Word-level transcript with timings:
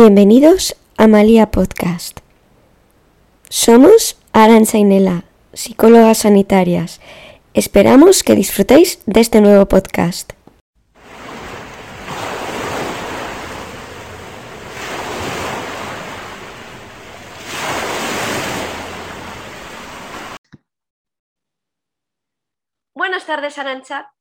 Bienvenidos 0.00 0.76
a 0.96 1.08
Malía 1.08 1.50
Podcast. 1.50 2.20
Somos 3.48 4.16
Arancha 4.32 4.78
y 4.78 4.84
Nela, 4.84 5.24
psicólogas 5.52 6.18
sanitarias. 6.18 7.00
Esperamos 7.52 8.22
que 8.22 8.36
disfrutéis 8.36 9.02
de 9.06 9.20
este 9.20 9.40
nuevo 9.40 9.66
podcast. 9.66 10.34
Buenas 22.94 23.26
tardes, 23.26 23.58
Arancha. 23.58 24.12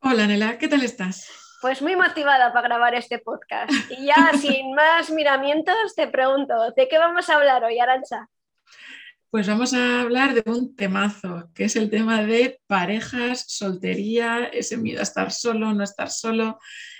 Hola, 0.00 0.26
Nela, 0.26 0.58
¿qué 0.58 0.68
tal 0.68 0.82
estás? 0.82 1.45
Pues 1.60 1.82
muy 1.82 1.96
motivada 1.96 2.52
para 2.52 2.68
grabar 2.68 2.94
este 2.94 3.18
podcast. 3.18 3.72
Y 3.90 4.06
ya 4.06 4.32
sin 4.40 4.74
más 4.74 5.10
miramientos, 5.10 5.94
te 5.94 6.08
pregunto, 6.08 6.54
¿de 6.76 6.88
qué 6.88 6.98
vamos 6.98 7.28
a 7.28 7.36
hablar 7.36 7.64
hoy, 7.64 7.78
Arancha? 7.78 8.28
Pues 9.30 9.48
vamos 9.48 9.74
a 9.74 10.00
hablar 10.00 10.34
de 10.34 10.50
un 10.50 10.76
temazo, 10.76 11.50
que 11.54 11.64
es 11.64 11.76
el 11.76 11.90
tema 11.90 12.22
de 12.22 12.60
parejas, 12.66 13.44
soltería, 13.48 14.44
ese 14.52 14.76
miedo 14.76 15.00
a 15.00 15.02
estar 15.02 15.30
solo, 15.30 15.74
no 15.74 15.82
estar 15.82 16.10
solo 16.10 16.58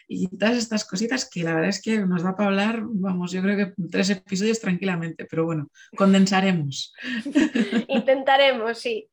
y 0.09 0.29
todas 0.37 0.57
estas 0.57 0.85
cositas 0.85 1.29
que 1.29 1.43
la 1.43 1.55
verdad 1.55 1.71
es 1.71 1.83
que 1.83 1.99
nos 1.99 2.23
da 2.23 2.37
para 2.37 2.49
hablar, 2.49 2.81
vamos, 2.83 3.33
yo 3.33 3.43
creo 3.43 3.57
que 3.57 3.73
tres 3.91 4.11
episodios 4.11 4.61
tranquilamente, 4.61 5.25
pero 5.25 5.45
bueno, 5.45 5.69
condensaremos. 5.97 6.95
Intentaremos, 7.89 8.79
sí. 8.79 9.09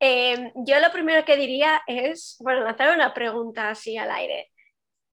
Eh, 0.00 0.52
yo 0.54 0.80
lo 0.80 0.92
primero 0.92 1.24
que 1.24 1.36
diría 1.36 1.82
es, 1.86 2.36
bueno, 2.40 2.60
lanzar 2.60 2.94
una 2.94 3.12
pregunta 3.12 3.70
así 3.70 3.96
al 3.96 4.10
aire. 4.10 4.50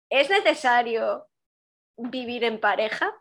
¿Es 0.10 0.30
necesario 0.30 1.28
vivir 1.98 2.44
en 2.44 2.60
pareja? 2.60 3.14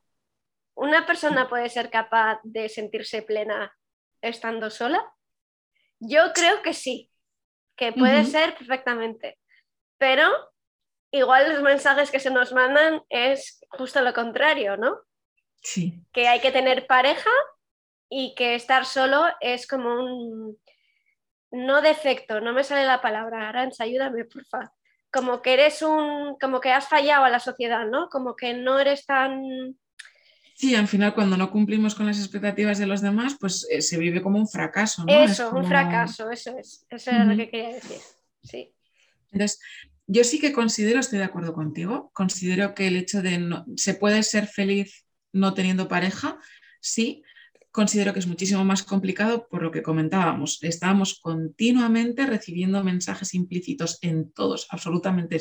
¿Una 0.75 1.05
persona 1.07 1.49
puede 1.49 1.69
ser 1.69 1.91
capaz 1.91 2.41
de 2.45 2.69
sentirse 2.69 3.23
plena 3.23 3.77
estando 4.23 4.71
sola? 4.71 5.05
Yo 6.01 6.33
creo 6.33 6.63
que 6.63 6.73
sí, 6.73 7.11
que 7.77 7.93
puede 7.93 8.25
ser 8.25 8.57
perfectamente, 8.57 9.39
pero 9.99 10.31
igual 11.11 11.53
los 11.53 11.63
mensajes 11.63 12.11
que 12.11 12.21
se 12.21 12.31
nos 12.31 12.53
mandan 12.53 13.03
es 13.09 13.61
justo 13.71 14.01
lo 14.01 14.15
contrario, 14.15 14.77
¿no? 14.77 15.01
Sí. 15.57 16.01
Que 16.13 16.29
hay 16.29 16.41
que 16.41 16.53
tener 16.53 16.87
pareja 16.87 17.31
y 18.09 18.35
que 18.37 18.55
estar 18.55 18.87
solo 18.87 19.27
es 19.41 19.67
como 19.67 19.93
un... 19.93 20.59
No 21.51 21.81
defecto, 21.81 22.41
no 22.41 22.53
me 22.53 22.63
sale 22.63 22.85
la 22.85 23.01
palabra, 23.01 23.49
Arancha, 23.49 23.85
ayúdame, 23.85 24.27
por 24.27 24.45
favor 24.45 24.78
como 25.11 25.43
que 25.43 25.55
eres 25.55 25.83
un, 25.83 26.37
como 26.41 26.61
que 26.61 26.71
has 26.71 26.89
fallado 26.89 27.25
a 27.25 27.31
la 27.31 27.41
sociedad, 27.41 27.87
¿no? 27.87 28.09
Como 28.09 28.37
que 28.37 28.55
no 28.55 28.79
eres 28.79 29.07
tan... 29.07 29.77
Sí, 30.55 30.75
al 30.75 30.89
final 30.89 31.15
cuando 31.15 31.37
no 31.37 31.51
cumplimos 31.51 31.95
con 31.95 32.07
las 32.07 32.19
expectativas 32.19 32.79
de 32.79 32.87
los 32.87 33.01
demás, 33.01 33.37
pues 33.39 33.67
eh, 33.71 33.81
se 33.81 33.97
vive 33.97 34.23
como 34.23 34.39
un 34.39 34.49
fracaso, 34.49 35.05
¿no? 35.05 35.23
Eso, 35.23 35.51
un 35.51 35.65
fracaso, 35.65 36.31
eso 36.31 36.57
es, 36.59 36.85
eso 36.91 37.11
era 37.11 37.25
lo 37.25 37.37
que 37.37 37.49
quería 37.49 37.75
decir, 37.75 37.99
sí. 38.43 38.73
Entonces, 39.31 39.61
yo 40.07 40.25
sí 40.25 40.41
que 40.41 40.53
considero, 40.53 40.99
estoy 40.99 41.19
de 41.19 41.27
acuerdo 41.27 41.53
contigo, 41.53 42.11
considero 42.13 42.75
que 42.75 42.89
el 42.89 42.97
hecho 42.97 43.23
de 43.23 43.39
no, 43.39 43.67
se 43.77 43.95
puede 43.95 44.23
ser 44.25 44.47
feliz 44.47 45.07
no 45.33 45.55
teniendo 45.55 45.87
pareja, 45.87 46.39
sí, 46.81 47.23
considero 47.79 48.13
que 48.13 48.19
es 48.19 48.27
muchísimo 48.27 48.65
más 48.65 48.83
complicado 48.83 49.47
por 49.49 49.63
lo 49.63 49.71
que 49.71 49.85
comentábamos. 49.85 50.59
Estábamos 50.63 51.21
continuamente 51.21 52.27
recibiendo 52.27 52.83
mensajes 52.83 53.35
implícitos 53.35 53.99
en 54.03 54.33
todos, 54.33 54.67
absolutamente 54.71 55.39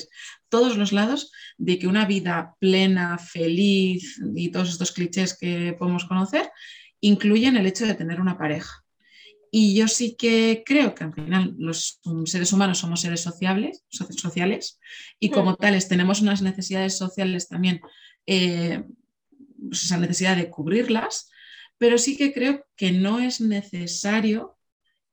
todos 0.48 0.78
los 0.78 0.92
lados, 0.92 1.32
de 1.58 1.80
que 1.80 1.88
una 1.88 2.06
vida 2.06 2.54
plena, 2.60 3.18
feliz 3.18 4.22
y 4.36 4.52
todos 4.52 4.70
estos 4.70 4.92
clichés 4.92 5.36
que 5.36 5.76
podemos 5.80 6.06
conocer 6.06 6.52
incluyen 7.02 7.58
el 7.58 7.66
hecho 7.66 7.88
de 7.88 7.96
tener 7.96 8.22
una 8.22 8.38
pareja. 8.38 8.86
Y 9.50 9.74
yo 9.74 9.88
sí 9.88 10.16
que 10.16 10.62
creo 10.64 10.94
que 10.94 11.06
al 11.06 11.16
final 11.16 11.56
los 11.58 12.00
seres 12.26 12.54
humanos 12.54 12.78
somos 12.78 13.02
seres 13.02 13.22
sociables, 13.22 13.84
sociales 13.90 14.80
y 15.20 15.32
como 15.32 15.54
mm. 15.54 15.56
tales 15.56 15.88
tenemos 15.88 16.22
unas 16.22 16.44
necesidades 16.44 17.00
sociales 17.00 17.48
también, 17.48 17.82
eh, 18.28 18.84
pues 19.70 19.86
esa 19.86 19.98
necesidad 19.98 20.36
de 20.36 20.52
cubrirlas 20.52 21.32
pero 21.78 21.98
sí 21.98 22.18
que 22.18 22.34
creo 22.34 22.66
que 22.76 22.92
no 22.92 23.20
es 23.20 23.42
necesario 23.42 24.58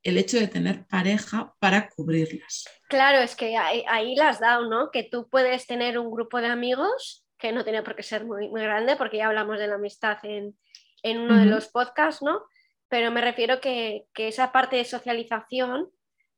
el 0.02 0.18
hecho 0.18 0.38
de 0.38 0.48
tener 0.48 0.86
pareja 0.86 1.54
para 1.58 1.88
cubrirlas. 1.88 2.64
Claro, 2.88 3.18
es 3.18 3.34
que 3.34 3.56
ahí, 3.56 4.14
las 4.16 4.38
dado, 4.38 4.68
¿no? 4.68 4.90
Que 4.90 5.02
tú 5.02 5.28
puedes 5.30 5.66
tener 5.66 5.98
un 5.98 6.10
grupo 6.10 6.40
de 6.40 6.48
amigos, 6.48 7.26
que 7.38 7.52
no 7.52 7.64
tiene 7.64 7.82
por 7.82 7.96
qué 7.96 8.02
ser 8.02 8.24
muy, 8.24 8.48
muy 8.48 8.62
grande, 8.62 8.96
porque 8.96 9.16
ya 9.18 9.28
hablamos 9.28 9.58
de 9.58 9.66
la 9.66 9.76
amistad 9.76 10.18
en, 10.22 10.54
uno 11.02 11.38
de 11.38 11.46
los 11.46 11.68
podcasts, 11.68 12.22
¿no? 12.22 12.42
Pero 12.88 13.10
me 13.10 13.20
refiero 13.20 13.60
que, 13.60 14.06
que 14.14 14.28
esa 14.28 14.52
parte 14.52 14.76
de 14.76 14.84
socialización 14.84 15.90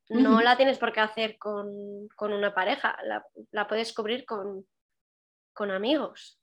no 0.09 0.41
la 0.41 0.57
tienes 0.57 0.79
por 0.79 0.93
qué 0.93 1.01
hacer 1.01 1.37
con, 1.39 2.09
una 2.21 2.55
pareja, 2.55 2.97
la, 3.51 3.69
puedes 3.69 3.93
cubrir 3.93 4.25
con, 4.25 4.67
con 5.53 5.71
amigos. 5.71 6.41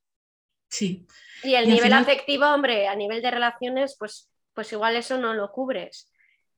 Sí. 0.74 1.06
Y 1.44 1.54
el 1.54 1.70
nivel 1.70 1.94
afectivo, 1.94 2.46
hombre, 2.46 2.88
a 2.88 2.96
nivel 2.96 3.22
de 3.22 3.30
relaciones, 3.30 3.96
pues, 4.00 4.32
pues 4.56 4.72
igual 4.72 4.96
eso 4.96 5.20
no 5.20 5.36
lo 5.36 5.52
cubres, 5.52 6.12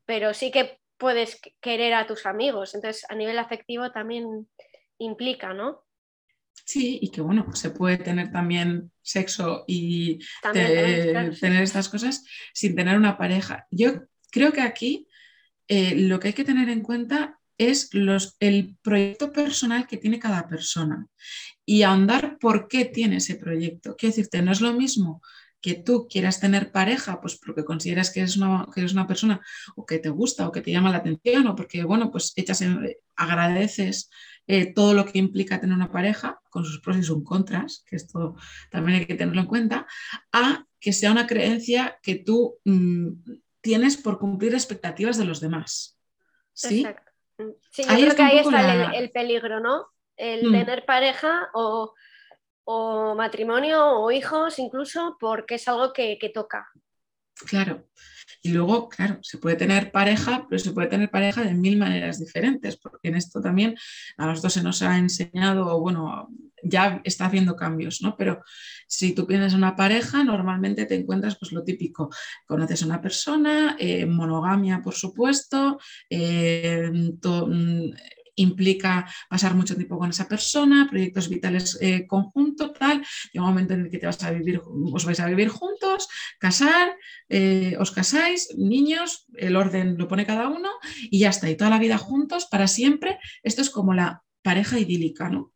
pero 0.05 0.33
sí 0.33 0.51
que 0.51 0.79
puedes 0.97 1.41
querer 1.59 1.93
a 1.93 2.07
tus 2.07 2.25
amigos, 2.25 2.75
entonces 2.75 3.05
a 3.09 3.15
nivel 3.15 3.37
afectivo 3.37 3.91
también 3.91 4.47
implica, 4.99 5.53
¿no? 5.53 5.83
Sí, 6.63 6.97
y 7.01 7.11
que 7.11 7.19
bueno, 7.19 7.53
se 7.53 7.71
puede 7.71 7.97
tener 7.97 8.31
también 8.31 8.89
sexo 9.01 9.65
y 9.67 10.19
tener 10.53 11.61
estas 11.61 11.89
cosas 11.89 12.23
sin 12.53 12.73
tener 12.73 12.95
una 12.95 13.17
pareja. 13.17 13.67
Yo 13.69 14.03
creo 14.31 14.53
que 14.53 14.61
aquí 14.61 15.09
eh, 15.67 15.93
lo 15.95 16.21
que 16.21 16.29
hay 16.29 16.33
que 16.33 16.45
tener 16.45 16.69
en 16.69 16.81
cuenta 16.81 17.37
es 17.57 17.89
el 18.39 18.77
proyecto 18.81 19.31
personal 19.31 19.87
que 19.87 19.97
tiene 19.97 20.19
cada 20.19 20.47
persona 20.47 21.07
y 21.65 21.83
ahondar 21.83 22.37
por 22.39 22.67
qué 22.67 22.85
tiene 22.85 23.17
ese 23.17 23.35
proyecto. 23.35 23.95
Quiero 23.95 24.15
decirte, 24.15 24.41
no 24.41 24.51
es 24.51 24.61
lo 24.61 24.73
mismo 24.73 25.21
que 25.61 25.73
tú 25.73 26.07
quieras 26.07 26.39
tener 26.39 26.71
pareja, 26.71 27.19
pues 27.19 27.39
porque 27.39 27.65
consideras 27.65 28.11
que 28.11 28.19
eres 28.19 28.37
una, 28.37 28.67
que 28.71 28.81
eres 28.81 28.93
una 28.93 29.07
persona 29.07 29.41
o 29.75 29.83
que 29.83 29.97
te 29.97 30.09
gusta 30.09 30.47
o 30.47 30.51
que 30.51 30.61
te 30.61 30.71
llama 30.71 30.91
la 30.91 30.97
atención 30.97 31.47
o 31.47 31.55
porque, 31.55 31.83
bueno, 31.83 32.11
pues 32.11 32.33
echas 32.35 32.63
agradeces 33.15 34.11
eh, 34.45 34.71
todo 34.73 34.93
lo 34.93 35.05
que 35.05 35.17
implica 35.17 35.59
tener 35.59 35.75
una 35.75 35.91
pareja, 35.91 36.39
con 36.51 36.65
sus 36.65 36.81
pros 36.81 36.97
y 36.97 37.03
sus 37.03 37.23
contras, 37.23 37.83
que 37.87 37.95
esto 37.95 38.35
también 38.69 38.99
hay 38.99 39.05
que 39.07 39.15
tenerlo 39.15 39.41
en 39.41 39.47
cuenta, 39.47 39.87
a 40.31 40.67
que 40.79 40.93
sea 40.93 41.11
una 41.11 41.25
creencia 41.25 41.97
que 42.03 42.13
tú 42.13 42.59
mm, 42.63 43.09
tienes 43.61 43.97
por 43.97 44.19
cumplir 44.19 44.53
expectativas 44.53 45.17
de 45.17 45.25
los 45.25 45.39
demás. 45.41 45.97
¿Sí? 46.53 46.81
Exacto. 46.81 47.04
Sí, 47.71 47.83
yo 47.83 47.95
creo 47.95 48.15
que 48.15 48.23
ahí 48.23 48.37
está 48.39 48.91
el, 48.93 49.11
peligro, 49.11 49.59
¿no? 49.59 49.87
El 50.15 50.47
mm. 50.47 50.51
tener 50.51 50.85
pareja 50.85 51.49
o, 51.53 51.93
matrimonio 53.15 53.99
o 53.99 54.11
hijos 54.11 54.57
incluso 54.57 55.17
porque 55.19 55.55
es 55.55 55.67
algo 55.67 55.93
que, 55.93 56.17
toca. 56.33 56.67
Claro. 57.47 57.87
Y 58.41 58.49
luego, 58.49 58.89
claro, 58.89 59.19
se 59.23 59.39
puede 59.39 59.55
tener 59.55 59.91
pareja, 59.91 60.45
pero 60.47 60.59
se 60.59 60.71
puede 60.71 60.87
tener 60.87 61.09
pareja 61.09 61.43
de 61.43 61.53
mil 61.55 61.77
maneras 61.77 62.19
diferentes, 62.19 62.77
porque 62.77 63.07
en 63.09 63.15
esto 63.15 63.41
también 63.41 63.75
a 64.17 64.27
nosotros 64.27 64.53
se 64.53 64.63
nos 64.63 64.81
ha 64.83 64.97
enseñado, 64.97 65.79
bueno, 65.79 66.29
ya 66.63 67.01
está 67.03 67.25
haciendo 67.25 67.55
cambios, 67.55 68.01
¿no? 68.01 68.15
Pero 68.17 68.43
si 68.87 69.13
tú 69.13 69.25
tienes 69.25 69.53
una 69.53 69.75
pareja, 69.75 70.23
normalmente 70.23 70.85
te 70.85 70.95
encuentras 70.95 71.37
pues 71.39 71.51
lo 71.51 71.63
típico, 71.63 72.09
conoces 72.45 72.83
a 72.83 72.85
una 72.85 73.01
persona, 73.01 73.75
eh, 73.79 74.05
monogamia, 74.05 74.81
por 74.83 74.93
supuesto, 74.93 75.79
eh, 76.09 76.89
mm, 76.91 77.89
implica 78.35 79.09
pasar 79.29 79.55
mucho 79.55 79.75
tiempo 79.75 79.97
con 79.97 80.09
esa 80.09 80.27
persona, 80.27 80.87
proyectos 80.89 81.29
vitales 81.29 81.77
eh, 81.81 82.05
conjuntos, 82.07 82.73
tal, 82.73 83.05
y 83.33 83.39
un 83.39 83.45
momento 83.45 83.73
en 83.73 83.81
el 83.81 83.89
que 83.89 83.97
te 83.97 84.05
vas 84.05 84.23
a 84.23 84.31
vivir, 84.31 84.61
os 84.65 85.05
vais 85.05 85.19
a 85.19 85.27
vivir 85.27 85.49
juntos, 85.49 86.07
casar, 86.39 86.95
os 87.79 87.91
casáis, 87.91 88.49
niños, 88.57 89.25
el 89.35 89.55
orden 89.55 89.97
lo 89.97 90.07
pone 90.07 90.25
cada 90.25 90.47
uno 90.47 90.69
y 91.09 91.19
ya 91.19 91.29
está, 91.29 91.49
y 91.49 91.55
toda 91.55 91.69
la 91.69 91.79
vida 91.79 91.97
juntos 91.97 92.47
para 92.49 92.67
siempre. 92.67 93.17
Esto 93.43 93.61
es 93.61 93.69
como 93.69 93.93
la 93.93 94.23
pareja 94.41 94.79
idílica, 94.79 95.29
¿no? 95.29 95.53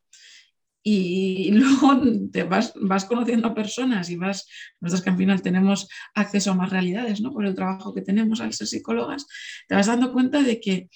y 0.89 1.51
luego 1.51 2.01
te 2.31 2.43
vas, 2.43 2.73
vas 2.75 3.05
conociendo 3.05 3.53
personas 3.53 4.09
y 4.09 4.15
vas, 4.15 4.47
nosotros 4.79 5.03
que 5.03 5.09
al 5.09 5.17
final 5.17 5.41
tenemos 5.41 5.87
acceso 6.13 6.51
a 6.51 6.55
más 6.55 6.69
realidades, 6.69 7.21
¿no? 7.21 7.31
Por 7.31 7.45
el 7.45 7.55
trabajo 7.55 7.93
que 7.93 8.01
tenemos 8.01 8.41
al 8.41 8.53
ser 8.53 8.67
psicólogas, 8.67 9.27
te 9.67 9.75
vas 9.75 9.87
dando 9.87 10.11
cuenta 10.11 10.41
de 10.41 10.59
que 10.59 10.89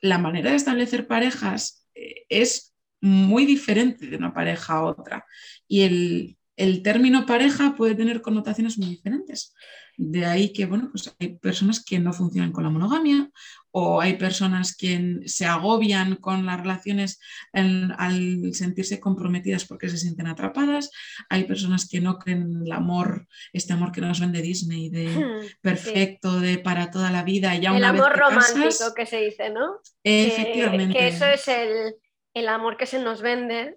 la 0.00 0.18
manera 0.18 0.50
de 0.50 0.56
establecer 0.56 1.06
parejas 1.06 1.86
eh, 1.94 2.24
es 2.28 2.74
muy 3.00 3.46
diferente 3.46 4.06
de 4.06 4.16
una 4.16 4.34
pareja 4.34 4.74
a 4.74 4.84
otra. 4.84 5.24
Y 5.68 5.82
el, 5.82 6.38
el 6.56 6.82
término 6.82 7.26
pareja 7.26 7.74
puede 7.76 7.94
tener 7.94 8.22
connotaciones 8.22 8.78
muy 8.78 8.88
diferentes. 8.88 9.54
De 9.96 10.26
ahí 10.26 10.52
que, 10.52 10.66
bueno, 10.66 10.88
pues 10.90 11.14
hay 11.18 11.38
personas 11.38 11.82
que 11.84 11.98
no 11.98 12.12
funcionan 12.12 12.52
con 12.52 12.64
la 12.64 12.70
monogamia 12.70 13.30
o 13.78 14.00
hay 14.00 14.14
personas 14.14 14.74
que 14.74 15.18
se 15.26 15.44
agobian 15.44 16.16
con 16.16 16.46
las 16.46 16.58
relaciones 16.58 17.20
al 17.52 18.54
sentirse 18.54 18.98
comprometidas 19.00 19.66
porque 19.66 19.90
se 19.90 19.98
sienten 19.98 20.28
atrapadas, 20.28 20.90
hay 21.28 21.44
personas 21.44 21.86
que 21.86 22.00
no 22.00 22.18
creen 22.18 22.62
el 22.64 22.72
amor, 22.72 23.26
este 23.52 23.74
amor 23.74 23.92
que 23.92 24.00
nos 24.00 24.18
vende 24.18 24.40
Disney, 24.40 24.88
de 24.88 25.08
hmm, 25.08 25.58
perfecto, 25.60 26.40
de 26.40 26.56
para 26.56 26.90
toda 26.90 27.10
la 27.10 27.22
vida. 27.22 27.54
Ya 27.56 27.76
el 27.76 27.84
amor 27.84 28.16
romántico 28.16 28.94
que 28.96 29.04
se 29.04 29.20
dice, 29.20 29.50
¿no? 29.50 29.80
Efectivamente. 30.02 30.98
Que, 30.98 31.08
eso 31.08 31.26
es 31.26 31.46
el, 31.46 32.48
amor 32.48 32.78
que 32.78 32.86
se 32.86 32.98
nos 32.98 33.20
vende. 33.20 33.76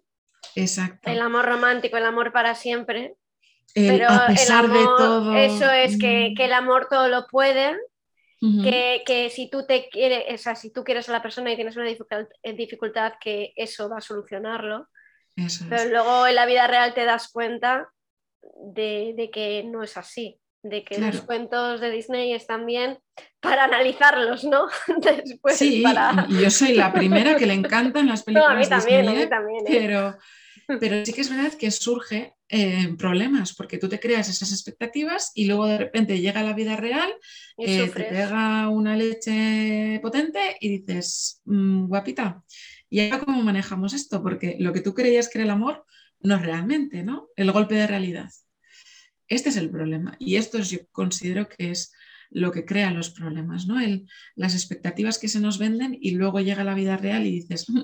Exacto. 0.56 1.12
El 1.12 1.20
amor 1.20 1.44
romántico, 1.44 1.98
el 1.98 2.06
amor 2.06 2.32
para 2.32 2.56
siempre. 2.56 3.16
Pero 3.76 4.08
a 4.08 4.28
pesar 4.28 4.70
de 4.70 4.80
todo. 4.80 5.36
Eso 5.36 5.70
es 5.70 6.00
que, 6.00 6.30
mm. 6.32 6.36
que, 6.38 6.46
el 6.46 6.54
amor 6.54 6.88
todo 6.90 7.10
lo 7.10 7.28
puede 7.28 7.76
que, 8.40 9.30
si 9.34 9.50
tú 9.50 9.66
te 9.66 9.90
quieres, 9.90 10.46
o 10.48 10.56
si 10.56 10.72
tú 10.72 10.84
quieres 10.84 11.10
a 11.10 11.12
la 11.12 11.22
persona 11.22 11.52
y 11.52 11.56
tienes 11.56 11.76
una 11.76 11.90
eh, 11.90 12.54
dificultad, 12.54 13.14
que 13.20 13.54
eso 13.56 13.90
va 13.90 13.98
a 13.98 14.02
solucionarlo. 14.02 14.88
Pero 15.70 15.90
luego 15.90 16.28
en 16.28 16.36
la 16.36 16.46
vida 16.46 16.68
real 16.68 16.94
te 16.94 17.06
das 17.06 17.30
cuenta 17.32 17.90
de, 18.42 19.30
que 19.32 19.64
no 19.64 19.84
es 19.84 19.98
así, 19.98 20.40
de 20.64 20.84
que 20.84 20.98
los 20.98 21.22
cuentos 21.22 21.80
de 21.80 21.92
Disney 21.92 22.34
están 22.34 22.66
bien 22.66 23.00
para 23.40 23.66
analizarlos, 23.66 24.44
¿no? 24.44 24.68
Después 25.02 25.58
sí, 25.58 25.84
y 26.28 26.42
yo 26.42 26.50
soy 26.50 26.74
la 26.74 26.92
primera 26.92 27.36
que 27.36 27.46
le 27.46 27.54
encantan 27.56 28.08
las 28.08 28.24
películas. 28.24 28.50
No, 28.50 28.56
a 28.56 28.60
mí 28.60 28.68
también, 28.68 29.08
a 29.08 29.14
mí 29.14 29.30
también. 29.30 29.66
¿eh? 29.66 29.70
Pero, 29.70 30.18
pero 30.78 31.06
sí 31.06 31.14
que 31.14 31.22
es 31.22 31.30
verdad 31.30 31.54
que 31.54 31.72
surge 31.72 32.34
eh, 32.50 32.94
problemas, 32.98 33.54
porque 33.54 33.78
tú 33.78 33.88
te 33.90 34.00
creas 34.00 34.30
esas 34.30 34.52
expectativas 34.52 35.32
y 35.34 35.46
luego 35.46 35.66
de 35.66 35.78
repente 35.78 36.20
llega 36.20 36.44
la 36.44 36.54
vida 36.54 36.76
real, 36.76 37.10
eh, 37.58 37.90
te 37.90 38.04
pega 38.04 38.70
una 38.70 38.96
leche 38.96 40.00
potente 40.02 40.58
y 40.60 40.80
dices, 40.80 41.42
mm, 41.46 41.88
guapita, 41.88 42.44
¿y 42.90 43.00
ahora 43.02 43.24
cómo 43.26 43.42
manejamos 43.42 43.94
esto? 43.94 44.22
Porque 44.22 44.58
lo 44.60 44.74
que 44.74 44.82
tú 44.82 44.94
creías 44.94 45.30
que 45.30 45.40
era 45.40 45.46
el 45.46 45.52
amor 45.52 45.86
no 46.20 46.36
es 46.36 46.42
realmente, 46.42 47.04
¿no? 47.04 47.30
El 47.36 47.52
golpe 47.52 47.76
de 47.76 47.88
realidad. 47.88 48.30
Este 49.28 49.50
es 49.50 49.58
el 49.58 49.70
problema 49.70 50.16
y 50.20 50.36
esto 50.36 50.60
yo 50.60 50.80
considero 50.92 51.48
que 51.48 51.72
es 51.72 51.94
lo 52.32 52.52
que 52.52 52.66
crea 52.66 52.92
los 52.92 53.10
problemas, 53.10 53.66
¿no? 53.66 53.80
El, 53.80 54.08
las 54.36 54.54
expectativas 54.54 55.18
que 55.18 55.28
se 55.28 55.40
nos 55.40 55.58
venden 55.58 55.98
y 56.00 56.12
luego 56.12 56.40
llega 56.42 56.64
la 56.64 56.76
vida 56.76 56.98
real 56.98 57.26
y 57.26 57.32
dices, 57.32 57.70
mm, 57.70 57.82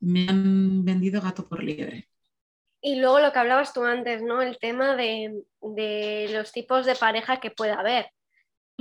me 0.00 0.28
han 0.28 0.84
vendido 0.84 1.20
gato 1.20 1.48
por 1.48 1.62
liebre. 1.62 2.08
Y 2.80 2.96
luego 2.96 3.20
lo 3.20 3.32
que 3.32 3.38
hablabas 3.38 3.72
tú 3.72 3.84
antes, 3.84 4.22
¿no? 4.22 4.40
El 4.40 4.58
tema 4.58 4.96
de, 4.96 5.42
los 6.30 6.52
tipos 6.52 6.86
de 6.86 6.94
pareja 6.94 7.40
que 7.40 7.50
puede 7.50 7.72
haber. 7.72 8.10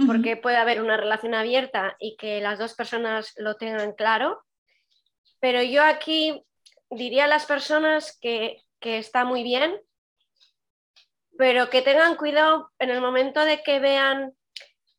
Porque 0.08 0.38
puede 0.38 0.56
haber 0.56 0.82
una 0.82 0.96
relación 0.96 1.36
abierta 1.36 1.98
y 2.00 2.16
que 2.16 2.40
las 2.40 2.58
dos 2.58 2.74
personas 2.74 3.34
lo 3.36 3.58
tengan 3.58 3.92
claro. 3.92 4.42
Pero 5.42 5.62
yo 5.62 5.84
aquí 5.84 6.42
diría 6.90 7.26
a 7.26 7.28
las 7.28 7.46
personas 7.46 8.18
que, 8.22 8.64
que 8.80 8.98
está 8.98 9.26
muy 9.26 9.44
bien, 9.44 9.78
pero 11.38 11.70
que 11.70 11.82
tengan 11.82 12.16
cuidado 12.16 12.72
en 12.80 12.92
el 12.92 13.02
momento 13.02 13.44
de 13.44 13.62
que 13.62 13.80
vean 13.80 14.34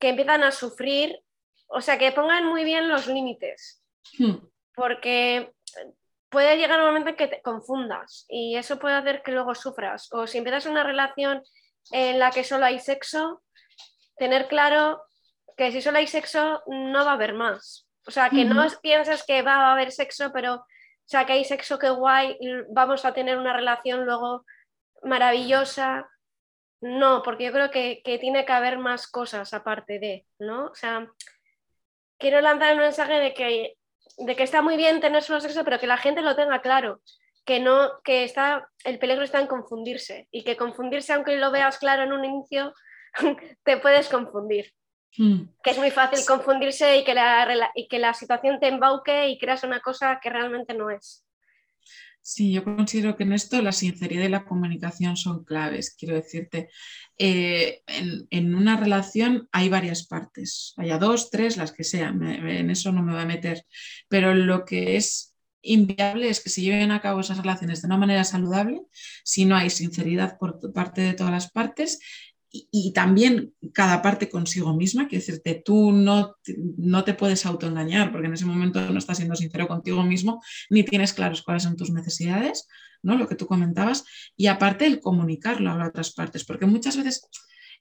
que 0.00 0.08
empiezan 0.08 0.43
a 0.43 0.50
sufrir, 0.50 1.20
o 1.69 1.81
sea, 1.81 1.99
que 1.99 2.11
pongan 2.11 2.47
muy 2.47 2.64
bien 2.64 2.88
los 2.88 3.06
límites. 3.06 3.82
Hmm. 4.19 4.37
Porque 4.75 5.52
puede 6.31 6.56
llegar 6.56 6.81
un 6.81 6.87
momento 6.87 7.11
en 7.11 7.17
que 7.17 7.29
te 7.29 7.43
confundas 7.43 8.25
y 8.29 8.56
eso 8.56 8.79
puede 8.79 8.94
hacer 8.94 9.23
que 9.23 9.32
luego 9.32 9.55
sufras. 9.55 10.09
O 10.12 10.27
si 10.27 10.38
empiezas 10.38 10.67
una 10.67 10.85
relación 10.85 11.43
en 11.91 12.19
la 12.19 12.31
que 12.31 12.44
solo 12.44 12.67
hay 12.67 12.79
sexo, 12.79 13.43
tener 14.17 14.49
claro 14.49 15.03
que 15.56 15.73
si 15.73 15.82
solo 15.82 15.99
hay 15.99 16.06
sexo 16.06 16.62
no 16.67 17.05
va 17.05 17.12
a 17.12 17.15
haber 17.15 17.35
más. 17.35 17.87
O 18.06 18.11
sea, 18.11 18.31
que 18.31 18.44
no 18.44 18.67
piensas 18.81 19.25
que 19.25 19.43
va 19.43 19.56
a 19.56 19.73
haber 19.73 19.93
sexo, 19.93 20.32
pero 20.32 20.55
o 20.55 20.65
sea, 21.11 21.27
que 21.27 21.32
hay 21.32 21.44
sexo 21.44 21.79
que 21.79 21.91
guay, 21.91 22.38
vamos 22.69 23.05
a 23.05 23.12
tener 23.12 23.37
una 23.37 23.53
relación 23.53 24.05
luego 24.05 24.47
maravillosa. 25.03 26.09
No, 26.81 27.23
porque 27.25 27.47
yo 27.47 27.53
creo 27.53 27.71
que, 27.73 28.00
que 28.05 28.19
tiene 28.19 28.44
que 28.44 28.53
haber 28.53 28.79
más 28.79 29.09
cosas 29.09 29.53
aparte 29.53 29.99
de, 29.99 30.25
¿no? 30.38 30.67
O 30.67 30.75
sea, 30.75 31.11
quiero 32.17 32.41
lanzar 32.41 32.71
el 32.73 32.79
mensaje 32.79 33.15
de 33.15 33.35
que 33.35 33.76
de 34.21 34.37
que 34.37 34.43
está 34.43 34.63
muy 34.63 34.77
bien 34.77 35.01
tener 35.01 35.23
solo 35.23 35.41
sexo, 35.41 35.65
pero 35.65 35.79
que 35.79 35.87
la 35.87 35.97
gente 35.97 36.23
lo 36.23 36.37
tenga 36.37 36.61
claro, 36.61 37.01
que 37.45 37.61
no, 37.61 38.01
que 38.05 38.25
está, 38.25 38.69
el 38.85 38.99
peligro 38.99 39.25
está 39.25 39.41
en 39.41 39.47
confundirse 39.47 40.29
y 40.31 40.45
que 40.45 40.57
confundirse, 40.57 41.13
aunque 41.13 41.37
lo 41.37 41.51
veas 41.51 41.79
claro 41.79 42.03
en 42.03 42.13
un 42.13 42.25
inicio, 42.25 42.75
te 43.65 43.77
puedes 43.79 44.09
confundir. 44.09 44.73
Hmm. 45.17 45.43
Que 45.63 45.71
es 45.71 45.79
muy 45.79 45.91
fácil 45.91 46.25
confundirse 46.25 46.99
y 46.99 47.05
que, 47.05 47.15
la, 47.15 47.71
y 47.75 47.89
que 47.89 47.99
la 47.99 48.15
situación 48.15 48.61
te 48.61 48.69
embauque 48.69 49.29
y 49.29 49.39
creas 49.39 49.65
una 49.65 49.81
cosa 49.81 50.21
que 50.23 50.31
realmente 50.31 50.75
no 50.75 50.91
es. 50.91 51.25
Sí, 52.23 52.53
yo 52.53 52.65
considero 52.65 53.17
que 53.17 53.25
en 53.25 53.32
esto 53.32 53.61
la 53.62 53.73
sinceridad 53.73 54.25
y 54.25 54.29
la 54.29 54.44
comunicación 54.44 55.17
son 55.17 55.44
claves. 55.44 55.97
Quiero 55.99 56.15
decirte, 56.15 56.69
eh, 57.19 57.82
en, 57.87 58.55
una 58.55 58.77
relación 58.77 59.49
hay 59.53 59.69
varias 59.69 60.06
partes, 60.06 60.75
haya 60.77 60.99
dos, 60.99 61.31
tres, 61.31 61.56
las 61.56 61.73
que 61.73 61.85
sean, 61.85 62.23
en 62.23 62.71
eso 62.71 62.93
no 62.93 63.03
me 63.03 63.12
voy 63.12 63.23
a 63.23 63.27
meter, 63.27 63.65
pero 64.09 64.35
lo 64.35 64.65
que 64.65 64.97
es 64.97 65.35
inviable 65.62 66.29
es 66.29 66.41
que 66.41 66.50
se 66.50 66.62
lleven 66.62 66.91
a 66.91 67.00
cabo 67.00 67.21
esas 67.21 67.38
relaciones 67.38 67.83
de 67.83 67.87
una 67.87 67.99
manera 67.99 68.25
saludable 68.25 68.83
si 69.25 69.44
no 69.44 69.56
hay 69.56 69.69
sinceridad 69.69 70.38
por 70.38 70.73
parte 70.73 71.03
de 71.03 71.15
todas 71.15 71.33
las 71.33 71.50
partes 71.50 71.99
y, 72.52 72.93
también 72.93 73.55
cada 73.73 74.02
parte 74.02 74.29
consigo 74.29 74.75
misma, 74.75 75.06
quiero 75.06 75.25
decirte, 75.25 75.62
tú 75.64 75.93
no, 75.93 76.37
no 76.76 77.05
te 77.05 77.14
puedes 77.14 77.47
autoengañar 77.47 78.11
porque 78.11 78.26
en 78.26 78.35
ese 78.35 78.44
momento 78.44 78.81
no 78.91 78.99
estás 78.99 79.19
siendo 79.19 79.37
sincero 79.37 79.69
contigo 79.69 80.02
mismo 80.02 80.43
ni 80.69 80.82
tienes 80.82 81.12
claros 81.12 81.43
cuáles 81.43 81.62
son 81.62 81.76
tus 81.76 81.91
necesidades, 81.91 82.67
¿no? 83.02 83.17
Lo 83.17 83.29
que 83.29 83.37
tú 83.37 83.47
comentabas, 83.47 84.05
y 84.37 84.49
aparte 84.49 84.87
el 84.87 85.00
comunicarlo 85.00 85.70
a 85.70 85.87
otras 85.87 86.12
partes, 86.12 86.44
porque 86.44 86.67
muchas 86.67 86.97
veces 86.97 87.29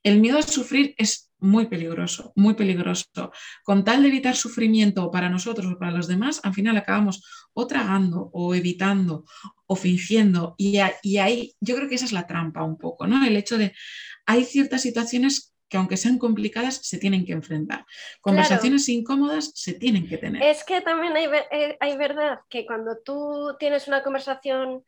el 0.04 0.20
miedo 0.20 0.40
a 0.40 0.42
sufrir 0.42 0.96
es 0.98 1.30
muy 1.40 1.68
peligroso, 1.68 2.34
muy 2.36 2.54
peligroso. 2.54 3.32
Con 3.64 3.84
tal 3.84 4.02
de 4.02 4.10
evitar 4.10 4.36
sufrimiento 4.36 5.10
para 5.12 5.30
nosotros 5.30 5.72
o 5.72 5.80
para 5.80 5.92
los 5.92 6.08
demás, 6.08 6.42
al 6.44 6.54
final 6.54 6.78
acabamos 6.78 7.24
o 7.54 7.66
tragando 7.68 8.30
o 8.34 8.54
evitando 8.54 9.26
o 9.66 9.76
fingiendo. 9.76 10.56
Y, 10.58 10.80
y 11.02 11.18
ahí 11.18 11.54
yo 11.62 11.76
creo 11.76 11.88
que 11.88 11.96
esa 11.96 12.06
es 12.06 12.12
la 12.12 12.28
trampa 12.28 12.64
un 12.64 12.78
poco, 12.78 13.08
¿no? 13.08 13.26
El 13.26 13.38
hecho 13.38 13.58
de, 13.58 13.74
hay 14.26 14.44
ciertas 14.44 14.82
situaciones 14.82 15.54
que 15.70 15.78
aunque 15.78 15.98
sean 15.98 16.18
complicadas, 16.18 16.76
se 16.78 16.98
tienen 16.98 17.26
que 17.26 17.34
enfrentar. 17.34 17.86
Conversaciones 18.22 18.90
incómodas 18.90 19.52
se 19.54 19.74
tienen 19.74 20.08
que 20.08 20.18
tener. 20.18 20.42
Es 20.42 20.64
que 20.64 20.82
también 20.82 21.16
hay, 21.16 21.28
eh, 21.52 21.78
hay, 21.80 21.96
verdad 21.96 22.40
que 22.50 22.66
cuando 22.66 22.98
tú 23.06 23.56
tienes 23.60 23.88
una 23.88 24.02
conversación, 24.02 24.84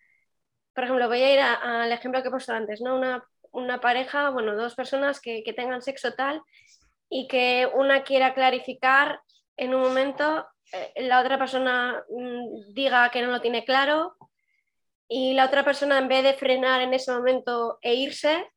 por 0.73 0.83
ejemplo, 0.83 1.07
voy 1.07 1.21
a 1.21 1.33
ir 1.33 1.39
al 1.39 1.91
ejemplo 1.91 2.21
que 2.21 2.29
he 2.29 2.31
puesto 2.31 2.53
antes, 2.53 2.81
¿no? 2.81 2.95
Una, 2.95 3.23
pareja, 3.81 4.29
bueno, 4.29 4.55
dos 4.55 4.75
personas 4.75 5.19
que, 5.19 5.43
tengan 5.55 5.81
sexo 5.81 6.13
tal 6.13 6.41
y 7.09 7.27
que 7.27 7.69
una 7.73 8.03
quiera 8.03 8.33
clarificar 8.33 9.21
en 9.57 9.75
un 9.75 9.81
momento, 9.81 10.47
eh, 10.71 11.03
la 11.03 11.19
otra 11.19 11.37
persona 11.37 12.03
mm, 12.09 12.73
diga 12.73 13.09
que 13.09 13.21
no 13.21 13.31
lo 13.31 13.41
tiene 13.41 13.65
claro 13.65 14.15
y 15.07 15.33
la 15.33 15.45
otra 15.45 15.65
persona 15.65 15.97
en 15.97 16.07
vez 16.07 16.23
de 16.23 16.33
frenar 16.33 16.81
en 16.81 16.93
ese 16.93 17.11
momento 17.11 17.77
e 17.81 17.95
irse, 17.95 18.49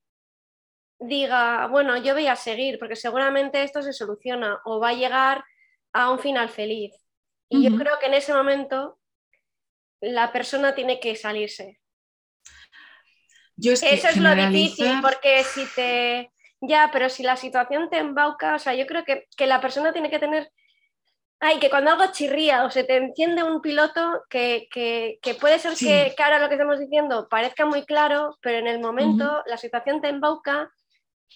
diga, 1.01 1.67
bueno, 1.67 1.97
yo 1.97 2.15
voy 2.15 2.29
a 2.29 2.37
seguir 2.37 2.79
porque 2.79 2.97
seguramente 2.97 3.63
esto 3.63 3.83
se 3.83 3.93
soluciona 3.93 4.61
o 4.65 4.79
va 4.79 4.91
a 4.91 4.95
llegar 4.95 5.45
a 5.93 6.11
un 6.11 6.19
final 6.19 6.49
feliz. 6.49 6.93
Y 7.49 7.69
yo 7.69 7.77
creo 7.77 7.99
que 8.01 8.07
en 8.07 8.15
ese 8.15 8.33
momento 8.33 8.99
la 10.01 10.33
persona 10.33 10.75
tiene 10.75 10.99
que 11.01 11.15
salirse. 11.15 11.81
Eso 13.57 13.87
es 14.09 14.17
lo 14.17 14.35
difícil 14.35 15.01
porque 15.01 15.45
si 15.45 15.65
te... 15.75 16.31
Ya, 16.61 16.89
pero 16.93 17.11
si 17.11 17.23
la 17.23 17.37
situación 17.37 17.91
te 17.91 17.99
embauca, 17.99 18.55
o 18.55 18.59
sea, 18.59 18.75
yo 18.75 18.87
creo 18.87 19.05
que, 19.05 19.27
la 19.47 19.61
persona 19.61 19.93
tiene 19.93 20.11
que 20.11 20.19
tener... 20.19 20.51
Ay, 21.41 21.59
que 21.59 21.69
cuando 21.69 21.91
algo 21.91 22.11
chirría 22.11 22.65
o 22.65 22.71
se 22.71 22.85
te 22.85 22.97
enciende 22.97 23.43
un 23.43 23.61
piloto, 23.61 24.23
que, 24.31 24.69
puede 25.41 25.59
ser 25.59 25.75
que, 25.77 26.15
ahora 26.23 26.39
lo 26.39 26.49
que 26.49 26.55
estamos 26.55 26.79
diciendo 26.79 27.29
parezca 27.29 27.67
muy 27.67 27.85
claro, 27.85 28.39
pero 28.41 28.59
en 28.59 28.67
el 28.67 28.81
momento 28.81 29.43
la 29.47 29.59
situación 29.59 30.01
te 30.01 30.09
embauca 30.09 30.71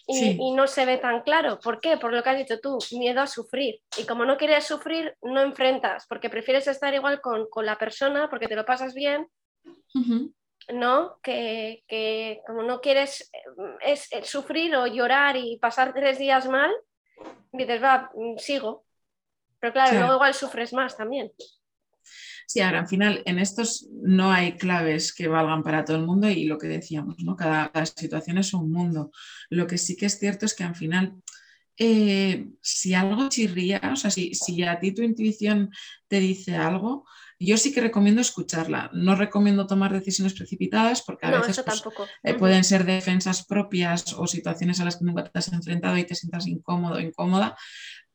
y, 0.07 0.53
no 0.53 0.67
se 0.67 0.87
ve 0.87 0.97
tan 0.97 1.23
claro. 1.23 1.59
¿Por 1.61 1.81
qué? 1.81 1.99
Por 1.99 2.13
lo 2.13 2.23
que 2.23 2.31
has 2.31 2.39
dicho 2.39 2.61
tú, 2.61 2.79
miedo 2.93 3.21
a 3.21 3.27
sufrir. 3.27 3.81
Y 3.99 4.05
como 4.05 4.25
no 4.25 4.37
quieres 4.39 4.65
sufrir, 4.65 5.15
no 5.23 5.43
enfrentas, 5.43 6.07
porque 6.09 6.31
prefieres 6.31 6.67
estar 6.67 6.95
igual 6.95 7.21
con, 7.21 7.47
la 7.65 7.77
persona, 7.77 8.31
porque 8.31 8.49
te 8.49 8.57
lo 8.57 8.65
pasas 8.65 8.95
bien, 8.95 9.29
¿no? 10.73 11.19
Que, 11.23 12.43
como 12.47 12.63
no 12.63 12.81
quieres 12.81 13.31
es, 13.81 14.09
sufrir 14.25 14.75
o 14.77 14.87
llorar 14.87 15.37
y 15.37 15.59
pasar 15.59 15.93
tres 15.95 16.19
días 16.19 16.49
mal, 16.49 16.71
dices, 17.53 17.83
va, 17.83 18.11
sigo. 18.37 18.85
Pero 19.61 19.73
claro, 19.73 19.99
luego 19.99 20.15
igual 20.15 20.35
sufres 20.35 20.73
más 20.73 20.97
también. 20.97 21.33
Sí, 22.47 22.61
ahora 22.61 22.81
al 22.81 22.89
final 22.89 23.23
en 23.27 23.39
estos 23.39 23.89
no 23.93 24.33
hay 24.33 24.57
claves 24.57 25.13
que 25.13 25.29
valgan 25.29 25.63
para 25.63 25.85
todo 25.85 25.99
el 25.99 26.07
mundo 26.07 26.31
y 26.31 26.45
lo 26.45 26.57
que 26.57 26.67
decíamos, 26.67 27.17
¿no? 27.19 27.37
Cada, 27.37 27.71
situación 27.85 28.39
es 28.39 28.55
un 28.55 28.73
mundo. 28.73 29.11
Lo 29.51 29.67
que 29.67 29.77
sí 29.77 29.97
que 29.97 30.07
es 30.07 30.19
cierto 30.19 30.47
es 30.47 30.55
que 30.55 30.65
al 30.65 30.75
final 30.75 31.17
eh, 31.77 32.49
si 32.63 32.95
algo 32.95 33.29
chirría, 33.29 33.81
o 33.93 33.97
sea, 33.97 34.11
si, 34.11 34.33
si, 34.33 34.63
a 34.63 34.81
ti 34.81 34.93
tu 34.93 35.03
intuición 35.03 35.71
te 36.09 36.21
dice 36.21 36.57
algo, 36.57 37.05
yo 37.38 37.57
sí 37.57 37.73
que 37.73 37.80
recomiendo 37.80 38.21
escucharla. 38.21 38.90
No 38.92 39.14
recomiendo 39.14 39.66
tomar 39.66 39.92
decisiones 39.92 40.35
precipitadas 40.35 41.02
porque 41.02 41.26
a 41.26 41.30
veces 41.30 41.62
pues, 41.64 41.83
eh, 42.23 42.35
pueden 42.35 42.64
ser 42.64 42.85
defensas 42.85 43.47
propias 43.47 44.12
o 44.14 44.26
situaciones 44.26 44.80
a 44.80 44.85
las 44.85 44.97
que 44.97 45.04
nunca 45.04 45.25
te 45.25 45.38
has 45.38 45.52
enfrentado 45.52 45.97
y 45.97 46.04
te 46.04 46.14
sientas 46.14 46.47
incómodo 46.47 46.97
o 46.97 47.00
incómoda, 47.00 47.57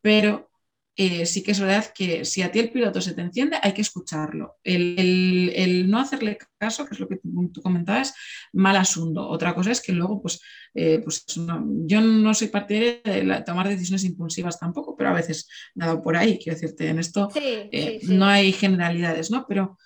pero 0.01 0.49
eh, 0.95 1.25
sí 1.25 1.41
que 1.41 1.51
es 1.51 1.59
verdad 1.59 1.91
que 1.93 2.23
si 2.23 2.41
a 2.43 2.51
ti 2.51 2.59
el 2.59 2.71
piloto 2.71 3.01
se 3.01 3.13
te 3.13 3.21
enciende, 3.21 3.57
hay 3.61 3.73
que 3.73 3.81
escucharlo. 3.81 4.57
El, 4.63 5.89
no 5.89 5.99
hacerle 5.99 6.37
caso, 6.57 6.85
que 6.85 6.93
es 6.93 6.99
lo 6.99 7.07
que 7.07 7.17
tú, 7.17 7.61
comentabas, 7.61 8.13
mal 8.53 8.75
asunto. 8.75 9.27
Otra 9.27 9.55
cosa 9.55 9.71
es 9.71 9.81
que 9.81 9.91
luego, 9.91 10.21
pues, 10.21 10.39
eh, 10.75 10.99
pues 11.03 11.25
yo 11.25 12.01
no 12.01 12.33
soy 12.33 12.47
partidaria 12.49 13.01
de 13.03 13.43
tomar 13.43 13.67
decisiones 13.67 14.03
impulsivas 14.03 14.59
tampoco, 14.59 14.95
pero 14.95 15.09
a 15.09 15.13
veces 15.13 15.47
dado 15.73 16.01
por 16.01 16.15
ahí, 16.15 16.37
quiero 16.37 16.59
decirte, 16.59 16.87
en 16.87 16.99
esto 16.99 17.29
eh, 17.35 17.99
no 18.03 18.25
hay 18.25 18.51
generalidades, 18.51 19.31
¿no? 19.31 19.45
Pero 19.47 19.77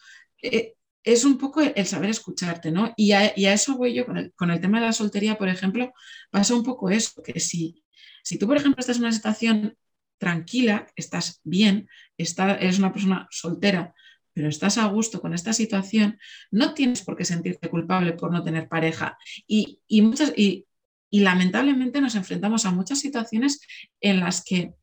es 1.08 1.24
un 1.24 1.38
poco 1.38 1.62
el, 1.62 1.86
saber 1.86 2.10
escucharte, 2.10 2.70
¿no? 2.70 2.94
Y 2.98 3.14
a, 3.14 3.28
eso 3.28 3.78
voy 3.78 3.94
yo 3.94 4.06
con 4.06 4.18
el, 4.18 4.34
con 4.34 4.52
el, 4.52 4.60
tema 4.60 4.82
de 4.82 4.88
la 4.88 4.92
soltería, 4.92 5.38
por 5.38 5.48
ejemplo, 5.48 5.94
pasa 6.30 6.54
un 6.54 6.64
poco 6.64 6.90
eso, 6.90 7.24
que 7.24 7.40
si, 7.40 7.82
si 8.24 8.38
tú, 8.38 8.46
por 8.46 8.58
ejemplo, 8.58 8.82
estás 8.82 8.98
en 8.98 9.04
una 9.04 9.14
situación 9.14 9.78
tranquila, 10.18 10.88
estás 10.96 11.42
bien, 11.44 11.90
eres 12.18 12.80
una 12.80 12.92
persona 12.92 13.28
soltera, 13.32 13.94
pero 14.34 14.50
estás 14.50 14.78
a 14.78 14.86
gusto 14.86 15.20
con 15.20 15.34
esta 15.34 15.52
situación, 15.52 16.20
no 16.52 16.76
tienes 16.76 17.02
por 17.02 17.16
qué 17.18 17.26
sentirte 17.26 17.70
culpable 17.70 18.14
por 18.14 18.32
no 18.32 18.44
tener 18.44 18.68
pareja. 18.68 19.18
Y, 19.48 19.80
muchas, 20.04 20.32
y, 20.38 20.68
lamentablemente 21.10 22.02
nos 22.02 22.14
enfrentamos 22.14 22.66
a 22.66 22.72
muchas 22.72 23.00
situaciones 23.00 23.60
en 24.00 24.20
las 24.20 24.44
que 24.44 24.74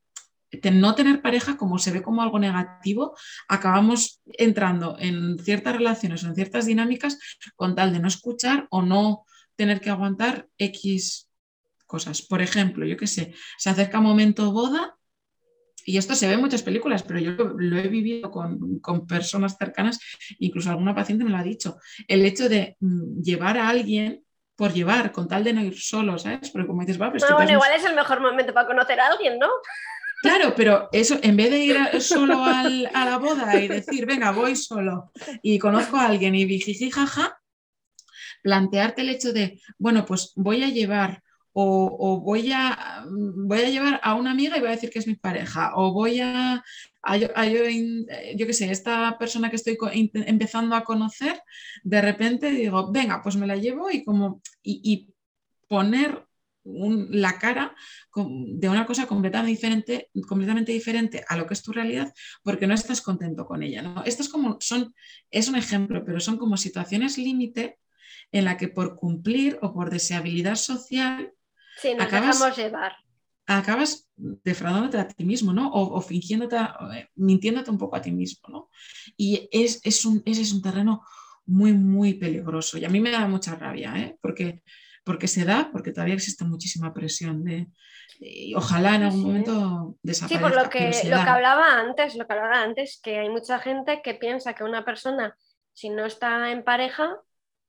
no 0.72 0.94
tener 0.94 1.22
pareja, 1.22 1.56
como 1.56 1.78
se 1.78 1.92
ve 1.92 2.02
como 2.02 2.22
algo 2.22 2.38
negativo, 2.38 3.16
acabamos 3.48 4.20
entrando 4.26 4.96
en 4.98 5.38
ciertas 5.38 5.76
relaciones 5.76 6.24
o 6.24 6.28
en 6.28 6.34
ciertas 6.34 6.66
dinámicas 6.66 7.18
con 7.54 7.74
tal 7.74 7.92
de 7.92 8.00
no 8.00 8.08
escuchar 8.08 8.66
o 8.70 8.82
no 8.82 9.24
tener 9.56 9.80
que 9.80 9.90
aguantar 9.90 10.48
X 10.58 11.28
cosas. 11.86 12.22
Por 12.22 12.42
ejemplo, 12.42 12.86
yo 12.86 12.96
qué 12.96 13.06
sé, 13.06 13.34
se 13.58 13.70
acerca 13.70 14.00
momento 14.00 14.52
boda 14.52 14.96
y 15.84 15.98
esto 15.98 16.14
se 16.14 16.26
ve 16.26 16.34
en 16.34 16.40
muchas 16.40 16.62
películas, 16.62 17.02
pero 17.02 17.20
yo 17.20 17.32
lo 17.32 17.78
he 17.78 17.88
vivido 17.88 18.30
con, 18.30 19.06
personas 19.06 19.56
cercanas, 19.58 19.98
incluso 20.38 20.70
alguna 20.70 20.94
paciente 20.94 21.24
me 21.24 21.30
lo 21.30 21.36
ha 21.36 21.42
dicho, 21.42 21.78
el 22.08 22.24
hecho 22.24 22.48
de 22.48 22.76
mm, 22.80 23.22
llevar 23.22 23.58
a 23.58 23.68
alguien 23.68 24.22
por 24.56 24.72
llevar, 24.72 25.12
con 25.12 25.26
tal 25.28 25.42
de 25.44 25.52
no 25.52 25.62
ir 25.62 25.78
solo, 25.78 26.18
¿sabes? 26.18 26.50
Porque 26.50 26.66
como 26.66 26.80
dices, 26.82 27.00
va, 27.00 27.10
pues 27.10 27.24
bueno, 27.28 27.52
igual 27.52 27.72
es 27.76 27.84
el 27.84 27.94
mejor 27.94 28.20
momento 28.20 28.54
para 28.54 28.68
conocer 28.68 29.00
a 29.00 29.08
alguien, 29.08 29.38
¿no? 29.38 29.48
Claro, 30.22 30.54
pero 30.56 30.88
eso, 30.90 31.18
en 31.22 31.36
vez 31.36 31.50
de 31.50 31.58
ir 31.58 32.00
solo 32.00 32.42
a 32.42 32.64
la 32.64 33.18
boda 33.18 33.60
y 33.60 33.68
decir, 33.68 34.06
venga, 34.06 34.30
voy 34.30 34.56
solo 34.56 35.12
y 35.42 35.58
conozco 35.58 35.98
a 35.98 36.06
alguien 36.06 36.34
y 36.34 36.48
jiji, 36.58 36.90
jaja, 36.90 37.38
plantearte 38.42 39.02
el 39.02 39.10
hecho 39.10 39.34
de, 39.34 39.60
bueno, 39.76 40.06
pues 40.06 40.32
voy 40.36 40.64
a 40.64 40.68
llevar 40.68 41.23
o, 41.56 42.20
voy, 42.20 42.50
a, 42.52 43.04
voy 43.08 43.60
a 43.60 43.70
llevar 43.70 44.00
a 44.02 44.14
una 44.14 44.32
amiga 44.32 44.56
y 44.56 44.60
voy 44.60 44.68
a 44.68 44.72
decir 44.72 44.90
que 44.90 44.98
es 44.98 45.06
mi 45.06 45.14
pareja, 45.14 45.72
o 45.76 45.92
voy 45.92 46.20
a, 46.20 46.64
yo, 47.18 47.28
qué 48.46 48.52
sé, 48.52 48.70
esta 48.70 49.16
persona 49.18 49.50
que 49.50 49.56
estoy 49.56 49.78
empezando 50.14 50.74
a 50.74 50.84
conocer, 50.84 51.40
de 51.84 52.00
repente 52.00 52.50
digo, 52.50 52.90
venga, 52.90 53.22
pues 53.22 53.36
me 53.36 53.46
la 53.46 53.56
llevo 53.56 53.90
y 53.90 54.04
como, 54.04 54.42
y, 54.62 55.10
poner 55.68 56.26
la 56.64 57.38
cara 57.38 57.74
de 58.14 58.68
una 58.68 58.86
cosa 58.86 59.06
completamente 59.06 59.50
diferente, 59.50 60.10
completamente 60.28 60.72
diferente 60.72 61.24
a 61.28 61.36
lo 61.36 61.46
que 61.46 61.54
es 61.54 61.62
tu 61.62 61.72
realidad 61.72 62.12
porque 62.42 62.66
no 62.66 62.74
estás 62.74 63.00
contento 63.00 63.44
con 63.44 63.62
ella. 63.62 63.82
¿no? 63.82 64.02
Es 64.04 64.28
como, 64.28 64.58
son, 64.60 64.94
es 65.30 65.48
un 65.48 65.56
ejemplo, 65.56 66.04
pero 66.04 66.20
son 66.20 66.38
como 66.38 66.56
situaciones 66.56 67.18
límite 67.18 67.78
en 68.30 68.44
la 68.44 68.56
que 68.56 68.68
por 68.68 68.96
cumplir 68.96 69.58
o 69.62 69.72
por 69.72 69.90
deseabilidad 69.90 70.56
social 70.56 71.32
Sí, 71.76 71.94
nos 71.94 72.06
acabas, 72.06 72.38
dejamos 72.38 72.56
llevar. 72.56 72.96
Acabas 73.46 74.08
defraudándote 74.16 74.98
a 74.98 75.08
ti 75.08 75.24
mismo, 75.24 75.52
¿no? 75.52 75.70
O, 75.72 76.00
fingiéndote, 76.00 76.56
eh, 76.56 77.08
mintiéndote 77.16 77.70
un 77.70 77.78
poco 77.78 77.96
a 77.96 78.00
ti 78.00 78.10
mismo, 78.10 78.48
¿no? 78.48 78.70
Y 79.16 79.48
es, 79.52 80.04
un, 80.04 80.22
ese 80.24 80.42
es 80.42 80.52
un 80.52 80.62
terreno 80.62 81.02
muy, 81.46 81.72
muy 81.72 82.14
peligroso. 82.14 82.78
Y 82.78 82.84
a 82.84 82.88
mí 82.88 83.00
me 83.00 83.10
da 83.10 83.26
mucha 83.26 83.54
rabia, 83.54 83.94
¿eh? 83.96 84.16
Porque, 84.20 84.62
porque 85.04 85.28
se 85.28 85.44
da, 85.44 85.68
porque 85.70 85.92
todavía 85.92 86.14
existe 86.14 86.44
muchísima 86.44 86.94
presión 86.94 87.44
de, 87.44 87.68
ojalá 88.56 88.94
en 88.94 89.02
algún 89.04 89.22
momento 89.22 89.96
desaparezca. 90.02 90.48
Sí, 90.48 90.54
por 90.54 90.62
lo 90.62 90.70
que, 90.70 91.08
lo 91.08 91.16
que 91.16 91.30
hablaba 91.30 91.78
antes, 91.80 92.14
lo 92.14 92.26
que 92.26 92.32
hablaba 92.32 92.62
antes, 92.62 93.00
que 93.02 93.18
hay 93.18 93.28
mucha 93.28 93.58
gente 93.58 94.00
que 94.02 94.14
piensa 94.14 94.54
que 94.54 94.64
una 94.64 94.84
persona, 94.84 95.36
si 95.72 95.90
no 95.90 96.06
está 96.06 96.50
en 96.50 96.64
pareja, 96.64 97.16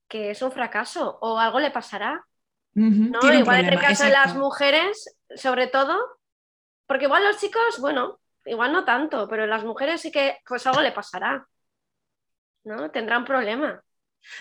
que 0.07 0.31
es 0.31 0.41
un 0.41 0.51
fracaso 0.51 1.17
o 1.21 1.39
algo 1.39 1.59
le 1.59 1.71
pasará. 1.71 2.25
¿No? 2.75 3.33
Igual 3.33 3.65
en 3.65 3.73
el 3.73 3.79
caso 3.79 4.03
de 4.03 4.11
las 4.11 4.35
mujeres, 4.35 5.17
sobre 5.35 5.67
todo, 5.67 5.97
porque 6.85 7.05
igual 7.05 7.23
los 7.23 7.39
chicos, 7.39 7.79
bueno, 7.79 8.19
igual 8.45 8.71
no 8.71 8.85
tanto, 8.85 9.27
pero 9.27 9.47
las 9.47 9.63
mujeres 9.63 10.01
sí 10.01 10.11
que 10.11 10.37
pues 10.47 10.67
algo 10.67 10.81
le 10.81 10.91
pasará, 10.91 11.47
¿no? 12.63 12.91
Tendrán 12.91 13.25
problema. 13.25 13.81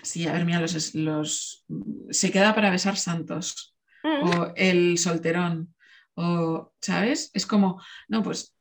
Sí, 0.03 0.27
a 0.27 0.33
ver, 0.33 0.45
mira, 0.45 0.61
los, 0.61 0.95
los 0.95 1.65
se 2.11 2.31
queda 2.33 2.55
para 2.55 2.71
besar 2.71 2.97
santos 2.97 3.77
mm. 4.03 4.29
o 4.29 4.53
el 4.57 4.99
solterón 4.99 5.75
o, 6.15 6.73
¿sabes? 6.81 7.31
Es 7.35 7.47
como, 7.47 7.83
no, 8.09 8.23
pues, 8.23 8.57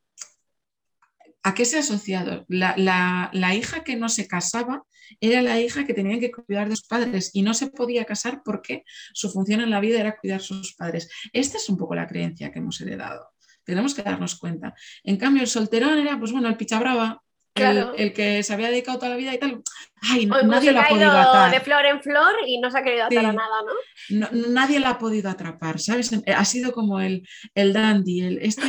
¿a 1.44 1.54
qué 1.54 1.66
se 1.66 1.78
ha 1.78 1.80
asociado? 1.80 2.46
La, 2.48 3.30
la 3.34 3.56
hija 3.56 3.84
que 3.84 3.96
no 3.96 4.10
se 4.10 4.28
casaba 4.28 4.84
era 5.20 5.42
la 5.42 5.60
hija 5.60 5.86
que 5.86 5.94
tenía 5.94 6.20
que 6.20 6.32
cuidar 6.32 6.70
de 6.70 6.76
sus 6.76 6.88
padres 6.88 7.32
y 7.34 7.42
no 7.42 7.54
se 7.54 7.68
podía 7.68 8.06
casar 8.06 8.42
porque 8.44 8.84
su 9.14 9.30
función 9.30 9.62
en 9.62 9.70
la 9.70 9.80
vida 9.80 10.00
era 10.00 10.18
cuidar 10.18 10.40
de 10.40 10.46
sus 10.46 10.76
padres. 10.76 11.10
Esta 11.32 11.58
es 11.58 11.70
un 11.70 11.78
poco 11.78 11.96
la 11.96 12.08
creencia 12.08 12.52
que 12.52 12.60
hemos 12.60 12.80
heredado. 12.82 13.34
Tenemos 13.64 13.94
que 13.94 14.04
darnos 14.04 14.36
cuenta. 14.36 14.74
En 15.04 15.18
cambio, 15.18 15.42
el 15.42 15.48
solterón 15.48 15.98
era, 15.98 16.20
pues 16.20 16.32
bueno, 16.32 16.50
el 16.50 16.58
pichabrava, 16.58 17.23
el, 17.56 18.14
que 18.14 18.44
se 18.44 18.54
había 18.54 18.70
dedicado 18.70 18.98
toda 18.98 19.12
la 19.12 19.18
vida 19.18 19.34
y 19.34 19.38
tal. 19.38 19.62
Ay, 20.02 20.26
nadie 20.26 20.72
la 20.72 20.82
ha 20.82 20.90
podido 20.90 21.12
atar. 21.12 21.52
De 21.52 21.60
flor 21.60 21.86
en 21.86 22.02
flor 22.02 22.34
y 22.46 22.60
no 22.60 22.70
se 22.70 22.80
ha 22.80 22.84
querido 22.84 23.06
atar 23.06 23.26
a 23.26 23.34
nada, 23.34 23.58
¿no? 24.10 24.28
Nadie 24.48 24.80
la 24.80 24.92
ha 24.92 25.00
podido 25.00 25.30
atrapar, 25.30 25.80
¿sabes? 25.80 26.12
Ha 26.28 26.46
sido 26.46 26.74
como 26.74 27.00
el, 27.00 27.28
el 27.56 27.74
dandy, 27.74 28.22
el, 28.22 28.40
este, 28.40 28.62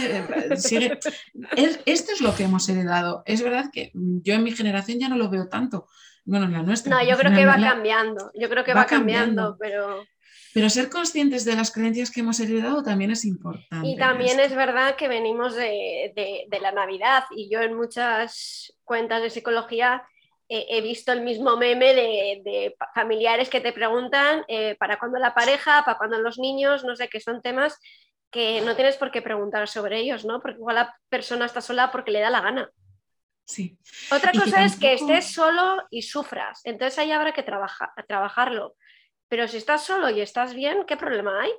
es, 1.57 1.81
esto 1.87 2.13
es 2.13 2.21
lo 2.21 2.35
que 2.37 2.45
hemos 2.45 2.69
heredado. 2.69 3.23
Es 3.27 3.43
verdad 3.43 3.71
que 3.73 3.91
yo 3.95 4.35
en 4.35 4.45
mi 4.45 4.53
generación 4.53 4.99
ya 5.01 5.09
no 5.09 5.17
lo 5.17 5.31
veo 5.31 5.49
tanto, 5.49 5.87
bueno, 6.25 6.49
la 6.49 6.63
nuestra. 6.63 6.95
No, 6.95 7.05
yo 7.05 7.17
creo 7.19 7.33
que 7.33 7.47
va 7.47 7.59
cambiando, 7.59 8.31
yo 8.35 8.49
creo 8.49 8.65
que 8.65 8.75
va, 8.75 8.87
cambiando, 8.87 9.57
pero... 9.59 10.05
Pero 10.55 10.71
ser 10.71 10.89
conscientes 10.89 11.45
de 11.45 11.57
las 11.57 11.73
creencias 11.73 12.13
que 12.13 12.21
hemos 12.21 12.39
heredado 12.39 12.85
también 12.85 13.11
es 13.11 13.25
importante. 13.25 13.89
Y 13.89 13.97
también 13.97 14.39
es 14.39 14.55
verdad 14.55 14.95
que 14.95 15.09
venimos 15.09 15.57
de, 15.57 16.47
la 16.63 16.71
Navidad 16.71 17.25
y 17.35 17.51
yo 17.51 17.61
en 17.61 17.75
muchas 17.75 18.73
cuentas 18.85 19.21
de 19.21 19.31
psicología 19.31 20.05
he 20.49 20.81
visto 20.81 21.11
el 21.11 21.23
mismo 21.23 21.57
meme 21.57 21.93
de, 21.95 22.77
familiares 22.95 23.49
que 23.49 23.61
te 23.61 23.73
preguntan 23.73 24.45
eh, 24.47 24.77
para 24.79 24.99
cuándo 24.99 25.19
la 25.19 25.35
pareja, 25.35 25.83
para 25.85 25.99
cuándo 25.99 26.21
los 26.21 26.39
niños, 26.39 26.85
no 26.85 26.95
sé, 26.95 27.09
que 27.09 27.19
son 27.19 27.43
temas 27.43 27.81
que 28.31 28.61
no 28.61 28.77
tienes 28.77 28.97
por 28.97 29.11
qué 29.11 29.23
preguntar 29.23 29.69
sobre 29.69 29.99
ellos, 29.99 30.25
¿no? 30.25 30.41
Porque 30.41 30.59
igual 30.59 30.77
la 30.77 30.97
persona 31.09 31.47
está 31.47 31.61
sola 31.61 31.91
porque 31.91 32.13
le 32.13 32.21
da 32.21 32.31
la 32.31 32.41
gana. 32.41 32.71
Sí. 33.45 33.77
Otra 34.13 34.31
cosa 34.33 34.65
es 34.65 34.77
que 34.77 34.95
estés 34.95 35.33
solo 35.33 35.83
y 35.91 36.03
sufras, 36.03 36.61
entonces 36.65 36.99
ahí 36.99 37.11
habrá 37.11 37.33
que 37.33 37.43
trabajarlo. 37.43 38.77
Pero 39.35 39.49
si 39.49 39.57
estás 39.57 39.85
solo 39.85 40.09
y 40.11 40.21
estás 40.21 40.55
bien, 40.55 40.85
¿qué 40.87 40.97
problema 40.97 41.43
hay? 41.43 41.51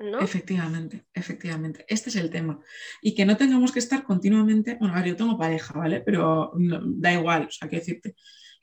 ¿No? 0.00 0.20
Efectivamente, 0.20 1.06
efectivamente. 1.14 1.86
Este 1.88 2.10
es 2.10 2.16
el 2.16 2.28
tema. 2.28 2.60
Y 3.00 3.14
que 3.14 3.24
no 3.24 3.38
tengamos 3.38 3.72
que 3.72 3.78
estar 3.78 4.04
continuamente, 4.04 4.76
bueno, 4.78 4.92
a 4.92 4.98
ver, 4.98 5.08
yo 5.08 5.16
tengo 5.16 5.38
pareja, 5.38 5.72
¿vale? 5.78 6.02
Pero 6.02 6.52
da 6.84 7.14
igual, 7.14 7.46
o 7.46 7.50
sea, 7.50 7.70
que 7.70 7.76
decirte, 7.76 8.16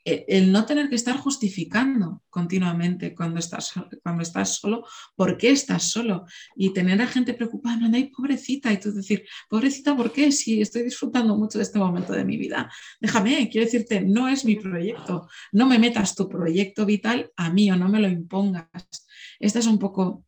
el 0.04 0.52
no 0.52 0.66
tener 0.66 0.88
que 0.88 0.96
estar 0.96 1.16
justificando 1.16 2.22
continuamente 2.28 3.14
cuando 3.14 3.38
estás, 3.38 3.72
cuando 4.02 4.22
estás 4.22 4.56
solo, 4.56 4.84
por 5.16 5.38
qué 5.38 5.50
estás 5.50 5.90
solo 5.90 6.26
y 6.56 6.74
tener 6.74 7.00
a 7.00 7.06
gente 7.06 7.32
preocupada, 7.32 7.76
no, 7.76 7.96
hay 7.96 8.10
pobrecita, 8.10 8.72
y 8.72 8.78
tú 8.78 8.92
decir, 8.92 9.24
pobrecita, 9.48 9.96
¿por 9.96 10.12
qué? 10.12 10.30
Si 10.30 10.60
estoy 10.60 10.82
disfrutando 10.82 11.36
mucho 11.36 11.58
de 11.58 11.64
este 11.64 11.78
momento 11.78 12.12
de 12.12 12.24
mi 12.24 12.36
vida, 12.36 12.70
déjame, 13.00 13.48
quiero 13.48 13.64
decirte, 13.64 14.02
no 14.02 14.28
es 14.28 14.44
mi 14.44 14.56
proyecto, 14.56 15.28
no 15.52 15.66
me 15.66 15.78
metas 15.78 16.14
tu 16.14 16.28
proyecto 16.28 16.84
vital 16.84 17.30
a 17.36 17.50
mí 17.50 17.70
o 17.70 17.76
no 17.76 17.88
me 17.88 18.00
lo 18.00 18.08
impongas. 18.08 18.68
Esta 19.40 19.58
es 19.58 19.66
un 19.66 19.78
poco 19.78 20.24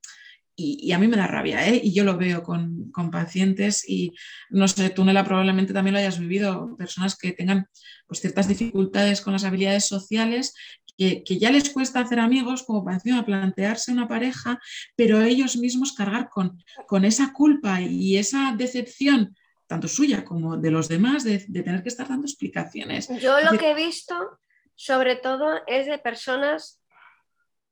y, 0.58 0.90
a 0.92 0.98
mí 0.98 1.06
me 1.06 1.18
da 1.18 1.26
rabia, 1.26 1.68
¿eh? 1.68 1.80
y 1.84 1.92
yo 1.92 2.02
lo 2.02 2.16
veo 2.16 2.42
con, 2.42 2.90
pacientes 3.12 3.86
y 3.88 4.14
no 4.48 4.66
sé, 4.66 4.88
tú 4.88 5.04
Nela 5.04 5.22
probablemente 5.22 5.74
también 5.74 5.92
lo 5.92 6.00
hayas 6.00 6.18
vivido, 6.18 6.74
personas 6.78 7.16
que 7.16 7.32
tengan 7.32 7.68
pues, 8.06 8.20
ciertas 8.20 8.48
dificultades 8.48 9.20
con 9.20 9.34
las 9.34 9.44
habilidades 9.44 9.86
sociales, 9.86 10.54
que, 10.96 11.22
ya 11.38 11.50
les 11.50 11.68
cuesta 11.68 12.00
hacer 12.00 12.18
amigos, 12.18 12.62
como 12.62 12.82
para 12.82 12.96
encima 12.96 13.26
plantearse 13.26 13.92
una 13.92 14.08
pareja, 14.08 14.58
pero 14.96 15.20
ellos 15.20 15.58
mismos 15.58 15.92
cargar 15.92 16.30
con, 16.30 16.58
con 16.86 17.04
esa 17.04 17.34
culpa 17.34 17.82
y 17.82 18.16
esa 18.16 18.54
decepción 18.56 19.36
tanto 19.66 19.88
suya 19.88 20.24
como 20.24 20.56
de 20.56 20.70
los 20.70 20.88
demás, 20.88 21.24
de, 21.24 21.40
tener 21.40 21.82
que 21.82 21.88
estar 21.88 22.08
dando 22.08 22.24
explicaciones. 22.24 23.08
Yo 23.20 23.40
lo 23.40 23.58
que 23.58 23.72
he 23.72 23.74
visto, 23.74 24.38
sobre 24.74 25.16
todo, 25.16 25.60
es 25.66 25.86
de 25.86 25.98
personas 25.98 26.80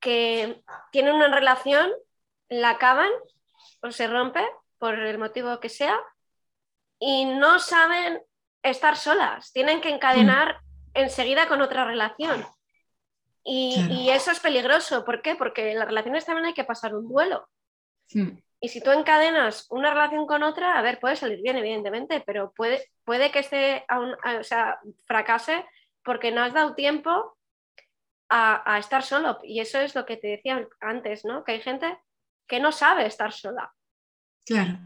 que 0.00 0.62
tienen 0.90 1.14
una 1.14 1.32
relación 1.32 1.90
la 2.48 2.70
acaban 2.70 3.10
o 3.82 3.90
se 3.90 4.06
rompe 4.06 4.44
por 4.78 4.98
el 4.98 5.18
motivo 5.18 5.60
que 5.60 5.68
sea 5.68 5.98
y 6.98 7.24
no 7.24 7.58
saben 7.58 8.20
estar 8.62 8.96
solas, 8.96 9.52
tienen 9.52 9.80
que 9.80 9.90
encadenar 9.90 10.56
mm. 10.56 10.58
enseguida 10.94 11.48
con 11.48 11.60
otra 11.60 11.84
relación. 11.84 12.44
Y, 13.46 14.08
eso 14.08 14.30
es 14.30 14.40
peligroso, 14.40 15.04
¿por 15.04 15.20
qué? 15.20 15.36
Porque 15.36 15.72
en 15.72 15.78
las 15.78 15.86
relaciones 15.86 16.24
también 16.24 16.46
hay 16.46 16.54
que 16.54 16.64
pasar 16.64 16.94
un 16.94 17.06
duelo. 17.06 17.46
Mm. 18.14 18.38
Y 18.60 18.68
si 18.70 18.80
tú 18.80 18.90
encadenas 18.90 19.66
una 19.68 19.90
relación 19.90 20.26
con 20.26 20.42
otra, 20.42 20.78
a 20.78 20.82
ver, 20.82 20.98
puede 20.98 21.16
salir 21.16 21.42
bien, 21.42 21.58
evidentemente, 21.58 22.22
pero 22.24 22.52
puede, 22.56 22.90
puede 23.04 23.30
que 23.30 23.40
este 23.40 23.84
o 23.90 24.42
sea, 24.42 24.78
fracase 25.06 25.66
porque 26.02 26.32
no 26.32 26.42
has 26.42 26.54
dado 26.54 26.74
tiempo 26.74 27.36
a, 28.30 28.74
a, 28.74 28.78
estar 28.78 29.02
solo. 29.02 29.38
Y 29.42 29.60
eso 29.60 29.78
es 29.78 29.94
lo 29.94 30.06
que 30.06 30.16
te 30.16 30.28
decía 30.28 30.66
antes, 30.80 31.26
¿no? 31.26 31.44
Que 31.44 31.52
hay 31.52 31.60
gente 31.60 31.98
que 32.46 32.60
no 32.60 32.72
sabe 32.72 33.06
estar 33.06 33.32
sola. 33.32 33.72
Claro. 34.44 34.78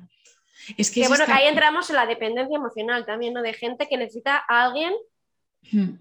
Es 0.77 0.91
que, 0.91 1.07
bueno, 1.09 1.25
que 1.25 1.33
ahí 1.33 1.47
entramos 1.47 1.89
en 1.91 1.97
la 1.97 2.07
dependencia 2.07 2.57
emocional 2.57 3.07
también, 3.07 3.35
¿no? 3.35 3.43
De 3.43 3.53
gente 3.53 3.89
que 3.89 3.97
necesita 3.97 4.45
a 4.49 4.65
alguien, 4.65 4.93
hmm. 5.73 5.95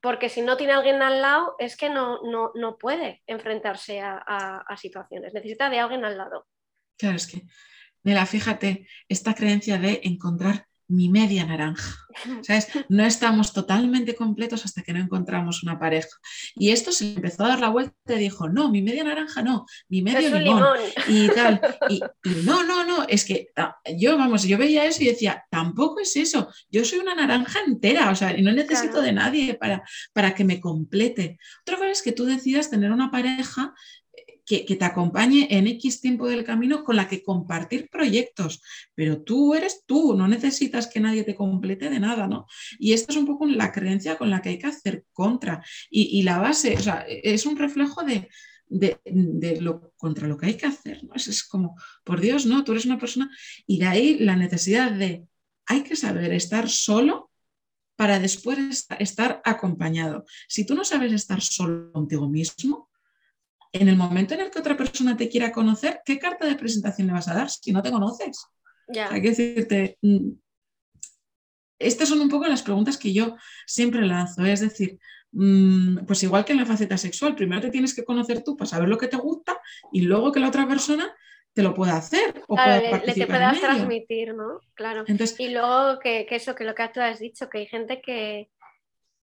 porque 0.00 0.28
si 0.28 0.42
no 0.42 0.56
tiene 0.56 0.72
a 0.72 0.76
alguien 0.76 1.02
al 1.02 1.20
lado, 1.20 1.56
es 1.58 1.76
que 1.76 1.90
no, 1.90 2.20
no, 2.22 2.78
puede 2.78 3.22
enfrentarse 3.26 4.00
a, 4.00 4.16
a, 4.16 4.76
situaciones, 4.76 5.34
necesita 5.34 5.68
de 5.68 5.80
alguien 5.80 6.04
al 6.04 6.16
lado. 6.16 6.46
Claro, 6.96 7.16
es 7.16 7.26
que, 7.26 7.42
Nela, 8.04 8.24
fíjate, 8.24 8.88
esta 9.08 9.34
creencia 9.34 9.78
de 9.78 10.00
encontrar 10.04 10.65
mi 10.88 11.08
media 11.08 11.44
naranja. 11.44 11.96
¿Sabes? 12.42 12.68
No 12.88 13.04
estamos 13.04 13.52
totalmente 13.52 14.14
completos 14.14 14.64
hasta 14.64 14.82
que 14.82 14.92
no 14.92 15.00
encontramos 15.00 15.62
una 15.62 15.78
pareja. 15.78 16.08
Y 16.54 16.70
esto 16.70 16.92
se 16.92 17.14
empezó 17.14 17.44
a 17.44 17.48
dar 17.48 17.60
la 17.60 17.68
vuelta 17.68 17.94
y 18.14 18.18
dijo, 18.18 18.48
no, 18.48 18.70
mi 18.70 18.82
media 18.82 19.04
naranja 19.04 19.42
no, 19.42 19.66
mi 19.88 20.02
medio 20.02 20.38
limón, 20.38 20.64
Y 21.08 21.28
tal. 21.28 21.60
Y, 21.88 22.00
no, 22.44 22.64
no, 22.64 22.84
no, 22.84 23.04
es 23.08 23.24
que 23.24 23.48
yo, 23.96 24.16
vamos, 24.16 24.42
yo 24.44 24.58
veía 24.58 24.84
eso 24.86 25.02
y 25.02 25.06
decía, 25.06 25.44
tampoco 25.50 26.00
es 26.00 26.16
eso. 26.16 26.48
Yo 26.70 26.84
soy 26.84 26.98
una 26.98 27.14
naranja 27.14 27.60
entera, 27.66 28.10
o 28.10 28.14
sea, 28.14 28.36
y 28.36 28.42
no 28.42 28.52
necesito 28.52 29.00
de 29.00 29.12
nadie 29.12 29.54
para, 29.54 29.82
para 30.12 30.34
que 30.34 30.44
me 30.44 30.60
complete. 30.60 31.38
Otra 31.62 31.76
cosa 31.76 31.90
es 31.90 32.02
que 32.02 32.12
tú 32.12 32.24
decidas 32.24 32.70
tener 32.70 32.90
una 32.90 33.10
pareja 33.10 33.74
que, 34.46 34.76
te 34.76 34.84
acompañe 34.84 35.48
en 35.50 35.66
X 35.66 36.00
tiempo 36.00 36.28
del 36.28 36.44
camino 36.44 36.84
con 36.84 36.94
la 36.94 37.08
que 37.08 37.22
compartir 37.22 37.88
proyectos, 37.90 38.62
pero 38.94 39.20
tú 39.22 39.54
eres 39.54 39.82
tú, 39.86 40.14
no 40.16 40.28
necesitas 40.28 40.86
que 40.86 41.00
nadie 41.00 41.24
te 41.24 41.34
complete 41.34 41.90
de 41.90 41.98
nada, 41.98 42.28
¿no? 42.28 42.46
Y 42.78 42.92
esta 42.92 43.12
es 43.12 43.18
un 43.18 43.26
poco 43.26 43.44
la 43.46 43.72
creencia 43.72 44.16
con 44.16 44.30
la 44.30 44.40
que 44.40 44.50
hay 44.50 44.58
que 44.58 44.68
hacer 44.68 45.04
contra. 45.12 45.64
Y, 45.90 46.22
la 46.22 46.38
base, 46.38 46.76
o 46.76 46.80
sea, 46.80 47.04
es 47.08 47.44
un 47.44 47.56
reflejo 47.56 48.02
de, 48.04 48.28
lo 49.60 49.92
contra 49.96 50.28
lo 50.28 50.36
que 50.36 50.46
hay 50.46 50.54
que 50.54 50.66
hacer, 50.66 51.02
¿no? 51.04 51.14
Es, 51.14 51.42
como, 51.44 51.76
por 52.04 52.20
Dios, 52.20 52.46
no, 52.46 52.62
tú 52.62 52.72
eres 52.72 52.86
una 52.86 52.98
persona 52.98 53.28
y 53.66 53.78
de 53.80 53.86
ahí 53.86 54.18
la 54.20 54.36
necesidad 54.36 54.92
de, 54.92 55.26
hay 55.66 55.82
que 55.82 55.96
saber 55.96 56.32
estar 56.32 56.68
solo 56.68 57.30
para 57.96 58.20
después 58.20 58.86
estar 59.00 59.40
acompañado. 59.44 60.24
Si 60.46 60.64
tú 60.64 60.74
no 60.74 60.84
sabes 60.84 61.12
estar 61.12 61.40
solo 61.40 61.90
contigo 61.92 62.28
mismo, 62.28 62.90
en 63.72 63.88
el 63.88 63.96
momento 63.96 64.34
en 64.34 64.40
el 64.40 64.50
que 64.50 64.58
otra 64.58 64.76
persona 64.76 65.16
te 65.16 65.28
quiera 65.28 65.52
conocer, 65.52 66.00
¿qué 66.04 66.18
carta 66.18 66.46
de 66.46 66.56
presentación 66.56 67.06
le 67.06 67.12
vas 67.12 67.28
a 67.28 67.34
dar 67.34 67.50
si 67.50 67.72
no 67.72 67.82
te 67.82 67.90
conoces? 67.90 68.46
Hay 69.10 69.20
que 69.20 69.30
decirte, 69.30 69.98
mm, 70.02 70.30
estas 71.78 72.08
son 72.08 72.20
un 72.20 72.28
poco 72.28 72.46
las 72.46 72.62
preguntas 72.62 72.96
que 72.96 73.12
yo 73.12 73.36
siempre 73.66 74.06
lanzo, 74.06 74.44
es 74.44 74.60
decir, 74.60 74.98
mm, 75.32 76.06
pues 76.06 76.22
igual 76.22 76.44
que 76.44 76.52
en 76.52 76.58
la 76.58 76.66
faceta 76.66 76.96
sexual, 76.96 77.34
primero 77.34 77.60
te 77.60 77.70
tienes 77.70 77.94
que 77.94 78.04
conocer 78.04 78.42
tú 78.42 78.56
para 78.56 78.68
saber 78.68 78.88
lo 78.88 78.98
que 78.98 79.08
te 79.08 79.16
gusta 79.16 79.60
y 79.92 80.02
luego 80.02 80.32
que 80.32 80.40
la 80.40 80.48
otra 80.48 80.66
persona 80.66 81.14
te 81.52 81.62
lo 81.62 81.74
pueda 81.74 81.96
hacer 81.96 82.42
o 82.48 82.56
le, 82.56 83.14
te 83.14 83.26
puedas 83.26 83.60
transmitir, 83.60 84.34
¿no? 84.34 84.60
Claro. 84.74 85.04
y 85.06 85.48
luego 85.48 85.98
que, 86.00 86.26
eso, 86.30 86.54
que 86.54 86.64
lo 86.64 86.74
que 86.74 86.88
tú 86.88 87.00
has 87.00 87.18
dicho, 87.18 87.48
que 87.48 87.58
hay 87.58 87.66
gente 87.66 88.02
que, 88.02 88.50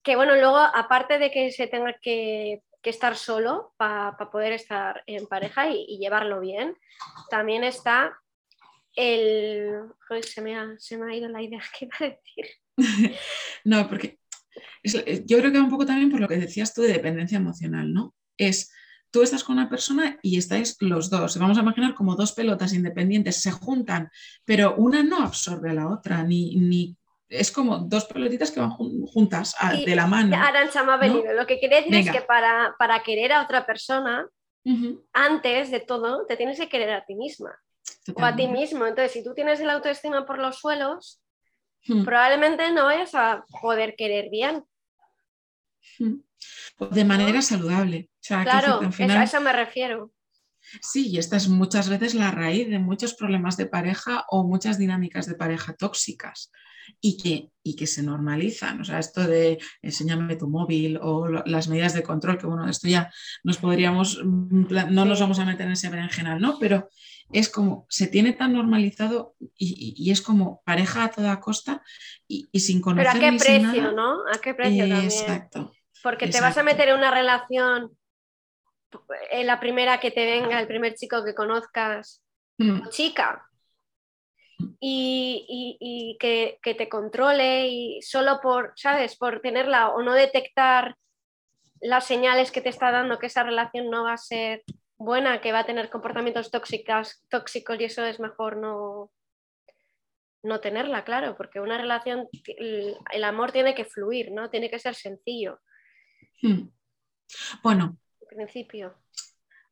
que, 0.02 0.16
bueno, 0.16 0.36
luego 0.36 0.58
aparte 0.58 1.20
de 1.20 1.30
que 1.30 1.52
se 1.52 1.68
tenga 1.68 1.94
que 2.02 2.62
que 2.82 2.90
estar 2.90 3.16
solo 3.16 3.74
para 3.78 4.18
poder 4.32 4.54
estar 4.54 5.04
en 5.06 5.28
pareja 5.28 5.70
y, 5.70 5.98
llevarlo 6.00 6.40
bien. 6.40 6.78
También 7.30 7.64
está 7.64 8.18
el... 8.96 9.84
se, 10.22 10.42
me 10.42 10.58
ha, 10.58 10.76
se 10.78 10.98
me 10.98 11.12
ha 11.12 11.16
ido 11.16 11.30
la 11.30 11.42
idea 11.42 11.62
que 11.78 11.86
iba 11.86 11.96
a 12.00 12.04
decir. 12.04 12.46
no, 13.66 13.88
porque 13.88 14.20
yo 14.84 15.38
creo 15.38 15.52
que 15.52 15.58
va 15.58 15.64
un 15.64 15.70
poco 15.70 15.86
también 15.86 16.10
por 16.10 16.20
lo 16.20 16.28
que 16.28 16.38
decías 16.38 16.74
tú 16.74 16.82
de 16.82 16.94
dependencia 16.94 17.38
emocional, 17.38 17.94
¿no? 17.94 18.16
Es 18.38 18.72
tú 19.12 19.22
estás 19.22 19.44
con 19.44 19.58
una 19.58 19.70
persona 19.70 20.18
y 20.24 20.38
estáis 20.38 20.78
los 20.80 21.10
dos. 21.10 21.38
Vamos 21.38 21.58
a 21.58 21.62
imaginar 21.62 21.94
como 21.94 22.16
dos 22.16 22.32
pelotas 22.32 22.74
independientes 22.74 23.42
se 23.42 23.52
juntan, 23.52 24.10
pero 24.46 24.76
una 24.76 25.04
no 25.04 25.22
absorbe 25.22 25.70
a 25.70 25.74
la 25.74 25.90
otra, 25.90 26.24
ni, 26.24 26.56
ni 26.56 26.98
es 27.32 27.52
como 27.52 27.80
dos 27.80 28.06
pelotitas 28.06 28.52
que 28.52 28.60
van 28.60 28.72
juntas 28.72 29.56
de 29.86 29.96
la 29.96 30.06
mano. 30.06 30.36
Arancha 30.36 30.84
me 30.84 30.92
ha 30.92 30.98
venido. 30.98 31.34
Lo 31.34 31.48
que 31.48 31.60
quiere 31.60 31.78
decir 31.78 31.96
es 31.96 32.12
que 32.12 32.22
para, 32.22 32.76
para, 32.78 33.02
querer 33.02 33.32
a 33.32 33.42
otra 33.42 33.66
persona, 33.66 34.28
antes 35.14 35.72
de 35.72 35.80
todo, 35.80 36.26
te 36.28 36.36
tienes 36.36 36.60
que 36.60 36.70
querer 36.70 36.92
a 36.92 37.06
ti 37.06 37.16
misma 37.16 37.58
o 38.14 38.24
a 38.24 38.36
ti 38.36 38.48
mismo. 38.48 38.86
Entonces, 38.86 39.14
si 39.14 39.24
tú 39.24 39.34
tienes 39.34 39.60
el 39.62 39.70
autoestima 39.70 40.26
por 40.26 40.40
los 40.40 40.60
suelos, 40.60 41.22
probablemente 42.04 42.70
no 42.72 42.86
vayas 42.86 43.16
a 43.16 43.46
poder 43.62 43.96
querer 43.96 44.30
bien. 44.30 44.66
De 46.92 47.06
manera 47.06 47.42
saludable. 47.42 48.10
claro, 48.28 48.82
a 48.82 49.24
eso 49.24 49.40
me 49.40 49.54
refiero. 49.54 50.12
Sí, 50.82 51.10
y 51.10 51.18
esta 51.18 51.38
es 51.38 51.48
muchas 51.48 51.90
veces 51.90 52.14
la 52.14 52.30
raíz 52.30 52.70
de 52.70 52.78
muchos 52.78 53.16
problemas 53.16 53.58
de 53.58 53.66
pareja 53.66 54.26
o 54.30 54.44
muchas 54.44 54.78
dinámicas 54.78 55.26
de 55.26 55.36
pareja 55.36 55.74
tóxicas 55.74 56.52
y 57.00 57.18
que, 57.18 57.52
y 57.64 57.76
que 57.76 57.88
se 57.88 58.04
normalizan. 58.04 58.82
O 58.82 58.84
sea, 58.84 59.00
esto 59.00 59.22
de 59.22 59.60
enséñame 59.82 60.36
tu 60.36 60.48
móvil 60.48 61.00
o 61.02 61.28
las 61.28 61.68
medidas 61.68 61.94
de 61.94 62.04
control, 62.04 62.38
que 62.38 62.48
bueno, 62.48 62.68
esto 62.70 62.88
ya 62.88 63.12
nos 63.44 63.58
podríamos, 63.58 64.22
mm, 64.24 64.66
no 64.92 65.06
nos 65.06 65.20
vamos 65.20 65.40
a 65.40 65.46
meter 65.46 65.68
en 65.68 65.74
ese 65.74 65.90
berenjenal, 65.90 66.40
¿no? 66.40 66.58
Pero 66.60 66.90
es 67.32 67.50
como, 67.50 67.86
se 67.90 68.08
tiene 68.08 68.34
tan 68.34 68.54
normalizado 68.54 69.36
y, 69.58 70.12
es 70.12 70.22
como 70.22 70.62
pareja 70.66 71.06
a 71.06 71.12
toda 71.12 71.40
costa 71.40 71.82
y, 72.28 72.48
sin 72.60 72.82
conocer. 72.82 73.12
Pero 73.14 73.26
a 73.26 73.32
qué 73.32 73.38
precio, 73.38 73.92
¿no? 73.94 74.28
A 74.28 74.38
qué 74.40 74.54
precio 74.54 74.88
también. 74.88 75.06
Exacto. 75.06 75.72
Porque 76.04 76.28
te 76.28 76.42
vas 76.42 76.58
a 76.58 76.64
meter 76.64 76.90
en 76.90 76.98
una 76.98 77.12
relación, 77.12 77.92
en 79.32 79.48
la 79.48 79.60
primera 79.60 80.00
que 80.00 80.12
te 80.12 80.26
venga, 80.26 80.60
el 80.60 80.68
primer 80.68 80.96
chico 80.96 81.24
que 81.24 81.36
conozcas, 81.36 82.22
mm. 82.58 82.90
chica, 82.90 83.48
y, 84.80 86.18
que, 86.20 86.60
te 86.64 86.90
controle 86.90 87.68
y 87.68 88.02
solo 88.02 88.40
por, 88.42 88.74
¿sabes? 88.76 89.16
Por 89.18 89.42
tenerla 89.42 89.90
o 89.90 90.02
no 90.02 90.14
detectar 90.14 90.96
las 91.80 92.06
señales 92.06 92.52
que 92.52 92.62
te 92.62 92.70
está 92.70 92.92
dando 92.92 93.20
que 93.20 93.28
esa 93.28 93.44
relación 93.44 93.90
no 93.90 94.04
va 94.04 94.14
a 94.14 94.18
ser 94.18 94.64
buena, 94.98 95.42
que 95.42 95.52
va 95.52 95.60
a 95.60 95.66
tener 95.66 95.90
comportamientos 95.90 96.52
tóxicos, 96.52 97.24
tóxicos 97.30 97.80
y 97.80 97.86
eso 97.86 98.06
es 98.06 98.20
mejor 98.20 98.58
no, 98.58 99.12
no 100.44 100.60
tenerla, 100.60 101.04
claro, 101.04 101.36
porque 101.38 101.60
una 101.60 101.78
relación, 101.78 102.28
el, 102.58 103.24
amor 103.24 103.52
tiene 103.52 103.76
que 103.76 103.86
fluir, 103.86 104.32
¿no? 104.32 104.50
Tiene 104.50 104.70
que 104.70 104.80
ser 104.80 104.96
sencillo. 104.96 105.60
Hmm. 106.42 106.70
Bueno. 107.64 107.98
En 108.22 108.38
principio. 108.38 108.96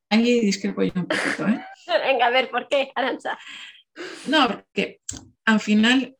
Ahí 0.10 0.40
discrepo 0.40 0.84
yo 0.84 0.94
un 0.96 1.08
poquito, 1.08 1.48
¿eh? 1.48 1.66
Venga, 1.88 2.28
a 2.28 2.32
ver, 2.32 2.50
¿por 2.50 2.68
qué, 2.68 2.92
Aranza? 2.96 3.38
No, 4.28 4.48
porque 4.48 5.02
al 5.46 5.60
final, 5.60 6.16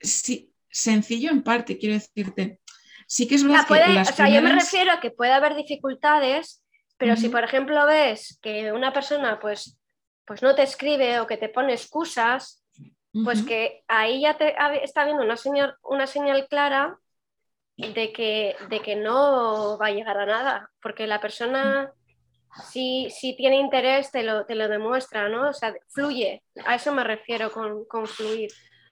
sí, 0.00 0.52
sencillo 0.70 1.30
en 1.30 1.42
parte, 1.42 1.78
quiero 1.78 1.94
decirte. 1.94 2.60
Sí 3.06 3.26
que 3.26 3.36
es 3.36 3.44
verdad 3.44 3.66
que 3.66 4.00
o 4.00 4.04
sea, 4.04 4.28
yo 4.28 4.42
me 4.42 4.52
refiero 4.52 4.92
a 4.92 5.00
que 5.00 5.10
puede 5.10 5.32
haber 5.32 5.54
dificultades, 5.54 6.62
pero 6.98 7.16
si 7.16 7.30
por 7.30 7.42
ejemplo 7.42 7.86
ves 7.86 8.38
que 8.42 8.70
una 8.72 8.92
persona 8.92 9.38
pues, 9.40 9.78
pues 10.26 10.42
no 10.42 10.54
te 10.54 10.62
escribe 10.62 11.20
o 11.20 11.26
que 11.26 11.38
te 11.38 11.48
pone 11.48 11.72
excusas, 11.72 12.62
pues 13.24 13.42
que 13.42 13.82
ahí 13.88 14.20
ya 14.20 14.36
te 14.36 14.54
está 14.82 15.04
viendo 15.04 15.24
una 15.24 15.36
señal, 15.36 15.76
una 15.82 16.06
señal 16.06 16.46
clara 16.48 16.98
de 17.76 18.12
que, 18.12 18.56
de 18.68 18.80
que 18.80 18.96
no 18.96 19.78
va 19.78 19.86
a 19.86 19.92
llegar 19.92 20.18
a 20.18 20.26
nada, 20.26 20.70
porque 20.82 21.06
la 21.06 21.20
persona 21.20 21.92
si, 22.70 23.08
si 23.10 23.36
tiene 23.36 23.56
interés 23.58 24.10
te 24.10 24.22
lo, 24.22 24.44
te 24.46 24.54
lo 24.54 24.68
demuestra, 24.68 25.28
¿no? 25.28 25.50
O 25.50 25.52
sea, 25.52 25.74
fluye, 25.88 26.42
a 26.64 26.74
eso 26.74 26.92
me 26.94 27.04
refiero 27.04 27.50
con, 27.50 27.84
con 27.86 28.06
fluir. 28.06 28.50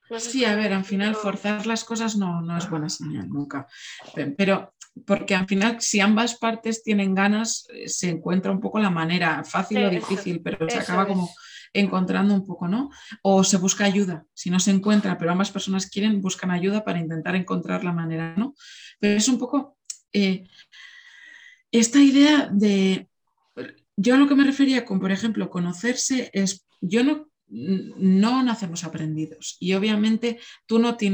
No 0.09 0.19
sé 0.21 0.31
Sí, 0.31 0.39
si 0.39 0.45
a 0.45 0.55
ver, 0.55 0.73
al 0.73 0.85
final 0.85 1.15
forzar 1.15 1.67
las 1.67 1.85
cosas 1.85 2.17
no, 2.17 2.41
no 2.41 2.57
es 2.57 2.71
buena 2.71 2.89
señal 2.89 3.29
nunca. 3.29 3.67
Pe- 4.15 4.27
Pero 4.39 4.73
porque 5.05 5.35
al 5.35 5.47
final, 5.47 5.81
si 5.81 6.01
ambas 6.01 6.37
partes 6.39 6.83
tienen 6.83 7.15
ganas, 7.15 7.67
eh, 7.75 7.89
se 7.89 8.09
encuentra 8.11 8.51
un 8.53 8.61
poco 8.61 8.79
la 8.79 8.89
manera, 8.89 9.43
fácil 9.45 9.79
o 9.85 9.89
Eso, 9.89 9.99
difícil, 9.99 10.41
pero 10.43 10.71
se 10.71 10.79
acaba 10.79 11.07
como 11.07 11.29
encontrando 11.75 12.33
un 12.33 12.47
poco, 12.47 12.67
¿no? 12.69 12.89
O 13.23 13.45
se 13.45 13.59
busca 13.59 13.85
ayuda. 13.85 14.25
Si 14.33 14.49
no 14.49 14.59
se 14.61 14.71
encuentra, 14.71 15.19
pero 15.19 15.33
ambas 15.33 15.51
personas 15.51 15.91
quieren, 15.91 16.23
buscan 16.23 16.51
ayuda 16.51 16.85
para 16.85 16.99
intentar 17.01 17.35
encontrar 17.37 17.85
la 17.85 17.93
manera, 17.93 18.35
¿no? 18.37 18.55
Pero 18.99 19.19
es 19.19 19.29
un 19.29 19.39
poco 19.39 19.77
eh, 20.13 20.45
esta 21.71 21.99
idea 22.01 22.49
de. 22.53 23.09
Yo 23.97 24.15
a 24.15 24.19
lo 24.19 24.29
que 24.29 24.35
me 24.35 24.45
refería 24.45 24.85
con, 24.85 25.01
por 25.01 25.11
ejemplo, 25.11 25.51
conocerse 25.51 26.31
es. 26.33 26.67
Yo 26.81 27.05
no. 27.05 27.31
No 27.49 28.43
nacemos 28.43 28.83
aprendidos 28.83 29.57
y 29.61 29.75
obviamente 29.75 30.41
tú 30.67 30.81
no 30.81 30.97
te, 30.97 31.09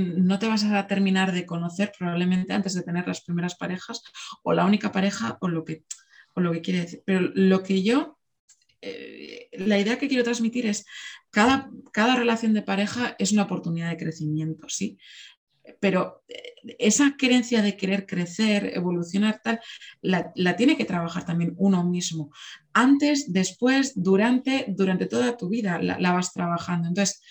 vas 0.48 0.64
a 0.64 0.86
terminar 0.86 1.30
de 1.30 1.44
conocer 1.44 1.92
probablemente 1.98 2.54
antes 2.54 2.72
de 2.72 2.80
tener 2.80 3.06
las 3.06 3.20
primeras 3.20 3.54
parejas 3.54 4.02
o 4.42 4.54
la 4.54 4.64
única 4.64 4.90
pareja 4.92 5.36
o 5.42 5.48
lo 5.48 5.62
que, 5.62 5.84
o 6.32 6.40
lo 6.40 6.50
que 6.52 6.62
quiere 6.62 6.80
decir. 6.80 7.02
Pero 7.04 7.20
lo 7.34 7.62
que 7.62 7.82
yo 7.82 8.18
eh, 8.84 9.48
la 9.52 9.78
idea 9.78 9.96
que 9.96 10.08
quiero 10.08 10.24
transmitir 10.24 10.66
es 10.66 10.84
cada, 11.30 11.70
cada 11.92 12.16
relación 12.16 12.52
de 12.52 12.62
pareja 12.62 13.14
es 13.18 13.30
una 13.30 13.44
oportunidad 13.44 13.90
de 13.90 13.96
crecimiento, 13.96 14.68
¿sí? 14.68 14.98
Pero 15.80 16.24
eh, 16.28 16.54
esa 16.78 17.16
creencia 17.16 17.62
de 17.62 17.76
querer 17.76 18.06
crecer, 18.06 18.72
evolucionar, 18.74 19.40
tal, 19.42 19.60
la, 20.00 20.32
la, 20.34 20.56
tiene 20.56 20.76
que 20.76 20.84
trabajar 20.84 21.24
también 21.24 21.54
uno 21.56 21.84
mismo. 21.84 22.30
Antes, 22.72 23.32
después, 23.32 23.92
durante, 23.94 24.66
durante 24.68 25.06
toda 25.06 25.36
tu 25.36 25.48
vida 25.48 25.80
la, 25.80 25.98
la 25.98 26.12
vas 26.12 26.32
trabajando. 26.32 26.88
Entonces, 26.88 27.22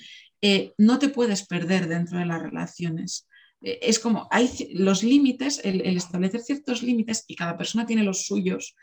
eh, 0.41 0.74
no 0.78 0.98
te 0.98 1.10
puedes 1.10 1.46
perder 1.46 1.88
dentro 1.88 2.17
de 2.17 2.26
las 2.26 2.41
relaciones. 2.41 3.28
Eh, 3.62 3.80
es 3.84 4.00
como, 4.00 4.28
hay 4.32 4.50
los 4.74 5.04
límites, 5.04 5.62
el, 5.63 5.82
establecer 5.82 6.41
ciertos 6.41 6.82
límites 6.82 7.26
y 7.28 7.36
cada 7.36 7.58
persona 7.58 7.86
tiene 7.86 8.04
los 8.04 8.26
suyos. 8.26 8.76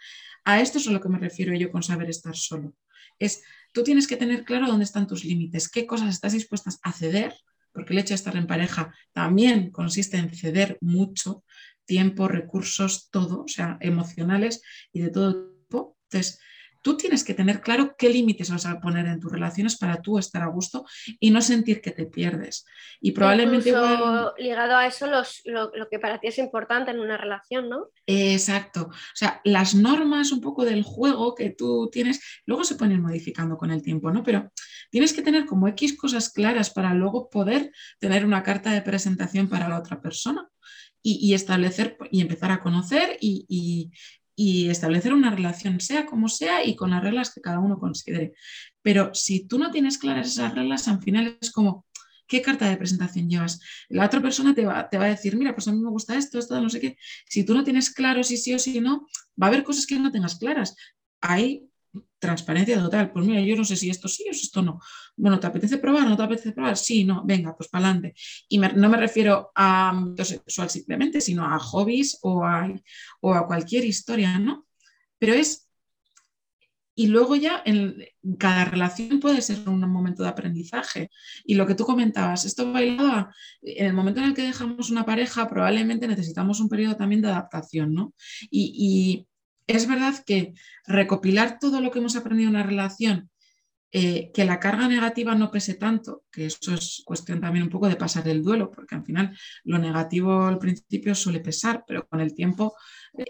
A 0.45 0.61
esto 0.61 0.79
es 0.79 0.87
a 0.87 0.93
lo 0.93 1.01
que 1.01 1.09
me 1.09 1.19
refiero 1.19 1.55
yo 1.55 1.71
con 1.71 1.83
saber 1.83 2.09
estar 2.09 2.37
solo. 2.37 2.75
Es, 3.19 3.43
tú 3.73 3.83
tienes 3.83 4.07
que 4.07 4.17
tener 4.17 4.45
claro 4.45 4.69
dónde 4.69 4.85
están 4.85 5.09
tus 5.09 5.25
límites, 5.25 5.69
qué 5.69 5.87
cosas 5.87 6.15
estás 6.15 6.33
dispuestas 6.33 6.79
a 6.83 6.93
ceder, 6.93 7.35
porque 7.73 7.93
el 7.93 8.01
hecho 8.01 8.11
de 8.11 8.17
estar 8.17 8.37
en 8.37 8.47
pareja 8.47 8.95
también 9.13 9.71
consiste 9.71 10.17
en 10.17 10.35
ceder 10.35 10.79
mucho 10.81 11.45
tiempo, 11.85 12.29
recursos, 12.29 13.09
todo, 13.11 13.45
o 13.45 13.49
sea, 13.49 13.79
emocionales 13.81 14.63
y 14.93 15.01
de 15.01 15.11
todo 15.11 15.51
tipo. 15.61 15.97
Entonces, 16.05 16.41
tú 16.83 16.97
tienes 16.97 17.25
que 17.25 17.35
tener 17.35 17.61
claro 17.61 17.95
qué 17.97 18.09
límites 18.09 18.51
vas 18.51 18.67
a 18.67 18.81
poner 18.81 19.07
en 19.07 19.21
tus 19.21 19.33
relaciones 19.33 19.77
para 19.77 20.01
tú 20.01 20.19
estar 20.19 20.43
a 20.43 20.47
gusto 20.49 20.85
y 21.21 21.31
no 21.31 21.41
sentir 21.41 21.81
que 21.81 21.91
te 21.91 22.07
pierdes. 22.07 22.65
Y 23.01 23.13
probablemente 23.13 23.71
Incluso 23.71 23.95
igual... 23.95 24.33
ligado 24.39 24.77
a 24.77 24.87
eso 24.87 25.07
los, 25.07 25.43
lo, 25.45 25.71
lo, 25.75 25.89
que 25.89 25.99
para 25.99 26.19
ti 26.19 26.29
es 26.29 26.39
importante 26.39 26.91
en 26.91 27.01
una 27.01 27.17
relación, 27.17 27.69
¿no? 27.69 27.89
Exacto. 28.07 28.89
O 28.91 29.17
sea, 29.17 29.41
las 29.45 29.75
normas 29.75 30.33
un 30.33 30.41
poco 30.41 30.65
del 30.65 30.83
juego 30.83 31.35
que 31.35 31.51
tú 31.51 31.89
tienes, 31.91 32.21
luego 32.47 32.65
se 32.65 32.75
pueden 32.75 32.95
ir 32.95 33.03
modificando 33.03 33.57
con 33.57 33.71
el 33.71 33.83
tiempo, 33.83 34.11
¿no? 34.11 34.23
Pero 34.23 34.53
tienes 34.91 35.13
que 35.13 35.23
tener 35.23 35.47
como 35.47 35.69
X 35.69 35.97
cosas 35.97 36.33
claras 36.33 36.71
para 36.71 36.95
luego 36.95 37.29
poder 37.29 37.73
tener 37.99 38.25
una 38.25 38.43
carta 38.43 38.73
de 38.73 38.83
presentación 38.83 39.49
para 39.49 39.69
la 39.69 39.79
otra 39.79 40.01
persona 40.01 40.49
y, 41.03 41.19
y 41.23 41.35
establecer 41.35 41.97
y 42.11 42.21
empezar 42.21 42.51
a 42.51 42.61
conocer 42.61 43.17
y, 43.21 43.47
y, 43.49 43.91
y 44.41 44.71
establecer 44.71 45.13
una 45.13 45.33
relación, 45.33 45.81
sea 45.81 46.07
como 46.07 46.29
sea, 46.29 46.65
y 46.65 46.77
con 46.77 46.91
las 46.91 47.03
reglas 47.03 47.35
que 47.35 47.41
cada 47.41 47.59
uno 47.59 47.81
considere. 47.81 48.35
Pero 48.83 49.13
si 49.13 49.49
tú 49.49 49.59
no 49.59 49.73
tienes 49.73 49.99
claras 49.99 50.29
esas 50.29 50.55
reglas, 50.55 50.87
al 50.87 51.03
final 51.03 51.37
es 51.41 51.51
como, 51.51 51.85
¿qué 52.29 52.41
carta 52.41 52.71
de 52.71 52.77
presentación 52.77 53.29
llevas? 53.29 53.59
La 53.89 54.07
otra 54.07 54.23
persona 54.23 54.55
te 54.55 54.65
va, 54.65 54.89
te 54.89 54.97
va, 54.97 55.07
a 55.07 55.09
decir, 55.09 55.37
mira, 55.37 55.57
pues 55.57 55.67
a 55.67 55.73
mí 55.73 55.81
me 55.81 55.91
gusta 55.91 56.17
esto, 56.17 56.39
esto, 56.39 56.61
no 56.61 56.71
sé 56.71 56.79
qué. 56.79 56.97
Si 57.27 57.45
tú 57.45 57.53
no 57.53 57.65
tienes 57.65 57.93
claro 57.93 58.23
si 58.23 58.37
sí 58.37 58.55
o 58.55 58.61
si 58.61 58.81
no, 58.81 59.09
va 59.43 59.47
a 59.47 59.51
haber 59.51 59.65
cosas 59.65 59.89
que 59.89 59.99
no 59.99 60.13
tengas 60.13 60.37
claras. 60.37 60.77
Hay 61.21 61.69
transparencia 62.19 62.79
total. 62.81 63.13
Pues 63.13 63.27
mira, 63.27 63.41
yo 63.41 63.57
no 63.57 63.65
sé 63.65 63.77
si 63.77 63.91
esto 63.91 64.09
sí 64.09 64.25
o 64.29 64.31
esto 64.31 64.63
no. 64.63 64.81
Bueno, 65.17 65.39
¿te 65.39 65.47
apetece 65.47 65.79
probar? 65.79 66.07
¿No 66.07 66.17
te 66.17 66.23
apetece 66.23 66.53
probar? 66.53 66.77
Sí, 66.77 67.05
no, 67.05 67.25
venga, 67.25 67.57
pues 67.57 67.69
para 67.69 67.87
adelante. 67.87 68.15
Y 68.49 68.59
no 68.59 68.89
me 68.89 68.97
refiero 68.97 69.51
a 69.55 69.91
ámbito 69.91 70.25
sexual 70.25 70.71
simplemente, 70.71 71.21
sino 71.21 71.45
a 71.45 71.59
hobbies 71.59 72.19
o 72.23 72.45
a, 72.45 72.69
o 73.21 73.35
a 73.35 73.47
cualquier 73.47 73.85
historia, 73.85 74.39
¿no? 74.39 74.67
Pero 75.19 75.35
es... 75.35 75.65
Y 76.95 77.07
luego 77.07 77.37
ya 77.37 77.63
en 77.65 77.95
cada 78.41 78.65
relación 78.65 79.21
puede 79.21 79.41
ser 79.41 79.69
un 79.69 79.79
momento 79.89 80.25
de 80.25 80.31
aprendizaje. 80.31 81.11
Y 81.45 81.55
lo 81.55 81.65
que 81.65 81.77
tú 81.77 81.85
comentabas, 81.85 82.45
esto 82.45 82.73
bailaba, 82.73 83.33
en 83.63 83.87
el 83.87 83.93
momento 83.93 84.19
en 84.19 84.27
el 84.27 84.35
que 84.35 84.43
dejamos 84.43 84.91
una 84.91 85.07
pareja, 85.07 85.49
probablemente 85.49 86.09
necesitamos 86.09 86.59
un 86.59 86.69
periodo 86.69 86.97
también 86.97 87.23
de 87.23 87.29
adaptación, 87.29 87.95
¿no? 87.95 88.15
Y, 88.51 88.73
y 88.77 89.28
es 89.69 89.87
verdad 89.87 90.15
que 90.27 90.55
recopilar 90.87 91.59
todo 91.61 91.81
lo 91.81 91.91
que 91.91 92.01
hemos 92.01 92.17
aprendido 92.17 92.49
en 92.49 92.57
una 92.57 92.65
relación, 92.65 93.31
eh, 93.91 94.31
que 94.35 94.45
la 94.45 94.61
carga 94.61 94.89
negativa 94.89 95.35
no 95.35 95.51
pese 95.51 95.75
tanto, 95.75 96.25
que 96.31 96.47
eso 96.47 96.75
es 96.75 97.03
cuestión 97.07 97.41
también 97.41 97.65
un 97.65 97.71
poco 97.71 97.89
de 97.89 97.97
pasar 97.97 98.27
el 98.29 98.43
duelo, 98.43 98.71
porque 98.71 98.95
al 98.95 99.05
final 99.05 99.37
lo 99.65 99.79
negativo 99.79 100.45
al 100.45 100.59
principio 100.59 101.15
suele 101.15 101.41
pesar, 101.41 101.85
pero 101.87 102.07
con 102.07 102.21
el 102.21 102.35
tiempo, 102.35 102.75
eh, 103.17 103.25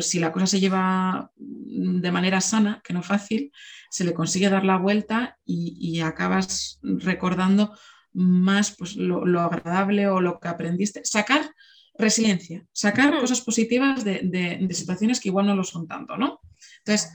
si 0.00 0.18
la 0.18 0.32
cosa 0.32 0.46
se 0.46 0.60
lleva 0.60 1.30
de 1.36 2.12
manera 2.12 2.40
sana, 2.40 2.80
que 2.84 2.94
no 2.94 3.02
fácil, 3.02 3.50
se 3.90 4.04
le 4.04 4.14
consigue 4.14 4.48
dar 4.48 4.64
la 4.64 4.78
vuelta 4.78 5.38
y, 5.44 6.00
acabas 6.00 6.78
recordando 6.82 7.76
más 8.12 8.74
pues, 8.76 8.96
lo 8.96 9.40
agradable 9.40 10.08
o 10.08 10.20
lo 10.20 10.38
que 10.38 10.48
aprendiste. 10.48 11.02
Sacar 11.04 11.50
resiliencia, 11.98 12.64
sacar 12.72 13.18
cosas 13.18 13.40
positivas 13.40 14.04
de, 14.04 14.20
de, 14.22 14.58
de, 14.60 14.74
situaciones 14.74 15.20
que 15.20 15.28
igual 15.28 15.46
no 15.46 15.54
lo 15.54 15.64
son 15.64 15.86
tanto, 15.86 16.16
¿no? 16.16 16.40
Entonces, 16.78 17.12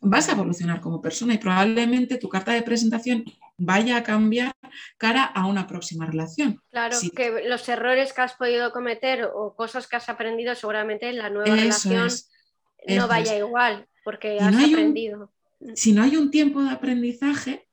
vas 0.00 0.28
a 0.28 0.32
evolucionar 0.32 0.80
como 0.80 1.02
persona 1.02 1.34
y 1.34 1.38
probablemente 1.38 2.16
tu 2.16 2.28
carta 2.28 2.52
de 2.52 2.62
presentación 2.62 3.24
vaya 3.58 3.98
a 3.98 4.02
cambiar 4.02 4.52
cara 4.96 5.24
a 5.24 5.46
una 5.46 5.66
próxima 5.66 6.06
relación. 6.06 6.60
Claro, 6.70 6.96
que 7.14 7.44
los 7.46 7.68
errores 7.68 8.12
que 8.12 8.22
has 8.22 8.34
podido 8.34 8.72
cometer 8.72 9.28
o 9.34 9.54
cosas 9.54 9.86
que 9.86 9.96
has 9.96 10.08
aprendido 10.08 10.54
seguramente 10.54 11.08
en 11.10 11.18
la 11.18 11.28
nueva 11.28 11.54
Eso 11.56 11.90
relación 11.90 12.06
es. 12.06 12.30
no 12.88 13.08
vaya 13.08 13.34
es. 13.34 13.40
igual, 13.40 13.86
porque 14.04 14.38
has 14.40 14.54
un- 14.54 14.64
aprendido. 14.64 15.32
Si 15.74 15.92
no 15.92 16.02
hay 16.02 16.16
un 16.16 16.30
tiempo 16.30 16.62
de 16.62 16.70
aprendizaje 16.70 17.68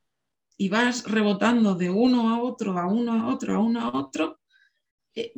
y 0.58 0.68
vas 0.68 1.06
rebotando 1.06 1.76
de 1.76 1.90
uno 1.90 2.30
a 2.30 2.42
otro, 2.42 2.78
a 2.78 2.88
uno 2.88 3.14
a 3.14 3.34
otro, 3.34 3.56
a 3.56 3.60
uno 3.60 3.80
a 3.80 3.98
otro, 3.98 4.42
eh, 5.16 5.32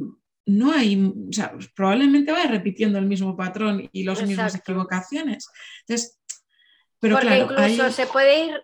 no 0.50 0.72
hay, 0.74 0.96
o 1.30 1.32
sea, 1.34 1.54
probablemente 1.76 2.32
vaya 2.32 2.50
repitiendo 2.50 2.98
el 3.00 3.06
mismo 3.06 3.36
patrón 3.38 3.90
y 3.92 4.04
las 4.04 4.22
mismas 4.24 4.56
equivocaciones. 4.56 5.48
Entonces, 5.82 6.20
pero 7.00 7.16
Porque 7.16 7.28
claro, 7.28 7.44
incluso 7.44 7.84
hay- 7.84 7.92
se 7.94 8.08
puede 8.08 8.46
ir, 8.46 8.64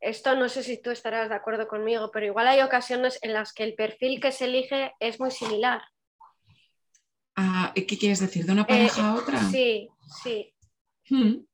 esto 0.00 0.34
no 0.36 0.48
sé 0.48 0.62
si 0.62 0.80
tú 0.80 0.90
estarás 0.90 1.28
de 1.28 1.34
acuerdo 1.34 1.68
conmigo, 1.68 2.10
pero 2.12 2.26
igual 2.26 2.46
hay 2.48 2.60
ocasiones 2.60 3.18
en 3.22 3.32
las 3.34 3.52
que 3.52 3.64
el 3.64 3.74
perfil 3.74 4.20
que 4.20 4.32
se 4.32 4.46
elige 4.46 4.92
es 5.00 5.20
muy 5.20 5.30
similar. 5.30 5.82
ah, 7.36 7.72
¿qué 7.74 7.86
quieres 7.98 8.20
decir? 8.20 8.44
¿De 8.46 8.52
una 8.52 8.66
pareja 8.66 9.00
Eh, 9.00 9.04
a 9.04 9.14
otra? 9.14 9.38
Sí, 9.50 9.88
sí. 10.22 10.54
Mm. 11.10 11.44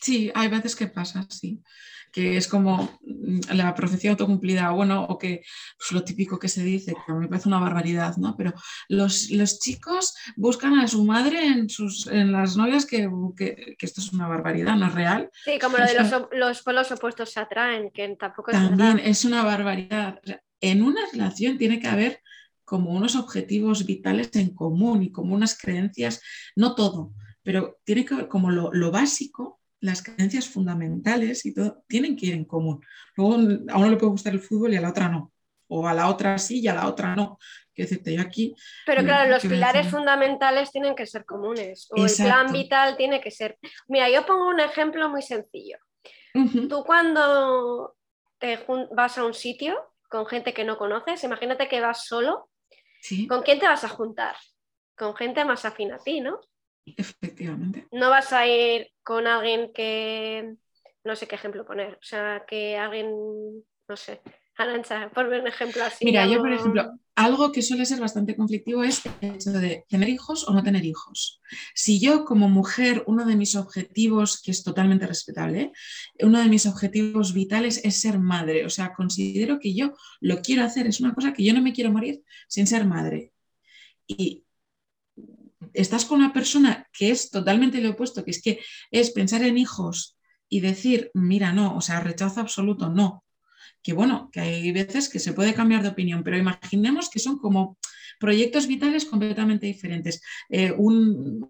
Sí, 0.00 0.30
hay 0.34 0.48
veces 0.48 0.76
que 0.76 0.86
pasa, 0.86 1.26
sí. 1.30 1.62
Que 2.10 2.38
es 2.38 2.48
como 2.48 2.98
mm, 3.02 3.40
la 3.54 3.74
profecía 3.74 4.10
autocumplida, 4.12 4.70
bueno, 4.70 5.04
o 5.04 5.18
que 5.18 5.42
pues, 5.76 5.92
lo 5.92 6.02
típico 6.04 6.38
que 6.38 6.48
se 6.48 6.62
dice, 6.64 6.94
que 6.94 7.12
a 7.12 7.14
mí 7.14 7.20
me 7.20 7.28
parece 7.28 7.48
una 7.48 7.60
barbaridad, 7.60 8.16
¿no? 8.16 8.34
Pero 8.36 8.54
los, 8.88 9.30
los 9.30 9.58
chicos 9.58 10.14
buscan 10.36 10.78
a 10.78 10.88
su 10.88 11.04
madre 11.04 11.46
en, 11.46 11.68
sus, 11.68 12.06
en 12.06 12.32
las 12.32 12.56
novias 12.56 12.86
que, 12.86 13.10
que, 13.36 13.76
que 13.78 13.86
esto 13.86 14.00
es 14.00 14.12
una 14.12 14.26
barbaridad, 14.26 14.76
no 14.76 14.86
es 14.86 14.94
real. 14.94 15.30
Sí, 15.44 15.58
como 15.60 15.76
lo 15.76 15.84
de 15.84 15.94
los, 15.94 16.10
los 16.32 16.62
polos 16.62 16.90
opuestos 16.92 17.30
se 17.30 17.40
atraen, 17.40 17.90
que 17.90 18.08
tampoco 18.18 18.52
es 18.52 18.56
También 18.56 18.94
verdad. 18.96 19.06
es 19.06 19.24
una 19.26 19.44
barbaridad. 19.44 20.18
O 20.24 20.26
sea, 20.26 20.42
en 20.60 20.82
una 20.82 21.02
relación 21.12 21.58
tiene 21.58 21.78
que 21.78 21.88
haber 21.88 22.20
como 22.64 22.90
unos 22.90 23.16
objetivos 23.16 23.86
vitales 23.86 24.30
en 24.34 24.54
común 24.54 25.02
y 25.02 25.10
como 25.12 25.34
unas 25.34 25.56
creencias, 25.58 26.20
no 26.56 26.74
todo, 26.74 27.12
pero 27.42 27.78
tiene 27.84 28.04
que 28.04 28.14
haber 28.14 28.28
como 28.28 28.50
lo, 28.50 28.70
lo 28.72 28.90
básico, 28.90 29.57
las 29.80 30.02
creencias 30.02 30.48
fundamentales 30.48 31.44
y 31.46 31.54
todo, 31.54 31.84
tienen 31.86 32.16
que 32.16 32.26
ir 32.26 32.34
en 32.34 32.44
común. 32.44 32.84
Luego 33.16 33.34
a 33.34 33.78
uno 33.78 33.90
le 33.90 33.96
puede 33.96 34.10
gustar 34.12 34.32
el 34.34 34.40
fútbol 34.40 34.72
y 34.72 34.76
a 34.76 34.80
la 34.80 34.90
otra 34.90 35.08
no. 35.08 35.32
O 35.68 35.86
a 35.86 35.94
la 35.94 36.08
otra 36.08 36.38
sí 36.38 36.60
y 36.60 36.68
a 36.68 36.74
la 36.74 36.88
otra 36.88 37.14
no. 37.14 37.38
Quiero 37.74 37.90
decirte, 37.90 38.14
yo 38.14 38.22
aquí... 38.22 38.54
Pero 38.86 39.02
Mm, 39.02 39.04
claro, 39.04 39.30
los 39.30 39.42
¿qué 39.42 39.48
voy 39.48 39.56
a 39.56 39.58
pilares 39.58 39.84
decir? 39.84 39.98
fundamentales 39.98 40.72
tienen 40.72 40.94
que 40.96 41.06
ser 41.06 41.24
comunes. 41.24 41.86
O 41.90 42.04
el 42.04 42.12
plan 42.16 42.52
vital 42.52 42.96
tiene 42.96 43.20
que 43.20 43.30
ser. 43.30 43.58
Mira, 43.86 44.08
yo 44.10 44.24
pongo 44.26 44.48
un 44.48 44.60
ejemplo 44.60 45.08
muy 45.08 45.22
sencillo. 45.22 45.78
Tú 46.68 46.84
cuando 46.84 47.96
te 48.38 48.64
vas 48.92 49.18
a 49.18 49.24
un 49.24 49.34
sitio 49.34 49.76
con 50.08 50.26
gente 50.26 50.54
que 50.54 50.64
no 50.64 50.78
conoces, 50.78 51.22
imagínate 51.24 51.68
que 51.68 51.80
vas 51.80 52.06
solo, 52.06 52.48
Sí, 53.00 53.26
¿con 53.28 53.42
quién 53.42 53.58
te 53.60 53.66
vas 53.68 53.84
a 53.84 53.88
juntar? 53.88 54.36
Con 54.96 55.14
gente 55.16 55.44
más 55.44 55.64
afín 55.64 55.92
a 55.92 55.98
ti, 55.98 56.20
¿no? 56.20 56.40
Efectivamente. 56.96 57.86
No 57.92 58.10
vas 58.10 58.32
a 58.32 58.46
ir 58.46 58.90
con 59.02 59.26
alguien 59.26 59.72
que, 59.72 60.54
no 61.04 61.16
sé 61.16 61.26
qué 61.26 61.34
ejemplo 61.34 61.66
poner, 61.66 61.94
o 61.94 62.02
sea, 62.02 62.44
que 62.46 62.76
alguien, 62.76 63.10
no 63.88 63.96
sé, 63.96 64.20
Arancha, 64.58 65.08
por 65.10 65.26
un 65.26 65.46
ejemplo 65.46 65.84
así. 65.84 66.04
Mira, 66.04 66.26
yo 66.26 66.40
por 66.40 66.52
ejemplo, 66.52 66.98
algo 67.14 67.52
que 67.52 67.62
suele 67.62 67.86
ser 67.86 68.00
bastante 68.00 68.34
conflictivo 68.34 68.82
es 68.82 69.02
el 69.20 69.36
hecho 69.36 69.52
de 69.52 69.84
tener 69.88 70.08
hijos 70.08 70.48
o 70.48 70.52
no 70.52 70.64
tener 70.64 70.84
hijos. 70.84 71.40
Si 71.74 72.00
yo 72.00 72.24
como 72.24 72.48
mujer, 72.48 73.04
uno 73.06 73.24
de 73.24 73.36
mis 73.36 73.54
objetivos, 73.54 74.42
que 74.42 74.50
es 74.50 74.64
totalmente 74.64 75.06
respetable, 75.06 75.70
uno 76.20 76.40
de 76.40 76.48
mis 76.48 76.66
objetivos 76.66 77.34
vitales 77.34 77.84
es 77.84 78.00
ser 78.00 78.18
madre, 78.18 78.66
o 78.66 78.70
sea, 78.70 78.94
considero 78.94 79.60
que 79.60 79.74
yo 79.74 79.94
lo 80.20 80.40
quiero 80.42 80.64
hacer, 80.64 80.88
es 80.88 81.00
una 81.00 81.14
cosa 81.14 81.32
que 81.32 81.44
yo 81.44 81.54
no 81.54 81.62
me 81.62 81.72
quiero 81.72 81.92
morir 81.92 82.22
sin 82.48 82.66
ser 82.66 82.84
madre. 82.84 83.32
Y 84.08 84.44
estás 85.72 86.04
con 86.04 86.18
una 86.18 86.32
persona 86.32 86.86
que 86.92 87.10
es 87.10 87.30
totalmente 87.30 87.80
lo 87.80 87.90
opuesto, 87.90 88.24
que 88.24 88.30
es 88.30 88.42
que 88.42 88.60
es 88.90 89.10
pensar 89.10 89.42
en 89.42 89.58
hijos 89.58 90.16
y 90.48 90.60
decir, 90.60 91.10
mira, 91.14 91.52
no, 91.52 91.76
o 91.76 91.80
sea, 91.80 92.00
rechazo 92.00 92.40
absoluto, 92.40 92.88
no 92.88 93.24
que 93.82 93.92
bueno, 93.92 94.28
que 94.32 94.40
hay 94.40 94.72
veces 94.72 95.08
que 95.08 95.18
se 95.18 95.32
puede 95.32 95.54
cambiar 95.54 95.82
de 95.82 95.88
opinión, 95.88 96.22
pero 96.22 96.36
imaginemos 96.36 97.08
que 97.10 97.18
son 97.18 97.38
como 97.38 97.78
proyectos 98.18 98.66
vitales 98.66 99.04
completamente 99.04 99.66
diferentes. 99.66 100.20
Eh, 100.48 100.72
un, 100.72 101.48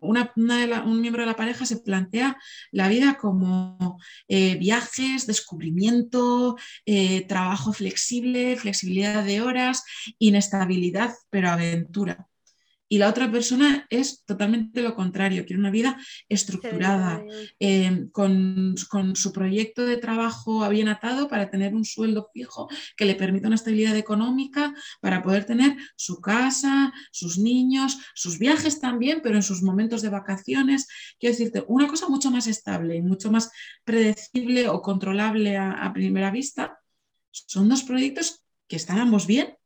miembro 1.01 1.23
de 1.23 1.27
la 1.27 1.37
pareja 1.37 1.65
se 1.67 1.79
plantea 1.79 2.37
la 2.71 2.89
vida 2.89 3.17
como 3.19 3.99
eh, 4.29 4.57
viajes, 4.57 5.27
descubrimiento, 5.27 6.57
eh, 6.85 7.27
trabajo 7.27 7.73
flexible, 7.73 8.57
flexibilidad 8.57 9.25
de 9.25 9.41
horas, 9.41 9.85
inestabilidad, 10.19 11.15
pero 11.31 11.49
aventura 11.49 12.28
y 12.89 12.99
la 12.99 13.09
otra 13.09 13.31
persona 13.31 13.87
es 13.91 14.25
totalmente 14.25 14.81
lo 14.83 14.95
contrario, 14.95 15.45
quiere 15.45 15.61
una 15.61 15.71
vida 15.71 15.99
estructurada, 16.29 17.23
em, 17.59 18.09
con, 18.11 18.77
su 19.15 19.33
proyecto 19.33 19.85
de 19.85 19.99
trabajo 19.99 20.67
bien 20.69 20.89
atado 20.89 21.29
para 21.29 21.51
tener 21.51 21.75
un 21.75 21.85
sueldo 21.85 22.31
fijo 22.33 22.69
que 22.97 23.05
le 23.05 23.15
permita 23.15 23.49
una 23.49 23.57
estabilidad 23.57 23.97
económica, 23.97 24.75
para 25.01 25.23
poder 25.23 25.45
tener 25.45 25.77
su 25.97 26.21
casa, 26.21 26.93
sus 27.13 27.39
niños, 27.39 27.99
sus 28.15 28.39
viajes 28.39 28.81
también, 28.81 29.21
pero 29.23 29.37
en 29.37 29.43
sus 29.43 29.63
momentos 29.63 30.03
de 30.03 30.09
vacaciones. 30.09 30.89
Quiero 31.19 31.37
decirte, 31.37 31.65
una 31.69 31.89
cosa 31.89 32.09
mucho 32.09 32.31
más 32.31 32.47
estable 32.47 32.97
y 32.97 33.03
mucho 33.03 33.31
más 33.31 33.51
predecible 33.85 34.69
o 34.69 34.81
controlable 34.81 35.57
a 35.57 35.91
primera 35.93 36.31
vista. 36.31 36.79
Son 37.31 37.69
dos 37.69 37.83
proyectos 37.83 38.43
que 38.67 38.77
están 38.77 38.99
ambos 38.99 39.27
bien 39.27 39.58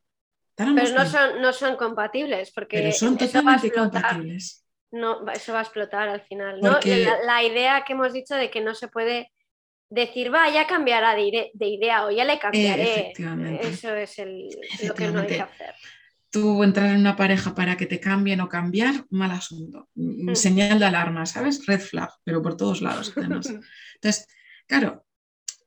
pero 0.75 0.91
no 0.91 1.07
son, 1.07 1.41
no 1.41 1.53
son 1.53 1.77
compatibles 1.77 2.53
porque 2.53 2.93
son 2.93 3.17
totalmente 3.17 3.71
compatibles. 3.71 4.65
No, 4.93 5.27
eso 5.33 5.55
va 5.55 5.61
a 5.61 5.63
explotar 5.63 6.09
al 6.09 6.21
final. 6.21 6.61
La, 6.61 7.43
idea 7.43 7.83
que 7.87 7.95
hemos 7.95 8.13
dicho 8.13 8.35
de 8.35 8.51
que 8.51 8.61
no 8.61 8.75
se 8.75 8.89
puede 8.89 9.33
decir, 9.89 10.33
va, 10.33 10.51
ya 10.51 10.67
cambiará 10.67 11.15
de, 11.15 11.51
idea 11.61 12.05
o 12.05 12.11
ya 12.11 12.25
le 12.25 12.39
cambiaré. 12.39 13.13
eso 13.61 13.95
es 13.95 14.19
lo 14.87 14.95
que 14.95 15.09
no 15.09 15.21
hay 15.21 15.27
que 15.27 15.41
hacer. 15.41 15.75
Tú 16.31 16.63
entrar 16.63 16.91
en 16.91 17.01
una 17.01 17.17
pareja 17.17 17.55
para 17.55 17.77
que 17.77 17.87
te 17.87 18.01
cambien 18.01 18.41
o 18.41 18.49
cambiar, 18.49 19.05
mal 19.11 19.31
asunto. 19.33 19.89
Mm. 19.95 20.35
Señal 20.35 20.79
de 20.79 20.87
alarma, 20.87 21.27
¿sabes? 21.27 21.67
Red 21.67 21.81
flag, 21.81 22.11
pero 22.25 22.41
por 22.41 22.57
todos 22.57 22.81
lados 22.81 23.13
Entonces, 23.17 24.27
claro, 24.67 25.05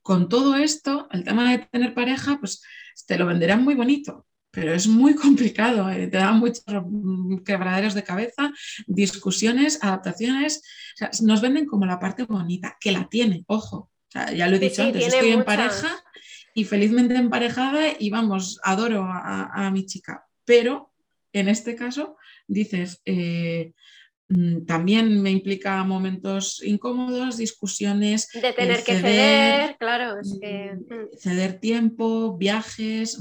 con 0.01 0.29
todo 0.29 0.55
esto, 0.55 1.08
el 1.12 1.23
tema 1.23 1.51
de 1.51 1.60
tener 1.60 1.93
pareja, 1.95 2.38
pues 2.39 2.63
te 3.08 3.17
lo 3.17 3.25
venderán 3.25 3.63
muy 3.63 3.73
bonito, 3.73 4.27
pero 4.56 4.74
es 4.74 4.88
muy 4.88 5.13
complicado, 5.15 5.89
eh, 5.89 6.08
te 6.08 6.18
dan 6.18 6.39
muchos 6.39 6.63
quebraderos 7.46 7.94
de 7.94 8.04
cabeza, 8.04 8.54
discusiones, 8.88 9.80
adaptaciones, 9.84 10.63
nos 11.22 11.41
venden 11.41 11.65
como 11.65 11.86
la 11.86 12.00
parte 12.00 12.24
bonita, 12.24 12.78
que 12.80 12.94
la 12.94 13.08
tiene, 13.10 13.44
ojo, 13.48 13.91
ya 14.34 14.48
lo 14.48 14.56
he 14.56 14.60
dicho 14.60 14.82
antes, 14.82 15.06
estoy 15.06 15.32
en 15.32 15.44
pareja 15.44 15.89
y 16.54 16.63
felizmente 16.63 17.15
emparejada 17.15 17.82
y 18.00 18.10
vamos, 18.10 18.60
adoro 18.63 19.06
a, 19.06 19.70
mi 19.72 19.86
chica, 19.86 20.26
pero 20.46 20.94
en 21.34 21.50
este 21.50 21.76
caso 21.76 22.15
dices, 22.48 23.02
eh, 23.04 23.74
Mm, 23.74 24.05
también 24.66 25.22
me 25.22 25.30
implica 25.30 25.84
momentos 25.84 26.62
incómodos, 26.64 27.38
discusiones. 27.38 28.28
De 28.34 28.54
tener 28.54 28.84
que 28.84 28.96
ceder, 28.96 29.78
claro. 29.78 30.16
Mm, 30.16 30.94
mm. 30.94 31.08
Ceder 31.18 31.60
tiempo, 31.60 32.36
viajes, 32.36 33.20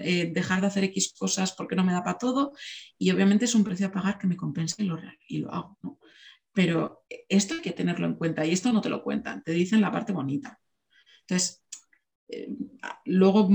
eh, 0.00 0.32
dejar 0.34 0.60
de 0.60 0.66
hacer 0.66 0.84
X 0.84 1.14
cosas 1.16 1.52
porque 1.52 1.76
no 1.76 1.84
me 1.84 1.92
da 1.92 2.02
para 2.02 2.18
todo. 2.18 2.52
Y 2.98 3.12
obviamente 3.12 3.44
es 3.44 3.54
un 3.54 3.62
precio 3.62 3.86
a 3.86 3.92
pagar 3.92 4.18
que 4.18 4.26
me 4.26 4.36
compensa 4.36 4.82
y 4.82 4.86
lo, 4.86 4.98
y 5.28 5.38
lo 5.38 5.52
hago. 5.52 6.00
Pero 6.52 7.04
esto 7.28 7.54
hay 7.54 7.60
que 7.60 7.72
tenerlo 7.72 8.06
en 8.06 8.14
cuenta 8.14 8.44
y 8.44 8.52
esto 8.52 8.72
no 8.72 8.80
te 8.80 8.88
lo 8.88 9.02
cuentan, 9.02 9.42
te 9.42 9.52
dicen 9.52 9.80
la 9.80 9.92
parte 9.92 10.12
bonita. 10.12 10.60
Entonces, 11.20 11.64
eh, 12.28 12.48
luego 13.04 13.48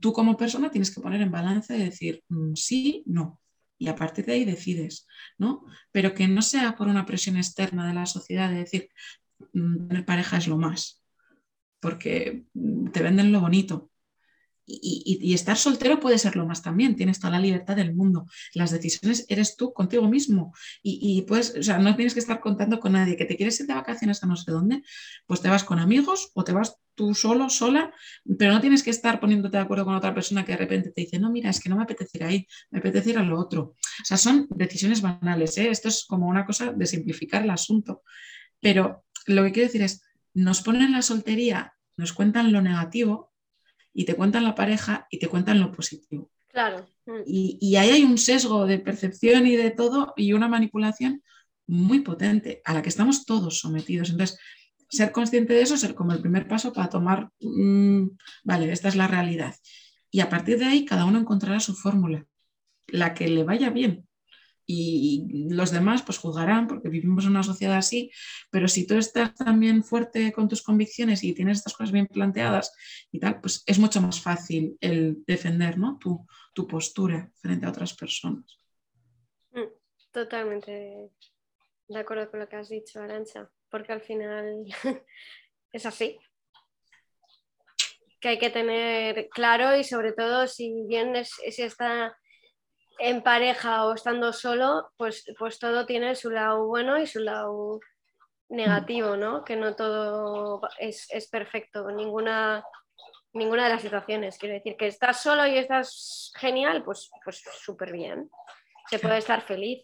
tú 0.00 0.12
como 0.12 0.36
persona 0.36 0.70
tienes 0.70 0.94
que 0.94 1.00
poner 1.00 1.20
en 1.22 1.30
balance 1.30 1.76
y 1.76 1.84
decir 1.84 2.22
sí, 2.54 3.02
no 3.06 3.40
y 3.78 3.88
a 3.88 3.96
partir 3.96 4.26
de 4.26 4.34
ahí 4.34 4.44
decides, 4.44 5.06
¿no? 5.38 5.64
Pero 5.92 6.14
que 6.14 6.28
no 6.28 6.42
sea 6.42 6.76
por 6.76 6.88
una 6.88 7.06
presión 7.06 7.36
externa 7.36 7.86
de 7.86 7.94
la 7.94 8.06
sociedad 8.06 8.50
de 8.50 8.56
decir, 8.56 8.88
mm, 9.52 9.88
tener 9.88 10.04
pareja 10.04 10.38
es 10.38 10.48
lo 10.48 10.58
más, 10.58 11.02
porque 11.80 12.44
mm, 12.54 12.90
te 12.90 13.02
venden 13.02 13.32
lo 13.32 13.40
bonito, 13.40 13.90
y, 14.66 15.34
estar 15.34 15.56
soltero 15.56 16.00
puede 16.00 16.18
ser 16.18 16.36
lo 16.36 16.46
más 16.46 16.62
también, 16.62 16.96
tienes 16.96 17.20
toda 17.20 17.32
la 17.32 17.38
libertad 17.38 17.76
del 17.76 17.94
mundo. 17.94 18.26
Las 18.54 18.70
decisiones 18.70 19.26
eres 19.28 19.56
tú 19.56 19.72
contigo 19.72 20.08
mismo 20.08 20.54
y, 20.82 21.22
pues, 21.22 21.54
o 21.58 21.62
sea, 21.62 21.78
no 21.78 21.94
tienes 21.96 22.14
que 22.14 22.20
estar 22.20 22.40
contando 22.40 22.80
con 22.80 22.92
nadie. 22.92 23.16
Que 23.16 23.26
te 23.26 23.36
quieres 23.36 23.60
ir 23.60 23.66
de 23.66 23.74
vacaciones 23.74 24.22
a 24.22 24.26
no 24.26 24.36
sé 24.36 24.50
dónde, 24.50 24.82
pues 25.26 25.40
te 25.40 25.48
vas 25.48 25.64
con 25.64 25.78
amigos 25.78 26.30
o 26.34 26.44
te 26.44 26.52
vas 26.52 26.78
tú 26.94 27.14
solo, 27.14 27.48
sola, 27.48 27.92
pero 28.38 28.52
no 28.52 28.60
tienes 28.60 28.82
que 28.82 28.90
estar 28.90 29.20
poniéndote 29.20 29.56
de 29.56 29.62
acuerdo 29.62 29.84
con 29.84 29.94
otra 29.94 30.14
persona 30.14 30.44
que 30.44 30.52
de 30.52 30.58
repente 30.58 30.90
te 30.90 31.02
dice, 31.02 31.18
no, 31.18 31.30
mira, 31.30 31.50
es 31.50 31.60
que 31.60 31.68
no 31.68 31.76
me 31.76 31.82
apetece 31.82 32.18
ir 32.18 32.24
ahí, 32.24 32.46
me 32.70 32.78
apetece 32.78 33.10
ir 33.10 33.18
a 33.18 33.22
lo 33.22 33.38
otro. 33.38 33.62
O 33.62 34.04
sea, 34.04 34.16
son 34.16 34.46
decisiones 34.50 35.02
banales, 35.02 35.56
¿eh? 35.58 35.70
esto 35.70 35.88
es 35.88 36.04
como 36.04 36.26
una 36.28 36.44
cosa 36.46 36.72
de 36.72 36.86
simplificar 36.86 37.42
el 37.42 37.50
asunto. 37.50 38.02
Pero 38.60 39.04
lo 39.26 39.44
que 39.44 39.52
quiero 39.52 39.68
decir 39.68 39.82
es, 39.82 40.02
nos 40.34 40.62
ponen 40.62 40.92
la 40.92 41.02
soltería, 41.02 41.74
nos 41.96 42.12
cuentan 42.12 42.52
lo 42.52 42.60
negativo 42.60 43.32
y 43.92 44.04
te 44.04 44.14
cuentan 44.14 44.44
la 44.44 44.54
pareja 44.54 45.06
y 45.10 45.18
te 45.18 45.28
cuentan 45.28 45.60
lo 45.60 45.72
positivo. 45.72 46.30
Claro. 46.48 46.86
Mm. 47.06 47.22
Y, 47.26 47.76
ahí 47.76 47.90
hay 47.90 48.04
un 48.04 48.18
sesgo 48.18 48.66
de 48.66 48.78
percepción 48.78 49.46
y 49.46 49.56
de 49.56 49.70
todo 49.70 50.12
y 50.16 50.32
una 50.32 50.48
manipulación 50.48 51.22
muy 51.66 52.00
potente 52.00 52.60
a 52.64 52.74
la 52.74 52.82
que 52.82 52.88
estamos 52.88 53.24
todos 53.24 53.58
sometidos. 53.60 54.10
Entonces, 54.10 54.38
ser 54.94 55.12
consciente 55.12 55.52
de 55.54 55.62
eso 55.62 55.74
es 55.74 55.92
como 55.92 56.12
el 56.12 56.20
primer 56.20 56.48
paso 56.48 56.72
para 56.72 56.88
tomar, 56.88 57.30
mm, 57.40 58.08
vale, 58.44 58.72
esta 58.72 58.88
es 58.88 58.96
la 58.96 59.08
realidad. 59.08 59.54
Y 60.10 60.20
a 60.20 60.28
partir 60.28 60.58
de 60.58 60.66
ahí 60.66 60.84
cada 60.84 61.04
uno 61.04 61.18
encontrará 61.18 61.60
su 61.60 61.74
fórmula, 61.74 62.26
la 62.88 63.14
que 63.14 63.28
le 63.28 63.44
vaya 63.44 63.70
bien 63.70 64.06
y 64.66 65.48
los 65.50 65.70
demás 65.70 66.02
pues 66.02 66.18
juzgarán 66.18 66.66
porque 66.66 66.88
vivimos 66.88 67.24
en 67.24 67.30
una 67.30 67.42
sociedad 67.42 67.76
así, 67.76 68.10
pero 68.50 68.68
si 68.68 68.86
tú 68.86 68.94
estás 68.94 69.34
también 69.34 69.84
fuerte 69.84 70.32
con 70.32 70.48
tus 70.48 70.62
convicciones 70.62 71.22
y 71.22 71.34
tienes 71.34 71.58
estas 71.58 71.74
cosas 71.74 71.92
bien 71.92 72.06
planteadas 72.06 72.72
y 73.12 73.20
tal, 73.20 73.40
pues 73.40 73.62
es 73.66 73.78
mucho 73.78 74.00
más 74.00 74.20
fácil 74.20 74.76
el 74.80 75.22
defender 75.26 75.78
¿no? 75.78 75.98
tu, 75.98 76.26
tu 76.54 76.66
postura 76.66 77.30
frente 77.40 77.66
a 77.66 77.70
otras 77.70 77.94
personas. 77.94 78.58
Mm, 79.52 79.68
totalmente 80.10 81.10
de 81.88 81.98
acuerdo 81.98 82.30
con 82.30 82.40
lo 82.40 82.48
que 82.48 82.56
has 82.56 82.70
dicho, 82.70 83.00
Arancha, 83.00 83.50
porque 83.74 83.92
al 83.92 84.02
final 84.02 84.66
es 85.72 85.84
así. 85.84 86.16
Que 88.20 88.28
hay 88.28 88.38
que 88.38 88.50
tener 88.50 89.28
claro 89.30 89.76
y 89.76 89.82
sobre 89.82 90.12
todo 90.12 90.46
si 90.46 90.84
bien 90.86 91.16
es, 91.16 91.34
es 91.44 91.58
esta 91.58 92.16
en 93.00 93.24
pareja 93.24 93.84
o 93.84 93.94
estando 93.94 94.32
solo, 94.32 94.92
pues, 94.96 95.24
pues 95.36 95.58
todo 95.58 95.86
tiene 95.86 96.14
su 96.14 96.30
lado 96.30 96.68
bueno 96.68 97.00
y 97.00 97.08
su 97.08 97.18
lado 97.18 97.80
negativo, 98.48 99.16
¿no? 99.16 99.42
Que 99.42 99.56
no 99.56 99.74
todo 99.74 100.60
es, 100.78 101.28
perfecto, 101.28 101.90
ninguna, 101.90 102.64
ninguna 103.32 103.64
de 103.64 103.70
las 103.70 103.82
situaciones. 103.82 104.38
Quiero 104.38 104.54
decir, 104.54 104.76
que 104.76 104.86
estás 104.86 105.20
solo 105.20 105.48
y 105.48 105.58
estás 105.58 106.32
genial, 106.36 106.84
pues 106.84 107.10
pues 107.24 107.42
súper 107.60 107.90
bien. 107.90 108.30
Se 108.88 109.00
puede 109.00 109.18
estar 109.18 109.42
feliz. 109.42 109.82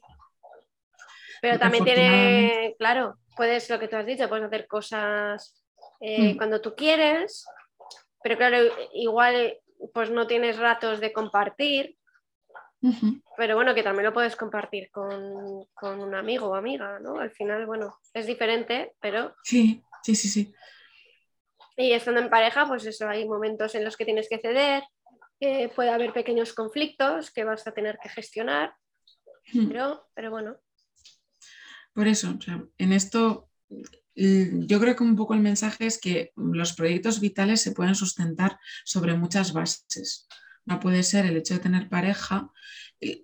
Pero 1.42 1.58
también 1.58 1.82
tiene, 1.82 2.76
claro, 2.78 3.16
puedes, 3.40 3.70
lo 3.70 3.78
que 3.78 3.88
tú 3.88 3.96
has 3.96 4.04
dicho, 4.04 4.28
puedes 4.28 4.44
hacer 4.44 4.66
cosas 4.66 5.64
eh, 6.00 6.34
mm. 6.34 6.36
cuando 6.36 6.60
tú 6.60 6.74
quieres, 6.74 7.46
pero 8.22 8.36
claro, 8.36 8.58
igual 8.92 9.56
pues 9.94 10.10
no 10.10 10.26
tienes 10.26 10.58
ratos 10.58 11.00
de 11.00 11.10
compartir 11.10 11.96
pero 13.36 13.56
bueno, 13.56 13.74
que 13.74 13.82
también 13.82 14.06
lo 14.06 14.12
puedes 14.12 14.36
compartir 14.36 14.90
con, 14.90 15.66
un 15.82 16.14
amigo 16.14 16.48
o 16.48 16.54
amiga, 16.54 16.98
¿no? 16.98 17.18
Al 17.18 17.30
final, 17.30 17.66
bueno, 17.66 17.98
es 18.14 18.26
diferente, 18.26 18.94
pero... 19.00 19.34
Sí, 19.42 19.82
sí, 20.02 20.14
sí, 20.14 20.28
sí. 20.28 20.54
Y 21.76 21.92
estando 21.92 22.20
en 22.20 22.30
pareja, 22.30 22.66
pues 22.66 22.86
eso, 22.86 23.08
hay 23.08 23.28
momentos 23.28 23.74
en 23.74 23.84
los 23.84 23.96
que 23.96 24.04
tienes 24.04 24.28
que 24.28 24.38
ceder, 24.38 24.82
puede 25.74 25.90
haber 25.90 26.12
pequeños 26.12 26.52
conflictos 26.52 27.30
que 27.30 27.44
vas 27.44 27.66
a 27.66 27.72
tener 27.72 27.98
que 27.98 28.08
gestionar, 28.08 28.74
pero, 29.52 30.06
pero 30.14 30.30
bueno. 30.30 30.56
Por 31.92 32.06
eso, 32.08 32.38
en 32.78 32.92
esto 32.92 33.48
yo 34.14 34.80
creo 34.80 34.96
que 34.96 35.02
un 35.02 35.16
poco 35.16 35.34
el 35.34 35.40
mensaje 35.40 35.86
es 35.86 35.98
que 35.98 36.32
los 36.36 36.74
proyectos 36.74 37.20
vitales 37.20 37.62
se 37.62 37.72
pueden 37.72 37.94
sustentar 37.94 38.58
sobre 38.84 39.16
muchas 39.16 39.52
bases. 39.52 40.28
No 40.66 40.78
puede 40.78 41.02
ser 41.02 41.26
el 41.26 41.36
hecho 41.36 41.54
de 41.54 41.60
tener 41.60 41.88
pareja. 41.88 42.50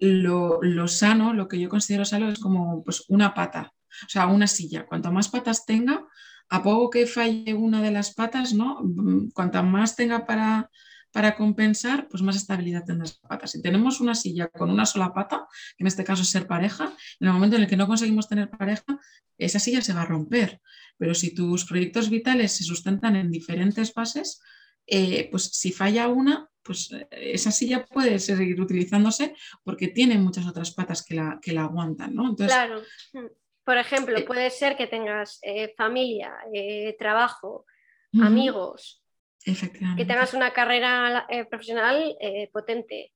Lo, 0.00 0.62
lo 0.62 0.88
sano, 0.88 1.34
lo 1.34 1.48
que 1.48 1.60
yo 1.60 1.68
considero 1.68 2.04
sano 2.04 2.30
es 2.30 2.38
como 2.38 2.82
pues, 2.82 3.04
una 3.08 3.34
pata, 3.34 3.74
o 4.06 4.08
sea, 4.08 4.26
una 4.26 4.46
silla. 4.46 4.86
Cuanto 4.86 5.12
más 5.12 5.28
patas 5.28 5.66
tenga, 5.66 6.06
a 6.48 6.62
poco 6.62 6.90
que 6.90 7.06
falle 7.06 7.52
una 7.52 7.82
de 7.82 7.90
las 7.90 8.14
patas, 8.14 8.54
¿no? 8.54 8.80
Cuanto 9.34 9.62
más 9.64 9.96
tenga 9.96 10.24
para, 10.24 10.70
para 11.16 11.34
compensar, 11.34 12.08
pues 12.08 12.22
más 12.22 12.36
estabilidad 12.36 12.84
tendrá 12.84 13.04
las 13.04 13.16
patas. 13.16 13.52
Si 13.52 13.62
tenemos 13.62 14.02
una 14.02 14.14
silla 14.14 14.48
con 14.48 14.70
una 14.70 14.84
sola 14.84 15.14
pata, 15.14 15.48
que 15.74 15.82
en 15.82 15.86
este 15.86 16.04
caso 16.04 16.20
es 16.20 16.28
ser 16.28 16.46
pareja, 16.46 16.94
en 17.18 17.28
el 17.28 17.32
momento 17.32 17.56
en 17.56 17.62
el 17.62 17.68
que 17.70 17.76
no 17.78 17.86
conseguimos 17.86 18.28
tener 18.28 18.50
pareja, 18.50 19.00
esa 19.38 19.58
silla 19.58 19.80
se 19.80 19.94
va 19.94 20.02
a 20.02 20.04
romper. 20.04 20.60
Pero 20.98 21.14
si 21.14 21.34
tus 21.34 21.64
proyectos 21.64 22.10
vitales 22.10 22.52
se 22.52 22.64
sustentan 22.64 23.16
en 23.16 23.30
diferentes 23.30 23.94
fases, 23.94 24.42
eh, 24.86 25.30
pues 25.30 25.44
si 25.44 25.72
falla 25.72 26.08
una, 26.08 26.50
pues 26.62 26.92
eh, 26.92 27.08
esa 27.10 27.50
silla 27.50 27.86
puede 27.86 28.18
seguir 28.18 28.60
utilizándose 28.60 29.34
porque 29.64 29.88
tiene 29.88 30.18
muchas 30.18 30.46
otras 30.46 30.74
patas 30.74 31.02
que 31.02 31.14
la, 31.14 31.38
que 31.40 31.52
la 31.52 31.62
aguantan, 31.62 32.14
¿no? 32.14 32.36
claro. 32.36 32.82
Por 33.64 33.78
ejemplo, 33.78 34.18
eh, 34.18 34.22
puede 34.22 34.50
ser 34.50 34.76
que 34.76 34.86
tengas 34.86 35.40
familia, 35.78 36.34
trabajo, 36.98 37.64
amigos, 38.20 39.02
que 39.96 40.04
tengas 40.04 40.34
una 40.34 40.52
carrera 40.52 41.26
eh, 41.28 41.44
profesional 41.44 42.16
eh, 42.20 42.50
potente, 42.52 43.12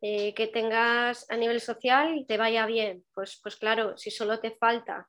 eh, 0.00 0.32
que 0.34 0.46
tengas 0.46 1.28
a 1.28 1.36
nivel 1.36 1.60
social 1.60 2.24
te 2.26 2.36
vaya 2.36 2.66
bien. 2.66 3.04
Pues, 3.12 3.40
pues 3.42 3.56
claro, 3.56 3.96
si 3.96 4.10
solo 4.10 4.38
te 4.38 4.52
falta 4.52 5.08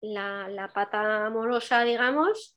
la, 0.00 0.70
pata 0.74 1.26
amorosa, 1.26 1.84
digamos, 1.84 2.56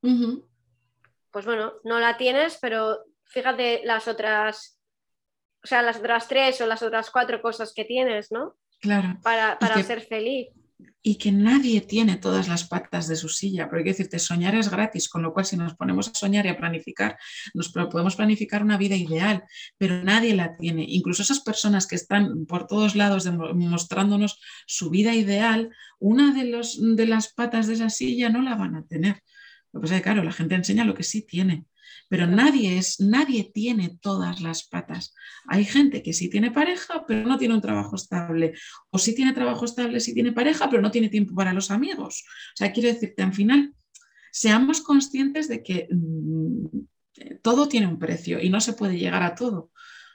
pues 0.00 1.44
bueno, 1.44 1.74
no 1.84 1.98
la 1.98 2.16
tienes, 2.16 2.58
pero 2.60 3.04
fíjate 3.24 3.82
las 3.84 4.08
otras, 4.08 4.80
o 5.62 5.66
sea, 5.66 5.82
las 5.82 5.98
otras 5.98 6.28
tres 6.28 6.60
o 6.60 6.66
las 6.66 6.82
otras 6.82 7.10
cuatro 7.10 7.42
cosas 7.42 7.72
que 7.74 7.84
tienes, 7.84 8.32
¿no? 8.32 8.56
Claro. 8.80 9.18
Para, 9.22 9.58
para 9.58 9.82
ser 9.82 10.02
feliz 10.02 10.48
y 11.02 11.16
que 11.16 11.32
nadie 11.32 11.80
tiene 11.80 12.16
todas 12.16 12.48
las 12.48 12.64
patas 12.64 13.08
de 13.08 13.16
su 13.16 13.28
silla, 13.28 13.68
porque 13.68 13.84
que 13.84 13.90
decirte, 13.90 14.18
soñar 14.18 14.54
es 14.54 14.70
gratis, 14.70 15.08
con 15.08 15.22
lo 15.22 15.32
cual 15.32 15.44
si 15.44 15.56
nos 15.56 15.74
ponemos 15.74 16.08
a 16.08 16.14
soñar 16.14 16.46
y 16.46 16.48
a 16.48 16.56
planificar, 16.56 17.18
nos 17.52 17.70
podemos 17.70 18.16
planificar 18.16 18.62
una 18.62 18.78
vida 18.78 18.96
ideal, 18.96 19.44
pero 19.76 20.02
nadie 20.02 20.34
la 20.34 20.56
tiene. 20.56 20.84
Incluso 20.88 21.22
esas 21.22 21.40
personas 21.40 21.86
que 21.86 21.96
están 21.96 22.46
por 22.46 22.66
todos 22.66 22.96
lados 22.96 23.30
mostrándonos 23.54 24.40
su 24.66 24.90
vida 24.90 25.14
ideal, 25.14 25.70
una 25.98 26.32
de, 26.32 26.44
los, 26.44 26.78
de 26.80 27.06
las 27.06 27.32
patas 27.32 27.66
de 27.66 27.74
esa 27.74 27.90
silla 27.90 28.28
no 28.30 28.42
la 28.42 28.54
van 28.54 28.76
a 28.76 28.84
tener. 28.84 29.20
Lo 29.72 29.80
que 29.80 29.84
pasa 29.84 29.96
es 29.96 30.00
que, 30.00 30.04
claro, 30.04 30.24
la 30.24 30.32
gente 30.32 30.54
enseña 30.54 30.84
lo 30.84 30.94
que 30.94 31.02
sí 31.02 31.22
tiene. 31.26 31.66
Pero 32.08 32.26
nadie, 32.26 32.78
es, 32.78 33.00
nadie 33.00 33.50
tiene 33.52 33.98
todas 34.00 34.40
las 34.40 34.66
patas. 34.66 35.14
Hay 35.46 35.64
gente 35.64 36.02
que 36.02 36.12
sí 36.12 36.28
tiene 36.28 36.50
pareja, 36.50 37.04
pero 37.06 37.26
no 37.26 37.38
tiene 37.38 37.54
un 37.54 37.60
trabajo 37.60 37.96
estable. 37.96 38.54
O 38.90 38.98
sí 38.98 39.14
tiene 39.14 39.32
trabajo 39.32 39.64
estable, 39.64 40.00
sí 40.00 40.14
tiene 40.14 40.32
pareja, 40.32 40.68
pero 40.70 40.82
no 40.82 40.90
tiene 40.90 41.08
tiempo 41.08 41.34
para 41.34 41.52
los 41.52 41.70
amigos. 41.70 42.24
O 42.26 42.56
sea, 42.56 42.72
quiero 42.72 42.88
decirte, 42.88 43.22
al 43.22 43.32
final, 43.32 43.74
seamos 44.30 44.80
conscientes 44.80 45.48
de 45.48 45.62
que 45.62 45.88
mm, 45.90 46.66
todo 47.42 47.68
tiene 47.68 47.86
un 47.86 47.98
precio 47.98 48.40
y 48.40 48.50
no 48.50 48.60
se 48.60 48.72
puede 48.72 48.98
llegar 48.98 49.22
a 49.22 49.34
todo. 49.34 49.70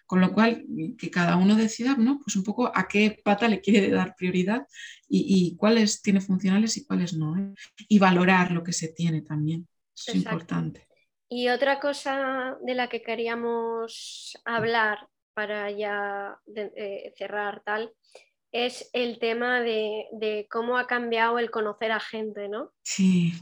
Con 0.05 0.21
lo 0.21 0.34
cual, 0.34 0.65
que 0.97 1.12
cada 1.12 1.38
uno 1.38 1.55
decida, 1.55 1.95
¿no? 1.95 2.19
Pues 2.19 2.36
un 2.36 2.43
poco 2.43 2.71
a 2.75 2.88
qué 2.88 3.21
pata 3.23 3.47
le 3.47 3.62
quiere 3.62 3.89
dar 3.91 4.15
prioridad 4.17 4.65
y, 5.08 5.55
cuáles 5.55 6.01
tiene 6.01 6.19
funcionales 6.19 6.77
y 6.77 6.86
cuáles 6.86 7.13
no. 7.13 7.38
¿eh? 7.38 7.53
Y 7.88 7.99
valorar 7.99 8.51
lo 8.51 8.63
que 8.63 8.73
se 8.73 8.88
tiene 8.88 9.21
también. 9.21 9.67
Es 9.95 10.15
importante. 10.15 10.88
Y 11.30 11.50
otra 11.50 11.80
cosa 11.80 12.58
de 12.62 12.74
la 12.74 12.89
que 12.89 13.04
queríamos 13.04 14.36
hablar 14.46 15.08
para 15.36 15.70
ya 15.70 16.39
eh, 16.56 17.13
cerrar 17.15 17.62
tal, 17.63 17.94
es 18.52 18.89
el 18.94 19.20
tema 19.20 19.62
de, 19.62 20.48
cómo 20.50 20.78
ha 20.78 20.88
cambiado 20.88 21.38
el 21.38 21.52
conocer 21.52 21.92
a 21.92 22.00
gente, 22.00 22.50
¿no? 22.50 22.72
Sí. 22.84 23.34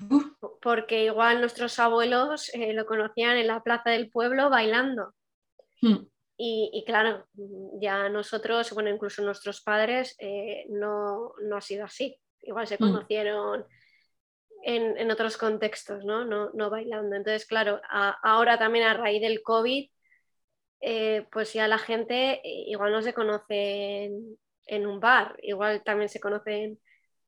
Porque 0.62 1.06
igual 1.06 1.40
nuestros 1.40 1.80
abuelos 1.80 2.54
eh, 2.54 2.74
lo 2.74 2.86
conocían 2.86 3.38
en 3.38 3.48
la 3.48 3.64
plaza 3.64 3.92
del 3.92 4.10
pueblo 4.10 4.50
bailando. 4.50 5.14
Hmm. 5.82 6.08
Y, 6.40 6.84
claro, 6.86 7.26
ya 7.82 8.10
nosotros, 8.10 8.72
bueno, 8.74 8.92
incluso 8.92 9.24
nuestros 9.24 9.62
padres, 9.62 10.16
eh, 10.20 10.66
no, 10.70 11.34
no, 11.42 11.58
ha 11.58 11.62
sido 11.62 11.86
así. 11.86 12.16
Igual 12.42 12.68
se 12.68 12.76
hmm. 12.76 12.80
conocieron 12.80 13.66
en, 14.68 15.10
otros 15.12 15.38
contextos, 15.38 16.04
¿no? 16.04 16.26
¿no? 16.26 16.70
bailando. 16.70 17.16
Entonces, 17.16 17.46
claro, 17.46 17.80
ahora 17.90 18.60
también 18.60 18.86
a 18.86 18.94
raíz 18.94 19.22
del 19.22 19.42
COVID, 19.42 19.90
eh, 20.82 21.26
pues 21.32 21.54
ya 21.54 21.70
la 21.70 21.78
gente 21.78 22.42
eh, 22.44 22.66
igual 22.68 22.92
no 22.92 23.02
se 23.02 23.14
conoce 23.14 24.12
en, 24.66 24.88
un 24.88 25.00
bar, 25.00 25.38
igual 25.42 25.84
también 25.86 26.10
se 26.10 26.20
conocen 26.20 26.80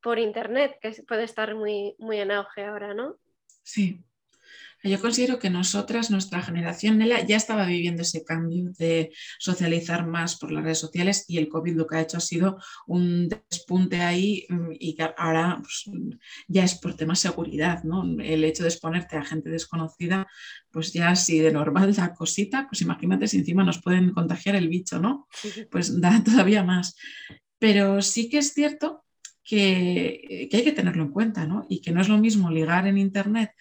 por 0.01 0.19
internet, 0.19 0.77
que 0.81 0.91
puede 1.07 1.23
estar 1.23 1.55
muy, 1.55 1.95
muy 1.97 2.19
en 2.19 2.31
auge 2.31 2.65
ahora, 2.65 2.93
¿no? 2.93 3.15
Sí, 3.63 4.03
yo 4.83 5.01
considero 5.01 5.39
que 5.39 5.49
nosotras, 5.49 6.09
nuestra 6.09 6.41
generación, 6.41 6.99
ya 7.27 7.35
estaba 7.35 7.65
viviendo 7.65 8.03
ese 8.03 8.23
cambio 8.23 8.71
de 8.77 9.11
socializar 9.37 10.07
más 10.07 10.37
por 10.37 10.51
las 10.51 10.63
redes 10.63 10.79
sociales 10.79 11.25
y 11.27 11.37
el 11.37 11.49
COVID 11.49 11.75
lo 11.75 11.85
que 11.85 11.97
ha 11.97 12.01
hecho 12.01 12.17
ha 12.17 12.21
sido 12.21 12.57
un 12.87 13.27
despunte 13.27 14.01
ahí 14.01 14.45
mm, 14.47 14.71
y 14.79 14.95
que 14.95 15.09
ahora 15.17 15.57
pues, 15.61 15.89
ya 16.47 16.63
es 16.63 16.75
por 16.75 16.95
tema 16.95 17.15
seguridad, 17.15 17.83
¿no? 17.83 18.03
El 18.21 18.43
hecho 18.45 18.63
de 18.63 18.69
exponerte 18.69 19.17
a 19.17 19.25
gente 19.25 19.49
desconocida, 19.49 20.27
pues 20.71 20.93
ya 20.93 21.15
si 21.15 21.39
de 21.39 21.51
normal 21.51 21.93
da 21.93 22.13
cosita, 22.13 22.67
pues 22.69 22.81
imagínate 22.81 23.27
si 23.27 23.37
encima 23.37 23.65
nos 23.65 23.81
pueden 23.81 24.11
contagiar 24.11 24.55
el 24.55 24.69
bicho, 24.69 24.99
¿no? 24.99 25.27
Pues 25.69 25.99
da 26.01 26.23
todavía 26.23 26.63
más. 26.63 26.95
Pero 27.57 28.01
sí 28.01 28.29
que 28.29 28.37
es 28.37 28.53
cierto 28.53 29.03
que, 29.43 30.47
que 30.49 30.57
hay 30.57 30.63
que 30.63 30.71
tenerlo 30.71 31.03
en 31.03 31.11
cuenta, 31.11 31.45
¿no? 31.45 31.65
Y 31.67 31.81
que 31.81 31.91
no 31.91 31.99
es 31.99 32.07
lo 32.07 32.17
mismo 32.17 32.49
ligar 32.49 32.87
en 32.87 32.97
Internet 32.97 33.51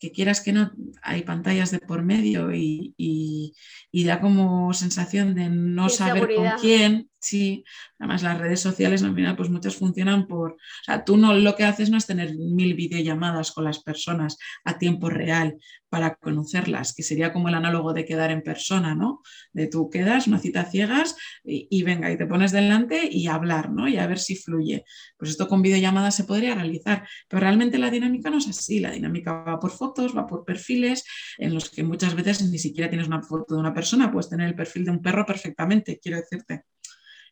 que 0.00 0.10
quieras 0.10 0.40
que 0.40 0.52
no, 0.52 0.72
hay 1.02 1.22
pantallas 1.22 1.70
de 1.70 1.78
por 1.78 2.02
medio 2.02 2.52
y, 2.52 3.54
da 3.92 4.20
como 4.20 4.72
sensación 4.72 5.34
de 5.34 5.50
no 5.50 5.88
saber 5.90 6.34
con 6.34 6.48
quién. 6.60 7.09
Sí, 7.22 7.64
además 7.98 8.22
las 8.22 8.38
redes 8.38 8.60
sociales 8.60 9.02
al 9.02 9.14
final 9.14 9.36
pues 9.36 9.50
muchas 9.50 9.76
funcionan 9.76 10.26
por, 10.26 10.52
o 10.52 10.56
sea, 10.84 11.04
tú 11.04 11.18
no 11.18 11.34
lo 11.34 11.54
que 11.54 11.64
haces 11.64 11.90
no 11.90 11.98
es 11.98 12.06
tener 12.06 12.34
mil 12.34 12.72
videollamadas 12.74 13.52
con 13.52 13.64
las 13.64 13.82
personas 13.82 14.38
a 14.64 14.78
tiempo 14.78 15.10
real 15.10 15.58
para 15.90 16.14
conocerlas, 16.14 16.94
que 16.94 17.02
sería 17.02 17.30
como 17.32 17.48
el 17.50 17.54
análogo 17.56 17.92
de 17.92 18.06
quedar 18.06 18.30
en 18.30 18.42
persona, 18.42 18.94
¿no? 18.94 19.20
De 19.52 19.66
tú 19.66 19.90
quedas, 19.90 20.28
una 20.28 20.38
cita 20.38 20.64
ciegas 20.64 21.14
y, 21.44 21.82
venga, 21.82 22.10
y 22.10 22.16
te 22.16 22.26
pones 22.26 22.52
delante 22.52 23.06
y 23.10 23.26
hablar, 23.26 23.70
¿no? 23.70 23.86
Y 23.86 23.98
a 23.98 24.06
ver 24.06 24.18
si 24.18 24.36
fluye. 24.36 24.84
Pues 25.18 25.32
esto 25.32 25.46
con 25.46 25.60
videollamadas 25.60 26.14
se 26.14 26.24
podría 26.24 26.54
realizar, 26.54 27.06
pero 27.28 27.40
realmente 27.40 27.76
la 27.76 27.90
dinámica 27.90 28.30
no 28.30 28.38
es 28.38 28.48
así, 28.48 28.80
la 28.80 28.92
dinámica 28.92 29.32
va 29.42 29.58
por 29.60 29.72
fotos, 29.72 30.16
va 30.16 30.26
por 30.26 30.44
perfiles, 30.44 31.04
en 31.36 31.52
los 31.52 31.68
que 31.68 31.82
muchas 31.82 32.14
veces 32.14 32.42
ni 32.50 32.58
siquiera 32.58 32.88
tienes 32.88 33.08
una 33.08 33.22
foto 33.22 33.54
de 33.54 33.60
una 33.60 33.74
persona, 33.74 34.10
puedes 34.10 34.30
tener 34.30 34.48
el 34.48 34.54
perfil 34.54 34.86
de 34.86 34.92
un 34.92 35.02
perro 35.02 35.26
perfectamente, 35.26 35.98
quiero 36.00 36.16
decirte. 36.18 36.64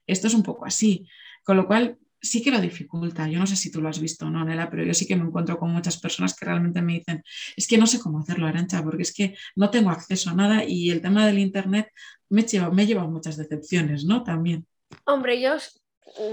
Esto 0.08 0.26
es 0.26 0.34
un 0.34 0.42
poco 0.42 0.66
así, 0.66 1.06
con 1.44 1.56
lo 1.56 1.68
cual 1.68 1.98
sí 2.20 2.42
que 2.42 2.50
lo 2.50 2.60
dificulta. 2.60 3.28
Yo 3.28 3.38
no 3.38 3.46
sé 3.46 3.56
si 3.56 3.70
tú 3.70 3.80
lo 3.80 3.88
has 3.88 4.00
visto 4.00 4.26
o 4.26 4.30
no, 4.30 4.44
Nela, 4.44 4.70
pero 4.70 4.84
yo 4.84 4.94
sí 4.94 5.06
que 5.06 5.16
me 5.16 5.24
encuentro 5.24 5.58
con 5.58 5.70
muchas 5.70 5.98
personas 5.98 6.36
que 6.36 6.44
realmente 6.44 6.82
me 6.82 6.94
dicen, 6.94 7.22
es 7.56 7.66
que 7.68 7.78
no 7.78 7.86
sé 7.86 8.00
cómo 8.00 8.18
hacerlo, 8.18 8.46
Arancha, 8.46 8.82
porque 8.82 9.02
es 9.02 9.14
que 9.14 9.36
no 9.54 9.70
tengo 9.70 9.90
acceso 9.90 10.30
a 10.30 10.34
nada 10.34 10.64
y 10.64 10.90
el 10.90 11.00
tema 11.00 11.26
del 11.26 11.38
Internet 11.38 11.92
me 12.28 12.42
lleva, 12.42 12.70
me 12.70 12.86
lleva 12.86 13.06
muchas 13.06 13.36
decepciones, 13.36 14.04
¿no? 14.04 14.22
También. 14.22 14.66
Hombre, 15.04 15.40
yo 15.40 15.56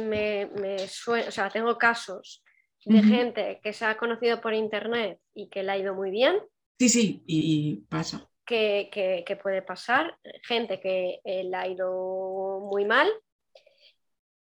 me, 0.08 0.50
me 0.60 0.76
o 0.76 1.32
sea, 1.32 1.50
tengo 1.50 1.78
casos 1.78 2.44
de 2.86 3.02
gente 3.02 3.60
que 3.64 3.74
se 3.74 3.86
ha 3.86 3.98
conocido 3.98 4.42
por 4.42 4.54
Internet 4.54 5.20
y 5.34 5.48
que 5.50 5.64
le 5.64 5.72
ha 5.72 5.78
ido 5.78 5.96
muy 5.96 6.12
bien. 6.12 6.36
Sí, 6.78 6.90
sí, 6.90 7.24
y, 7.26 7.78
pasa. 7.90 8.30
Que, 8.46 8.90
que, 8.92 9.36
puede 9.38 9.64
pasar, 9.64 10.20
gente 10.44 10.80
que 10.80 11.20
eh, 11.24 11.46
le 11.46 11.56
ha 11.56 11.68
ido 11.68 12.60
muy 12.72 12.86
mal 12.86 13.10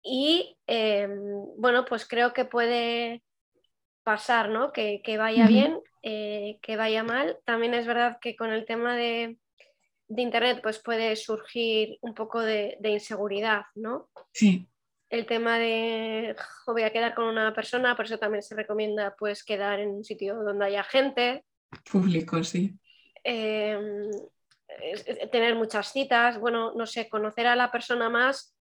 y 0.03 0.57
em, 0.67 1.21
bueno, 1.57 1.85
pues 1.85 2.07
creo 2.07 2.33
que 2.33 2.45
puede 2.45 3.23
pasar, 4.03 4.49
¿no? 4.49 4.73
Que, 4.73 5.03
vaya 5.19 5.47
bien, 5.47 5.79
eh, 6.03 6.59
que 6.63 6.77
vaya 6.77 7.03
mal. 7.03 7.39
También 7.45 7.75
es 7.75 7.87
verdad 7.87 8.19
que 8.21 8.37
con 8.37 8.51
el 8.51 8.65
tema 8.65 8.97
de, 8.97 9.37
Internet 10.09 10.59
pues 10.63 10.81
puede 10.81 11.15
surgir 11.15 11.99
un 12.01 12.15
poco 12.15 12.41
de, 12.41 12.79
inseguridad, 12.83 13.63
¿no? 13.75 14.09
Sí. 14.33 14.67
El 15.09 15.27
tema 15.27 15.59
de 15.59 16.35
voy 16.67 16.83
a 16.83 16.93
quedar 16.93 17.15
con 17.15 17.27
una 17.27 17.55
persona, 17.55 17.95
por 17.95 18.07
eso 18.07 18.19
también 18.19 18.43
se 18.43 18.55
recomienda 18.55 19.15
pues 19.19 19.45
quedar 19.45 19.81
en 19.81 19.91
un 19.91 20.05
sitio 20.05 20.37
donde 20.37 20.67
haya 20.67 20.83
gente. 20.83 21.45
Público, 21.91 22.43
sí. 22.43 22.77
Em, 23.23 24.11
tener 25.31 25.55
muchas 25.55 25.93
citas, 25.93 26.41
bueno, 26.41 26.73
no 26.75 26.87
sé, 26.87 27.09
conocer 27.09 27.47
a 27.47 27.57
la 27.57 27.71
persona 27.71 28.09
más 28.09 28.57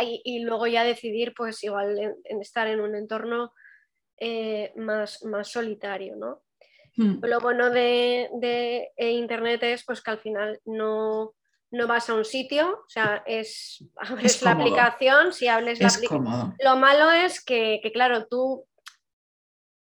y, 0.00 0.40
luego 0.40 0.66
ya 0.66 0.84
decidir, 0.84 1.34
pues 1.36 1.62
igual 1.64 1.98
en, 2.24 2.40
estar 2.40 2.66
en 2.66 2.80
un 2.80 2.94
entorno 2.94 3.52
eh, 4.18 4.72
más, 4.76 5.24
más 5.24 5.50
solitario, 5.50 6.16
¿no? 6.16 6.42
Hmm. 6.96 7.20
Lo 7.22 7.40
bueno 7.40 7.70
de, 7.70 8.90
Internet 8.98 9.62
es 9.62 9.84
pues 9.84 10.02
que 10.02 10.10
al 10.10 10.18
final 10.18 10.60
no, 10.64 11.34
no 11.70 11.86
vas 11.86 12.10
a 12.10 12.14
un 12.14 12.24
sitio, 12.24 12.70
o 12.70 12.88
sea, 12.88 13.22
es, 13.26 13.84
abres 13.96 14.42
la 14.42 14.52
aplicación, 14.52 15.32
si 15.32 15.48
hables 15.48 15.80
la 15.80 15.88
aplicación. 15.88 16.56
Lo 16.62 16.76
malo 16.76 17.10
es 17.10 17.44
que, 17.44 17.80
claro, 17.92 18.26
tú 18.26 18.64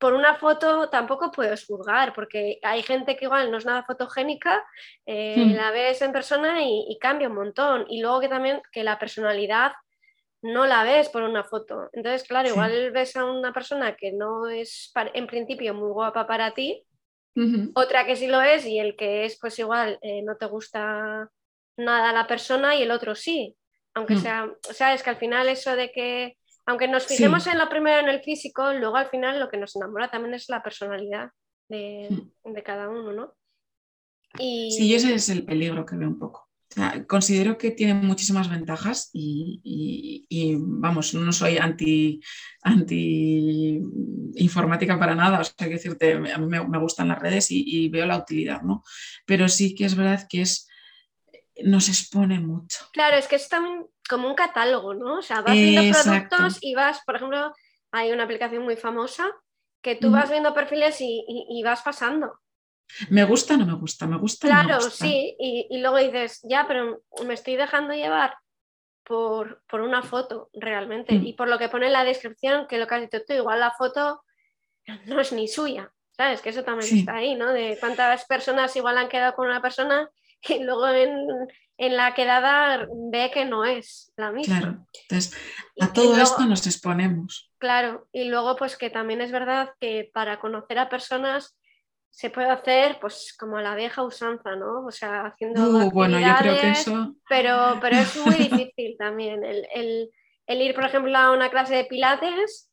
por 0.01 0.15
una 0.15 0.35
foto 0.35 0.89
tampoco 0.89 1.31
puedes 1.31 1.67
juzgar, 1.67 2.15
porque 2.15 2.59
hay 2.63 2.83
gente 2.83 3.17
que 3.17 3.27
igual 3.27 3.51
no 3.51 3.59
es 3.59 3.67
nada 3.67 3.85
fotogénica, 3.85 4.65
eh, 5.05 5.37
hmm. 5.37 5.55
la 5.55 5.71
ves 5.71 6.01
en 6.01 6.11
persona 6.11 6.63
y, 6.65 6.99
cambia 6.99 7.29
un 7.29 7.35
montón. 7.35 7.85
Y 7.89 8.01
luego 8.01 8.21
que 8.21 8.29
también 8.29 8.63
que 8.73 8.83
la 8.83 8.99
personalidad 8.99 9.73
no 10.41 10.67
la 10.67 10.85
ves 10.85 11.11
por 11.11 11.23
una 11.23 11.45
foto. 11.45 11.91
Entonces, 11.93 12.27
claro, 12.27 12.49
igual 12.49 12.91
ves 12.93 13.15
a 13.17 13.27
una 13.27 13.53
persona 13.53 13.95
que 13.95 14.13
no 14.13 14.49
es 14.49 14.91
en 15.13 15.27
principio 15.27 15.75
muy 15.75 15.91
guapa 15.91 16.27
para 16.27 16.55
ti, 16.55 16.83
otra 17.75 18.07
que 18.07 18.17
sí 18.17 18.27
lo 18.27 18.41
es 18.41 18.67
y 18.67 18.79
el 18.79 18.97
que 18.97 19.25
es 19.25 19.39
pues 19.39 19.59
igual 19.59 19.99
eh, 20.03 20.21
no 20.23 20.37
te 20.37 20.47
gusta 20.47 21.31
nada 21.77 22.13
la 22.13 22.27
persona 22.27 22.75
y 22.75 22.83
el 22.83 22.91
otro 22.91 23.15
sí. 23.15 23.55
Aunque 23.95 24.15
mm. 24.15 24.19
sea, 24.19 24.51
sabes 24.63 25.03
que 25.03 25.11
al 25.11 25.17
final 25.17 25.49
eso 25.49 25.77
de 25.77 25.91
que, 25.93 26.37
aunque 26.71 26.87
nos 26.87 27.07
fijemos 27.07 27.47
en 27.49 27.59
lo 27.59 27.69
primero 27.69 27.99
en 27.99 28.09
el 28.09 28.23
físico, 28.23 28.73
luego 28.73 28.97
al 28.97 29.11
final 29.11 29.41
lo 29.41 29.49
que 29.49 29.57
nos 29.57 29.75
enamora 29.75 30.09
también 30.09 30.35
es 30.35 30.49
la 30.49 30.63
personalidad 30.63 31.31
de, 31.69 32.09
mm. 32.11 32.53
cada 32.65 32.89
uno, 32.89 33.13
¿no? 33.13 33.35
Y... 34.39 34.71
Sí, 34.71 34.95
ese 34.95 35.13
es 35.15 35.29
el 35.31 35.45
peligro 35.45 35.85
que 35.85 35.97
veo 35.97 36.09
un 36.09 36.21
poco. 36.21 36.49
considero 37.09 37.59
que 37.59 37.73
tiene 37.73 37.95
muchísimas 37.95 38.49
ventajas 38.49 39.11
y, 39.13 40.57
vamos, 40.61 41.13
no 41.15 41.33
soy 41.33 41.59
anti, 41.59 42.21
anti 42.63 43.81
informática 44.37 44.97
para 44.97 45.17
nada, 45.17 45.41
o 45.41 45.45
sea, 45.45 45.67
que 45.67 45.75
decirte, 45.75 46.13
a 46.13 46.39
mí 46.39 46.47
me, 46.47 46.65
me 46.69 46.79
gustan 46.79 47.09
las 47.09 47.19
redes 47.19 47.51
y, 47.51 47.65
y, 47.67 47.89
veo 47.89 48.07
la 48.07 48.19
utilidad, 48.19 48.63
¿no? 48.63 48.85
Pero 49.27 49.49
sí 49.49 49.75
que 49.75 49.87
es 49.87 49.97
verdad 49.97 50.29
que 50.29 50.43
es 50.43 50.70
nos 51.65 51.89
expone 51.89 52.41
mucho. 52.41 52.87
Claro, 52.93 53.17
es 53.17 53.27
que 53.27 53.37
es 53.37 53.49
como 54.09 54.29
un 54.29 54.35
catálogo, 54.35 54.95
¿no? 54.95 55.19
O 55.19 55.23
sea, 55.23 55.41
vas 55.43 55.55
viendo 55.55 55.99
productos 55.99 56.59
y 56.61 56.75
vas, 56.75 57.01
por 57.05 57.17
ejemplo, 57.17 57.53
hay 57.93 58.13
una 58.13 58.25
aplicación 58.25 58.63
muy 58.63 58.77
famosa 58.77 59.31
que 59.83 59.97
tú 59.97 60.11
vas 60.11 60.31
viendo 60.31 60.55
perfiles 60.55 60.99
y, 61.01 61.63
vas 61.65 61.83
pasando. 61.83 62.39
Me 63.09 63.25
gusta, 63.25 63.57
no 63.57 63.65
me 63.65 63.75
gusta, 63.75 64.07
me 64.07 64.19
gusta. 64.19 64.49
Claro, 64.49 64.81
sí, 64.81 65.37
y, 65.39 65.79
luego 65.79 65.99
dices, 65.99 66.41
ya, 66.43 66.67
pero 66.67 67.03
me 67.25 67.35
estoy 67.35 67.57
dejando 67.57 67.95
llevar 67.95 68.37
por, 69.05 69.63
una 69.73 70.03
foto 70.03 70.51
realmente 70.53 71.15
mm. 71.15 71.27
y 71.27 71.33
por 71.33 71.49
lo 71.49 71.59
que 71.59 71.69
pone 71.69 71.87
en 71.87 71.93
la 71.93 72.05
descripción, 72.05 72.67
que 72.69 72.79
lo 72.79 72.87
que 72.87 72.95
has 72.95 73.01
dicho 73.01 73.25
tú, 73.27 73.33
igual 73.33 73.61
la 73.61 73.73
foto 73.73 74.23
no 75.07 75.21
es 75.21 75.33
ni 75.33 75.49
suya, 75.49 75.93
¿sabes? 76.17 76.41
Que 76.41 76.51
eso 76.51 76.65
también 76.65 76.99
está 76.99 77.17
ahí, 77.17 77.35
¿no? 77.35 77.53
De 77.53 77.77
cuántas 77.81 78.25
personas 78.27 78.75
igual 78.77 78.99
han 78.99 79.09
quedado 79.09 79.35
con 79.35 79.47
una 79.47 79.63
persona 79.63 80.11
y 80.49 80.63
luego 80.63 80.89
en, 80.89 81.97
la 81.97 82.15
quedada 82.15 82.87
ve 83.11 83.31
que 83.33 83.45
no 83.45 83.65
es 83.65 84.13
la 84.17 84.31
misma. 84.33 84.59
Claro, 84.59 84.87
entonces 85.03 85.37
a 85.81 85.93
todo 85.93 86.17
esto 86.17 86.45
nos 86.45 86.67
exponemos. 86.67 87.51
Claro, 87.59 88.07
y 88.13 88.25
luego 88.25 88.57
pues 88.57 88.77
que 88.77 88.91
también 88.91 89.21
es 89.21 89.33
verdad 89.33 89.71
que 89.81 90.11
para 90.13 90.41
conocer 90.41 90.79
a 90.79 90.89
personas 90.89 91.57
se 92.11 92.29
puede 92.29 92.51
hacer 92.51 92.99
pues 93.01 93.35
como 93.39 93.61
la 93.61 93.75
vieja 93.75 94.03
usanza, 94.03 94.57
¿no? 94.57 94.85
O 94.85 94.91
sea, 94.91 95.27
haciendo... 95.27 95.63
Uh, 95.63 95.91
bueno, 95.91 96.19
yo 96.19 96.35
creo 96.39 96.61
que 96.61 96.71
eso... 96.71 97.15
Pero, 97.29 97.79
pero 97.81 97.97
es 97.97 98.17
muy 98.27 98.35
difícil 98.49 98.97
también 98.99 99.45
el, 99.45 100.11
el 100.47 100.63
ir, 100.63 100.75
por 100.75 100.85
ejemplo, 100.85 101.17
a 101.17 101.33
una 101.33 101.51
clase 101.51 101.77
de 101.77 101.85
pilates 101.85 102.70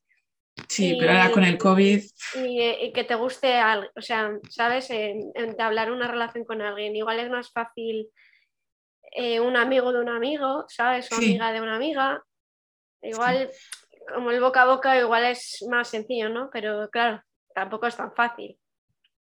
Sí, 0.68 0.97
pero 0.99 1.12
ahora 1.12 1.32
con 1.32 1.43
el 1.43 1.58
COVID. 1.58 2.03
Y, 2.45 2.91
que 2.91 3.03
te 3.03 3.16
guste, 3.16 3.60
o 3.95 4.01
sea, 4.01 4.32
¿sabes? 4.49 4.89
hablar 5.60 5.91
una 5.91 6.08
relación 6.08 6.45
con 6.45 6.62
alguien. 6.62 6.95
Igual 6.95 7.20
es 7.20 7.30
más 7.30 7.51
fácil 7.51 8.10
eh, 9.12 9.39
un 9.39 9.55
amigo 9.55 9.91
de 9.93 9.99
un 9.99 10.10
amigo, 10.10 10.66
¿sabes? 10.68 11.12
O 11.12 11.16
amiga 11.16 11.51
de 11.51 11.62
una 11.62 11.76
amiga. 11.76 12.24
Igual, 13.01 13.49
como 14.14 14.32
el 14.32 14.41
boca 14.41 14.64
a 14.64 14.66
boca, 14.66 14.99
igual 14.99 15.26
es 15.26 15.66
más 15.70 15.89
sencillo, 15.89 16.30
¿no? 16.30 16.49
Pero 16.51 16.89
claro, 16.89 17.22
tampoco 17.53 17.88
es 17.88 17.95
tan 17.95 18.14
fácil. 18.14 18.58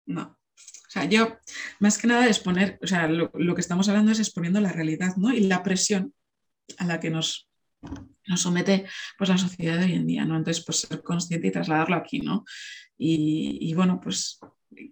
No. 0.06 0.38
O 0.56 0.90
sea, 0.94 1.04
yo, 1.04 1.36
más 1.80 1.98
que 1.98 2.06
nada, 2.06 2.26
exponer, 2.26 2.78
o 2.82 2.86
sea, 2.86 3.08
lo, 3.08 3.30
lo 3.34 3.54
que 3.54 3.60
estamos 3.60 3.88
hablando 3.88 4.12
es 4.12 4.20
exponiendo 4.20 4.60
la 4.60 4.72
realidad, 4.72 5.16
¿no? 5.16 5.32
Y 5.32 5.40
la 5.40 5.62
presión 5.62 6.14
a 6.78 6.86
la 6.86 7.00
que 7.00 7.10
nos 7.10 7.48
nos 8.26 8.42
somete 8.42 8.86
pues 9.18 9.30
la 9.30 9.38
sociedad 9.38 9.78
de 9.78 9.86
hoy 9.86 9.92
en 9.94 10.06
día, 10.06 10.24
¿no? 10.24 10.36
Entonces, 10.36 10.64
pues 10.64 10.80
ser 10.80 11.02
consciente 11.02 11.48
y 11.48 11.52
trasladarlo 11.52 11.96
aquí, 11.96 12.20
¿no? 12.20 12.44
Y, 12.96 13.72
bueno, 13.74 14.00
pues 14.00 14.38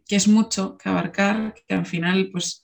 que 0.07 0.17
es 0.17 0.29
mucho 0.29 0.77
que 0.77 0.89
abarcar, 0.89 1.55
que 1.67 1.75
al 1.75 1.87
final, 1.87 2.31
pues 2.33 2.63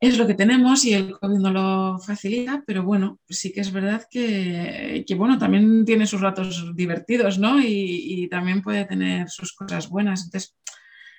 es 0.00 0.18
lo 0.18 0.26
que 0.26 0.34
tenemos 0.34 0.84
y 0.84 0.94
el 0.94 1.18
COVID 1.18 1.38
no 1.38 1.50
lo 1.50 1.98
facilita, 1.98 2.62
pero 2.66 2.82
bueno, 2.82 3.18
pues 3.26 3.38
sí 3.38 3.52
que 3.52 3.60
es 3.60 3.72
verdad 3.72 4.06
que, 4.10 5.04
bueno, 5.16 5.38
también 5.38 5.84
tiene 5.84 6.06
sus 6.06 6.20
ratos 6.20 6.72
divertidos, 6.74 7.38
¿no? 7.38 7.60
Y, 7.60 8.22
y, 8.24 8.28
también 8.28 8.62
puede 8.62 8.84
tener 8.84 9.28
sus 9.30 9.52
cosas 9.52 9.88
buenas. 9.88 10.24
Entonces, 10.24 10.56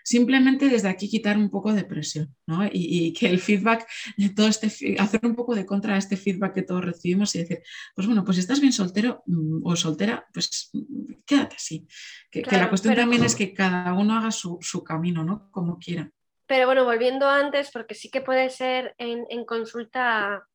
simplemente 0.05 0.69
desde 0.69 0.87
aquí 0.87 1.09
quitar 1.09 1.35
un 1.35 1.49
poco 1.49 1.73
de 1.73 1.83
presión 1.83 2.33
¿no? 2.45 2.59
y, 2.71 3.11
que 3.13 3.25
el 3.25 3.39
feedback, 3.39 3.87
todo 4.35 4.47
este, 4.47 4.67
hacer 4.99 5.19
un 5.23 5.35
poco 5.35 5.55
de 5.55 5.65
contra 5.65 5.95
a 5.95 5.97
este 5.97 6.15
feedback 6.15 6.53
que 6.53 6.61
todos 6.61 6.85
recibimos 6.85 7.33
y 7.33 7.39
decir, 7.39 7.63
pues 7.95 8.05
bueno, 8.05 8.23
pues 8.23 8.37
si 8.37 8.41
estás 8.41 8.61
bien 8.61 8.71
soltero 8.71 9.23
mm, 9.25 9.65
o 9.65 9.75
soltera, 9.75 10.27
pues 10.31 10.69
mm, 10.73 11.23
quédate 11.25 11.55
así. 11.55 11.87
Que, 12.29 12.43
la 12.43 12.69
cuestión 12.69 12.95
también 12.95 13.23
es 13.23 13.35
que 13.35 13.51
cada 13.51 13.93
uno 13.93 14.15
haga 14.15 14.29
su, 14.29 14.59
camino, 14.85 15.23
¿no? 15.23 15.49
Como 15.49 15.79
quiera. 15.79 16.11
Pero 16.45 16.67
bueno, 16.67 16.85
volviendo 16.85 17.27
antes, 17.27 17.71
porque 17.71 17.95
sí 17.95 18.11
que 18.11 18.21
puede 18.21 18.51
ser 18.51 18.93
en, 18.99 19.45
consulta 19.45 20.47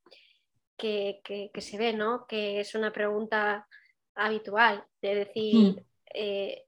que, 0.76 1.20
se 1.58 1.76
ve, 1.76 1.92
¿no? 1.92 2.24
Que 2.28 2.60
es 2.60 2.76
una 2.76 2.92
pregunta 2.92 3.66
habitual, 4.14 4.84
de 5.02 5.14
decir, 5.16 5.56
hmm. 5.56 5.76
eh, 6.14 6.66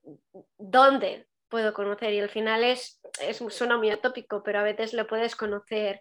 ¿dónde 0.58 1.28
puedo 1.52 1.74
conocer 1.74 2.14
y 2.14 2.20
al 2.20 2.30
final 2.30 2.64
es, 2.64 2.98
es, 3.20 3.44
suena 3.50 3.76
muy 3.76 3.90
atópico, 3.90 4.42
pero 4.42 4.60
a 4.60 4.62
veces 4.62 4.94
lo 4.94 5.06
puedes 5.06 5.36
conocer 5.36 6.00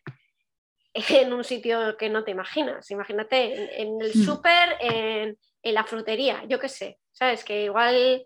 en 0.93 1.33
un 1.33 1.43
sitio 1.43 1.97
que 1.97 2.09
no 2.09 2.23
te 2.23 2.31
imaginas. 2.31 2.89
Imagínate 2.89 3.81
en, 3.81 4.01
el 4.01 4.11
hmm. 4.11 4.23
súper, 4.23 4.77
en, 4.79 5.37
la 5.63 5.83
frutería, 5.83 6.45
yo 6.47 6.57
qué 6.57 6.69
sé, 6.69 6.99
¿sabes? 7.11 7.43
Que 7.43 7.65
igual, 7.65 8.25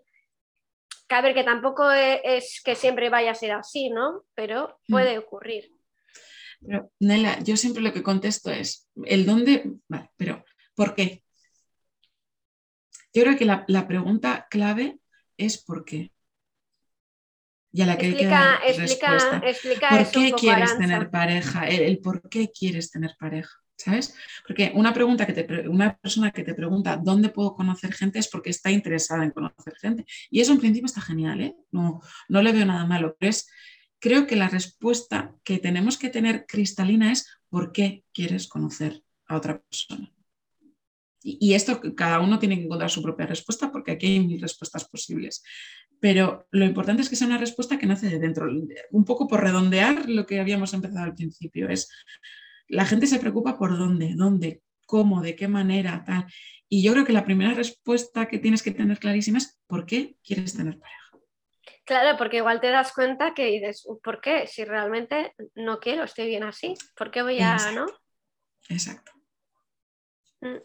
cabe 1.08 1.34
que 1.34 1.42
tampoco 1.42 1.90
e, 1.90 2.20
es, 2.22 2.62
que 2.64 2.76
siempre 2.76 3.10
vaya 3.10 3.32
a 3.32 3.34
ser 3.34 3.50
así, 3.50 3.90
¿no? 3.90 4.24
Pero 4.34 4.78
hmm. 4.86 4.92
puede 4.92 5.18
ocurrir. 5.18 5.72
Pero, 6.64 6.92
Nela, 7.00 7.40
yo 7.40 7.56
siempre 7.56 7.82
lo 7.82 7.92
que 7.92 8.04
contesto 8.04 8.52
es, 8.52 8.88
el 9.04 9.26
dónde, 9.26 9.64
vale, 9.88 10.10
pero 10.16 10.44
¿por 10.76 10.94
qué? 10.94 11.24
Yo 13.12 13.24
creo 13.24 13.36
que 13.36 13.44
la, 13.44 13.64
la 13.66 13.88
pregunta 13.88 14.46
clave 14.48 15.00
es 15.36 15.58
¿por 15.58 15.84
qué? 15.84 16.12
Y 17.76 17.82
a 17.82 17.86
la 17.86 17.98
que 17.98 18.08
explica, 18.08 18.58
hay 18.62 18.72
que 18.72 18.78
dar 18.78 18.80
respuesta. 18.80 19.42
¿Por 19.90 20.10
qué 20.10 20.32
quieres 20.32 20.78
tener 20.78 21.10
pareja? 21.10 21.68
El, 21.68 21.98
por 21.98 22.26
qué 22.30 22.50
quieres 22.50 22.90
tener 22.90 23.14
pareja, 23.18 23.52
¿sabes? 23.76 24.14
Porque 24.46 24.72
una 24.74 24.94
pregunta 24.94 25.26
que 25.26 25.34
te, 25.34 25.68
una 25.68 25.94
persona 25.98 26.30
que 26.30 26.42
te 26.42 26.54
pregunta 26.54 26.96
dónde 26.96 27.28
puedo 27.28 27.54
conocer 27.54 27.92
gente 27.92 28.18
es 28.18 28.28
porque 28.28 28.48
está 28.48 28.70
interesada 28.70 29.24
en 29.24 29.30
conocer 29.30 29.74
gente. 29.78 30.06
Y 30.30 30.40
eso 30.40 30.52
en 30.52 30.60
principio 30.60 30.86
está 30.86 31.02
genial, 31.02 31.42
¿eh? 31.42 31.54
No, 31.70 32.00
no 32.30 32.40
le 32.40 32.52
veo 32.52 32.64
nada 32.64 32.86
malo, 32.86 33.14
pero 33.18 33.28
es, 33.28 33.46
creo 33.98 34.26
que 34.26 34.36
la 34.36 34.48
respuesta 34.48 35.34
que 35.44 35.58
tenemos 35.58 35.98
que 35.98 36.08
tener 36.08 36.46
cristalina 36.46 37.12
es 37.12 37.28
por 37.50 37.72
qué 37.72 38.04
quieres 38.14 38.48
conocer 38.48 39.02
a 39.26 39.36
otra 39.36 39.60
persona. 39.60 40.10
Y, 41.22 41.36
y 41.42 41.52
esto 41.52 41.78
cada 41.94 42.20
uno 42.20 42.38
tiene 42.38 42.56
que 42.56 42.64
encontrar 42.64 42.88
su 42.88 43.02
propia 43.02 43.26
respuesta 43.26 43.70
porque 43.70 43.90
aquí 43.90 44.06
hay 44.06 44.20
mil 44.20 44.40
respuestas 44.40 44.88
posibles 44.88 45.42
pero 46.00 46.46
lo 46.50 46.64
importante 46.64 47.02
es 47.02 47.08
que 47.08 47.16
sea 47.16 47.26
una 47.26 47.38
respuesta 47.38 47.78
que 47.78 47.86
nace 47.86 48.08
de 48.08 48.18
dentro. 48.18 48.46
Un 48.90 49.04
poco 49.04 49.26
por 49.26 49.42
redondear 49.42 50.08
lo 50.08 50.26
que 50.26 50.40
habíamos 50.40 50.74
empezado 50.74 51.04
al 51.04 51.14
principio, 51.14 51.68
es 51.68 51.90
la 52.68 52.84
gente 52.84 53.06
se 53.06 53.18
preocupa 53.18 53.58
por 53.58 53.78
dónde, 53.78 54.14
dónde, 54.16 54.62
cómo, 54.86 55.22
de 55.22 55.36
qué 55.36 55.48
manera, 55.48 56.04
tal. 56.04 56.26
Y 56.68 56.82
yo 56.82 56.92
creo 56.92 57.04
que 57.04 57.12
la 57.12 57.24
primera 57.24 57.54
respuesta 57.54 58.26
que 58.26 58.38
tienes 58.38 58.62
que 58.62 58.72
tener 58.72 58.98
clarísima 58.98 59.38
es 59.38 59.58
¿por 59.66 59.86
qué 59.86 60.16
quieres 60.24 60.56
tener 60.56 60.78
pareja? 60.78 61.06
Claro, 61.84 62.18
porque 62.18 62.38
igual 62.38 62.60
te 62.60 62.68
das 62.68 62.92
cuenta 62.92 63.32
que 63.32 63.46
dices, 63.46 63.86
¿por 64.02 64.20
qué? 64.20 64.48
Si 64.48 64.64
realmente 64.64 65.32
no 65.54 65.78
quiero, 65.78 66.02
estoy 66.02 66.26
bien 66.26 66.42
así, 66.42 66.74
¿por 66.96 67.12
qué 67.12 67.22
voy 67.22 67.38
a, 67.38 67.52
Exacto. 67.52 67.80
no? 67.80 67.86
Exacto. 68.68 69.12
Mm. 70.40 70.56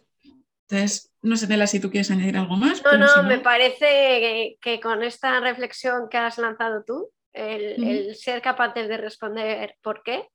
Entonces, 0.63 1.10
no 1.23 1.35
sé, 1.35 1.47
Tela, 1.47 1.67
si 1.67 1.79
tú 1.79 1.91
quieres 1.91 2.09
añadir 2.09 2.37
algo 2.37 2.55
más. 2.55 2.83
No, 2.83 2.97
no, 2.97 3.23
me 3.23 3.39
parece 3.39 4.57
que, 4.59 4.79
con 4.79 5.03
esta 5.03 5.39
reflexión 5.39 6.09
que 6.09 6.17
has 6.17 6.37
lanzado 6.39 6.83
tú, 6.83 7.11
el, 7.33 8.15
ser 8.15 8.41
capaces 8.41 8.87
de 8.87 8.97
responder 8.97 9.75
por 9.81 10.01
qué, 10.03 10.27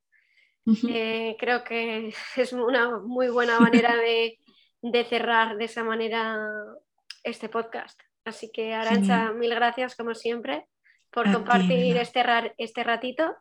eh, 0.89 1.37
creo 1.39 1.65
que 1.65 2.13
es 2.37 2.53
una 2.53 2.99
muy 2.99 3.29
buena 3.29 3.59
manera 3.59 3.97
de, 3.97 4.39
cerrar 5.05 5.57
de 5.57 5.65
esa 5.65 5.83
manera 5.83 6.39
este 7.25 7.49
podcast. 7.49 8.01
Así 8.25 8.51
que, 8.53 8.73
Arancha, 8.73 9.33
mil 9.33 9.55
gracias 9.55 9.97
como 9.97 10.15
siempre 10.15 10.67
por 11.11 11.33
compartir 11.33 11.97
este, 11.97 12.23
este, 12.59 12.85
ratito. 12.85 13.35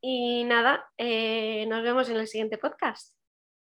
Y 0.00 0.44
nada, 0.44 0.86
eh, 0.98 1.66
nos 1.66 1.82
vemos 1.82 2.08
en 2.08 2.16
el 2.16 2.28
siguiente 2.28 2.58
podcast. 2.58 3.16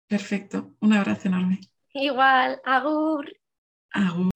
Perfecto, 0.08 0.76
un 0.82 0.94
abrazo 0.94 1.30
enorme. 1.30 1.60
Igual, 1.96 2.60
agur. 2.66 3.26
Agur. 3.94 4.35